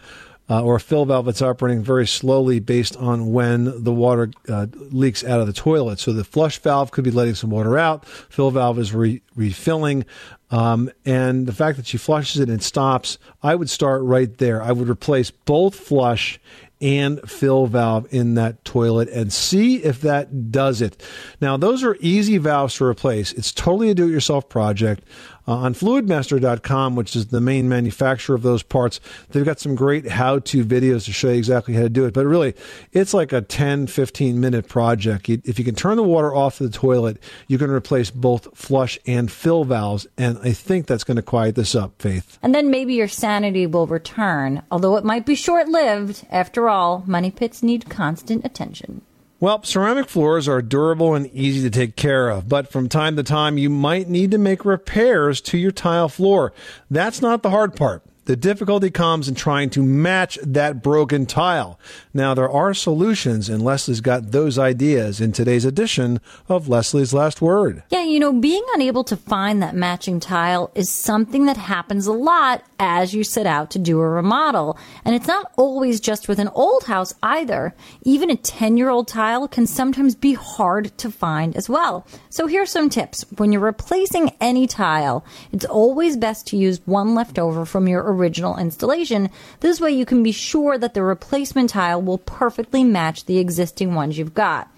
Uh, 0.49 0.61
or 0.61 0.75
a 0.75 0.79
fill 0.79 1.05
valve 1.05 1.25
that's 1.25 1.41
operating 1.41 1.81
very 1.81 2.05
slowly 2.05 2.59
based 2.59 2.97
on 2.97 3.31
when 3.31 3.81
the 3.81 3.93
water 3.93 4.29
uh, 4.49 4.67
leaks 4.73 5.23
out 5.23 5.39
of 5.39 5.47
the 5.47 5.53
toilet. 5.53 5.99
So 5.99 6.11
the 6.11 6.25
flush 6.25 6.59
valve 6.59 6.91
could 6.91 7.05
be 7.05 7.11
letting 7.11 7.35
some 7.35 7.49
water 7.49 7.77
out. 7.77 8.05
Fill 8.05 8.51
valve 8.51 8.77
is 8.77 8.93
re- 8.93 9.21
refilling. 9.37 10.05
Um, 10.51 10.91
and 11.05 11.47
the 11.47 11.53
fact 11.53 11.77
that 11.77 11.87
she 11.87 11.97
flushes 11.97 12.41
it 12.41 12.49
and 12.49 12.61
stops, 12.61 13.17
I 13.41 13.55
would 13.55 13.69
start 13.69 14.03
right 14.03 14.37
there. 14.37 14.61
I 14.61 14.73
would 14.73 14.89
replace 14.89 15.31
both 15.31 15.75
flush 15.75 16.39
and 16.83 17.21
fill 17.29 17.65
valve 17.65 18.05
in 18.13 18.33
that 18.33 18.65
toilet 18.65 19.07
and 19.07 19.31
see 19.31 19.77
if 19.77 20.01
that 20.01 20.51
does 20.51 20.81
it. 20.81 21.01
Now, 21.39 21.55
those 21.55 21.81
are 21.81 21.95
easy 22.01 22.37
valves 22.37 22.75
to 22.75 22.83
replace. 22.83 23.31
It's 23.31 23.53
totally 23.53 23.89
a 23.89 23.95
do 23.95 24.09
it 24.09 24.11
yourself 24.11 24.49
project. 24.49 25.05
Uh, 25.47 25.53
on 25.55 25.73
fluidmaster.com, 25.73 26.95
which 26.95 27.15
is 27.15 27.27
the 27.27 27.41
main 27.41 27.67
manufacturer 27.67 28.35
of 28.35 28.43
those 28.43 28.63
parts, 28.63 28.99
they've 29.31 29.45
got 29.45 29.59
some 29.59 29.75
great 29.75 30.07
how 30.07 30.39
to 30.39 30.63
videos 30.63 31.05
to 31.05 31.11
show 31.11 31.29
you 31.29 31.37
exactly 31.37 31.73
how 31.73 31.81
to 31.81 31.89
do 31.89 32.05
it. 32.05 32.13
But 32.13 32.25
really, 32.25 32.53
it's 32.91 33.13
like 33.13 33.33
a 33.33 33.41
10, 33.41 33.87
15 33.87 34.39
minute 34.39 34.67
project. 34.67 35.29
If 35.29 35.59
you 35.59 35.65
can 35.65 35.75
turn 35.75 35.97
the 35.97 36.03
water 36.03 36.33
off 36.33 36.59
the 36.59 36.69
toilet, 36.69 37.21
you 37.47 37.57
can 37.57 37.69
replace 37.69 38.09
both 38.09 38.55
flush 38.57 38.97
and 39.05 39.31
fill 39.31 39.65
valves. 39.65 40.07
And 40.17 40.37
I 40.43 40.53
think 40.53 40.87
that's 40.87 41.03
going 41.03 41.17
to 41.17 41.23
quiet 41.23 41.55
this 41.55 41.75
up, 41.75 42.01
Faith. 42.01 42.39
And 42.41 42.55
then 42.55 42.71
maybe 42.71 42.93
your 42.93 43.07
sanity 43.07 43.67
will 43.67 43.87
return, 43.87 44.63
although 44.71 44.95
it 44.97 45.03
might 45.03 45.25
be 45.25 45.35
short 45.35 45.67
lived. 45.67 46.25
After 46.29 46.69
all, 46.69 47.03
money 47.05 47.31
pits 47.31 47.61
need 47.61 47.89
constant 47.89 48.45
attention. 48.45 49.01
Well, 49.43 49.61
ceramic 49.63 50.07
floors 50.07 50.47
are 50.47 50.61
durable 50.61 51.15
and 51.15 51.27
easy 51.33 51.63
to 51.63 51.69
take 51.69 51.97
care 51.97 52.29
of, 52.29 52.47
but 52.47 52.71
from 52.71 52.87
time 52.87 53.17
to 53.17 53.23
time 53.23 53.57
you 53.57 53.69
might 53.69 54.07
need 54.07 54.31
to 54.31 54.37
make 54.37 54.63
repairs 54.63 55.41
to 55.41 55.57
your 55.57 55.73
tile 55.73 56.07
floor. 56.07 56.53
That's 56.89 57.21
not 57.21 57.43
the 57.43 57.49
hard 57.49 57.75
part. 57.75 58.03
The 58.25 58.37
difficulty 58.37 58.89
comes 58.89 59.27
in 59.27 59.35
trying 59.35 59.69
to 59.71 59.83
match 59.83 60.39
that 60.41 60.81
broken 60.81 61.25
tile. 61.25 61.77
Now, 62.13 62.33
there 62.33 62.49
are 62.49 62.73
solutions, 62.73 63.49
and 63.49 63.61
Leslie's 63.61 63.99
got 63.99 64.31
those 64.31 64.57
ideas 64.57 65.19
in 65.19 65.33
today's 65.33 65.65
edition 65.65 66.21
of 66.47 66.69
Leslie's 66.69 67.13
Last 67.13 67.41
Word. 67.41 67.83
Yeah, 67.89 68.03
you 68.03 68.21
know, 68.21 68.31
being 68.31 68.63
unable 68.75 69.03
to 69.05 69.17
find 69.17 69.61
that 69.61 69.75
matching 69.75 70.21
tile 70.21 70.71
is 70.73 70.89
something 70.89 71.47
that 71.47 71.57
happens 71.57 72.07
a 72.07 72.13
lot 72.13 72.63
as 72.79 73.13
you 73.13 73.25
set 73.25 73.45
out 73.45 73.71
to 73.71 73.79
do 73.79 73.99
a 73.99 74.07
remodel. 74.07 74.77
And 75.03 75.15
it's 75.15 75.27
not 75.27 75.51
always 75.57 75.99
just 75.99 76.29
with 76.29 76.39
an 76.39 76.49
old 76.49 76.83
house 76.85 77.13
either. 77.21 77.75
Even 78.03 78.29
a 78.29 78.37
10 78.37 78.77
year 78.77 78.89
old 78.89 79.07
tile 79.09 79.49
can 79.49 79.67
sometimes 79.67 80.15
be 80.15 80.33
hard 80.33 80.97
to 80.97 81.11
find 81.11 81.55
as 81.57 81.69
well. 81.69 82.07
So 82.29 82.47
here's 82.47 82.71
some 82.71 82.89
tips. 82.89 83.25
When 83.37 83.51
you're 83.51 83.61
replacing 83.61 84.31
any 84.39 84.67
tile, 84.67 85.25
it's 85.51 85.65
always 85.65 86.15
best 86.15 86.47
to 86.47 86.57
use 86.57 86.81
one 86.85 87.15
left 87.15 87.37
over 87.37 87.65
from 87.65 87.87
your 87.87 88.12
original 88.13 88.57
installation. 88.57 89.29
This 89.59 89.81
way 89.81 89.91
you 89.91 90.05
can 90.05 90.23
be 90.23 90.31
sure 90.31 90.77
that 90.77 90.93
the 90.93 91.03
replacement 91.03 91.71
tile 91.71 92.01
will 92.01 92.19
perfectly 92.19 92.83
match 92.83 93.25
the 93.25 93.39
existing 93.39 93.95
ones 93.95 94.17
you've 94.17 94.33
got. 94.33 94.69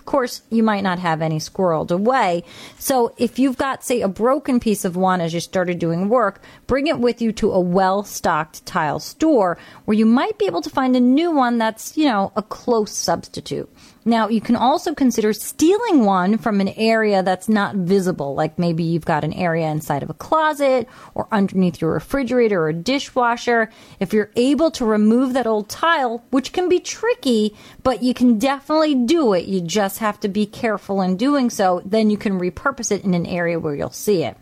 Of 0.00 0.06
course, 0.06 0.40
you 0.48 0.62
might 0.62 0.82
not 0.82 0.98
have 0.98 1.20
any 1.20 1.38
squirreled 1.38 1.90
away. 1.90 2.44
So 2.78 3.14
if 3.18 3.38
you've 3.38 3.58
got, 3.58 3.84
say, 3.84 4.00
a 4.00 4.08
broken 4.08 4.58
piece 4.58 4.86
of 4.86 4.96
one 4.96 5.20
as 5.20 5.34
you 5.34 5.40
started 5.40 5.78
doing 5.78 6.08
work, 6.08 6.40
bring 6.66 6.86
it 6.86 6.98
with 6.98 7.20
you 7.20 7.32
to 7.32 7.52
a 7.52 7.60
well 7.60 8.02
stocked 8.02 8.64
tile 8.64 8.98
store 8.98 9.58
where 9.84 9.96
you 9.96 10.06
might 10.06 10.38
be 10.38 10.46
able 10.46 10.62
to 10.62 10.70
find 10.70 10.96
a 10.96 11.00
new 11.00 11.30
one 11.30 11.58
that's, 11.58 11.98
you 11.98 12.06
know, 12.06 12.32
a 12.34 12.42
close 12.42 12.92
substitute. 12.92 13.68
Now, 14.04 14.28
you 14.28 14.40
can 14.40 14.56
also 14.56 14.94
consider 14.94 15.34
stealing 15.34 16.06
one 16.06 16.38
from 16.38 16.60
an 16.60 16.68
area 16.68 17.22
that's 17.22 17.50
not 17.50 17.76
visible, 17.76 18.34
like 18.34 18.58
maybe 18.58 18.82
you've 18.82 19.04
got 19.04 19.24
an 19.24 19.34
area 19.34 19.68
inside 19.68 20.02
of 20.02 20.08
a 20.08 20.14
closet 20.14 20.88
or 21.14 21.28
underneath 21.30 21.82
your 21.82 21.92
refrigerator 21.92 22.64
or 22.64 22.72
dishwasher. 22.72 23.70
If 23.98 24.14
you're 24.14 24.30
able 24.36 24.70
to 24.72 24.86
remove 24.86 25.34
that 25.34 25.46
old 25.46 25.68
tile, 25.68 26.24
which 26.30 26.52
can 26.54 26.68
be 26.68 26.80
tricky, 26.80 27.54
but 27.82 28.02
you 28.02 28.14
can 28.14 28.38
definitely 28.38 28.94
do 28.94 29.34
it, 29.34 29.44
you 29.44 29.60
just 29.60 29.98
have 29.98 30.18
to 30.20 30.28
be 30.28 30.46
careful 30.46 31.02
in 31.02 31.18
doing 31.18 31.50
so, 31.50 31.82
then 31.84 32.08
you 32.08 32.16
can 32.16 32.40
repurpose 32.40 32.90
it 32.90 33.04
in 33.04 33.12
an 33.12 33.26
area 33.26 33.60
where 33.60 33.74
you'll 33.74 33.90
see 33.90 34.24
it. 34.24 34.36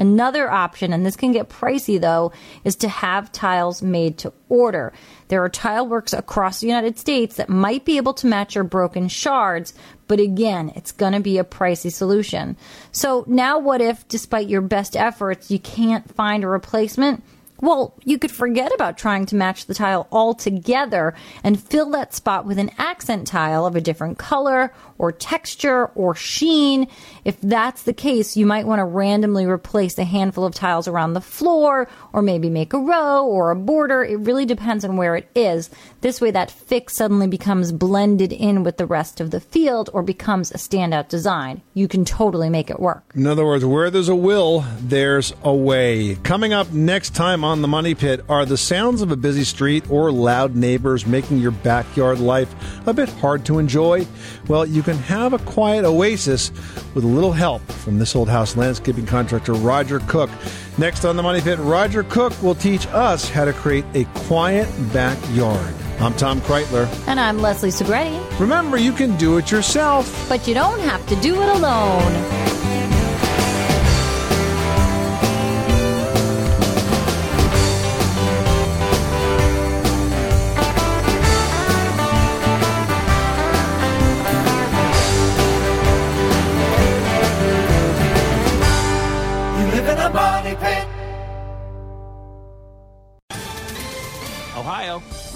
Another 0.00 0.50
option, 0.50 0.94
and 0.94 1.04
this 1.04 1.14
can 1.14 1.30
get 1.30 1.50
pricey 1.50 2.00
though, 2.00 2.32
is 2.64 2.74
to 2.76 2.88
have 2.88 3.30
tiles 3.30 3.82
made 3.82 4.16
to 4.18 4.32
order. 4.48 4.94
There 5.28 5.44
are 5.44 5.50
tile 5.50 5.86
works 5.86 6.14
across 6.14 6.60
the 6.60 6.66
United 6.66 6.98
States 6.98 7.36
that 7.36 7.50
might 7.50 7.84
be 7.84 7.98
able 7.98 8.14
to 8.14 8.26
match 8.26 8.54
your 8.54 8.64
broken 8.64 9.08
shards, 9.08 9.74
but 10.08 10.18
again, 10.18 10.72
it's 10.74 10.90
going 10.90 11.12
to 11.12 11.20
be 11.20 11.36
a 11.36 11.44
pricey 11.44 11.92
solution. 11.92 12.56
So 12.92 13.24
now 13.28 13.58
what 13.58 13.82
if, 13.82 14.08
despite 14.08 14.48
your 14.48 14.62
best 14.62 14.96
efforts, 14.96 15.50
you 15.50 15.58
can't 15.58 16.12
find 16.14 16.44
a 16.44 16.48
replacement? 16.48 17.22
Well, 17.60 17.94
you 18.04 18.18
could 18.18 18.30
forget 18.30 18.72
about 18.74 18.96
trying 18.96 19.26
to 19.26 19.36
match 19.36 19.66
the 19.66 19.74
tile 19.74 20.08
altogether 20.10 21.14
and 21.44 21.60
fill 21.60 21.90
that 21.90 22.14
spot 22.14 22.46
with 22.46 22.58
an 22.58 22.70
accent 22.78 23.26
tile 23.26 23.66
of 23.66 23.76
a 23.76 23.80
different 23.80 24.18
color 24.18 24.72
or 24.96 25.12
texture 25.12 25.86
or 25.94 26.14
sheen. 26.14 26.88
If 27.24 27.40
that's 27.40 27.82
the 27.82 27.92
case, 27.92 28.36
you 28.36 28.46
might 28.46 28.66
want 28.66 28.80
to 28.80 28.84
randomly 28.84 29.46
replace 29.46 29.98
a 29.98 30.04
handful 30.04 30.44
of 30.44 30.54
tiles 30.54 30.88
around 30.88 31.12
the 31.12 31.20
floor 31.20 31.88
or 32.12 32.22
maybe 32.22 32.48
make 32.48 32.72
a 32.72 32.78
row 32.78 33.26
or 33.26 33.50
a 33.50 33.56
border. 33.56 34.02
It 34.04 34.20
really 34.20 34.46
depends 34.46 34.84
on 34.84 34.96
where 34.96 35.16
it 35.16 35.28
is. 35.34 35.70
This 36.00 36.20
way, 36.20 36.30
that 36.30 36.50
fix 36.50 36.96
suddenly 36.96 37.26
becomes 37.26 37.72
blended 37.72 38.32
in 38.32 38.62
with 38.62 38.78
the 38.78 38.86
rest 38.86 39.20
of 39.20 39.30
the 39.30 39.40
field 39.40 39.90
or 39.92 40.02
becomes 40.02 40.50
a 40.50 40.58
standout 40.58 41.08
design. 41.08 41.60
You 41.74 41.88
can 41.88 42.04
totally 42.04 42.48
make 42.48 42.70
it 42.70 42.80
work. 42.80 43.12
In 43.14 43.26
other 43.26 43.44
words, 43.44 43.64
where 43.64 43.90
there's 43.90 44.08
a 44.08 44.14
will, 44.14 44.64
there's 44.80 45.32
a 45.42 45.52
way. 45.52 46.14
Coming 46.22 46.52
up 46.52 46.72
next 46.72 47.14
time 47.14 47.42
on 47.42 47.49
The 47.58 47.66
Money 47.66 47.96
Pit 47.96 48.24
are 48.28 48.46
the 48.46 48.56
sounds 48.56 49.02
of 49.02 49.10
a 49.10 49.16
busy 49.16 49.42
street 49.42 49.90
or 49.90 50.12
loud 50.12 50.54
neighbors 50.54 51.04
making 51.04 51.38
your 51.38 51.50
backyard 51.50 52.20
life 52.20 52.54
a 52.86 52.94
bit 52.94 53.08
hard 53.08 53.44
to 53.46 53.58
enjoy? 53.58 54.06
Well, 54.46 54.64
you 54.64 54.84
can 54.84 54.96
have 54.98 55.32
a 55.32 55.38
quiet 55.38 55.84
oasis 55.84 56.52
with 56.94 57.02
a 57.02 57.08
little 57.08 57.32
help 57.32 57.60
from 57.72 57.98
this 57.98 58.14
old 58.14 58.28
house 58.28 58.56
landscaping 58.56 59.04
contractor, 59.04 59.52
Roger 59.54 59.98
Cook. 60.06 60.30
Next 60.78 61.04
on 61.04 61.16
The 61.16 61.24
Money 61.24 61.40
Pit, 61.40 61.58
Roger 61.58 62.04
Cook 62.04 62.40
will 62.40 62.54
teach 62.54 62.86
us 62.86 63.28
how 63.28 63.44
to 63.44 63.52
create 63.52 63.84
a 63.94 64.04
quiet 64.26 64.68
backyard. 64.92 65.74
I'm 65.98 66.14
Tom 66.14 66.40
Kraeutler. 66.42 66.88
And 67.08 67.18
I'm 67.18 67.40
Leslie 67.40 67.70
Segrete. 67.70 68.38
Remember, 68.38 68.78
you 68.78 68.92
can 68.92 69.16
do 69.16 69.38
it 69.38 69.50
yourself. 69.50 70.26
But 70.28 70.46
you 70.46 70.54
don't 70.54 70.80
have 70.80 71.04
to 71.08 71.16
do 71.16 71.42
it 71.42 71.48
alone. 71.48 72.49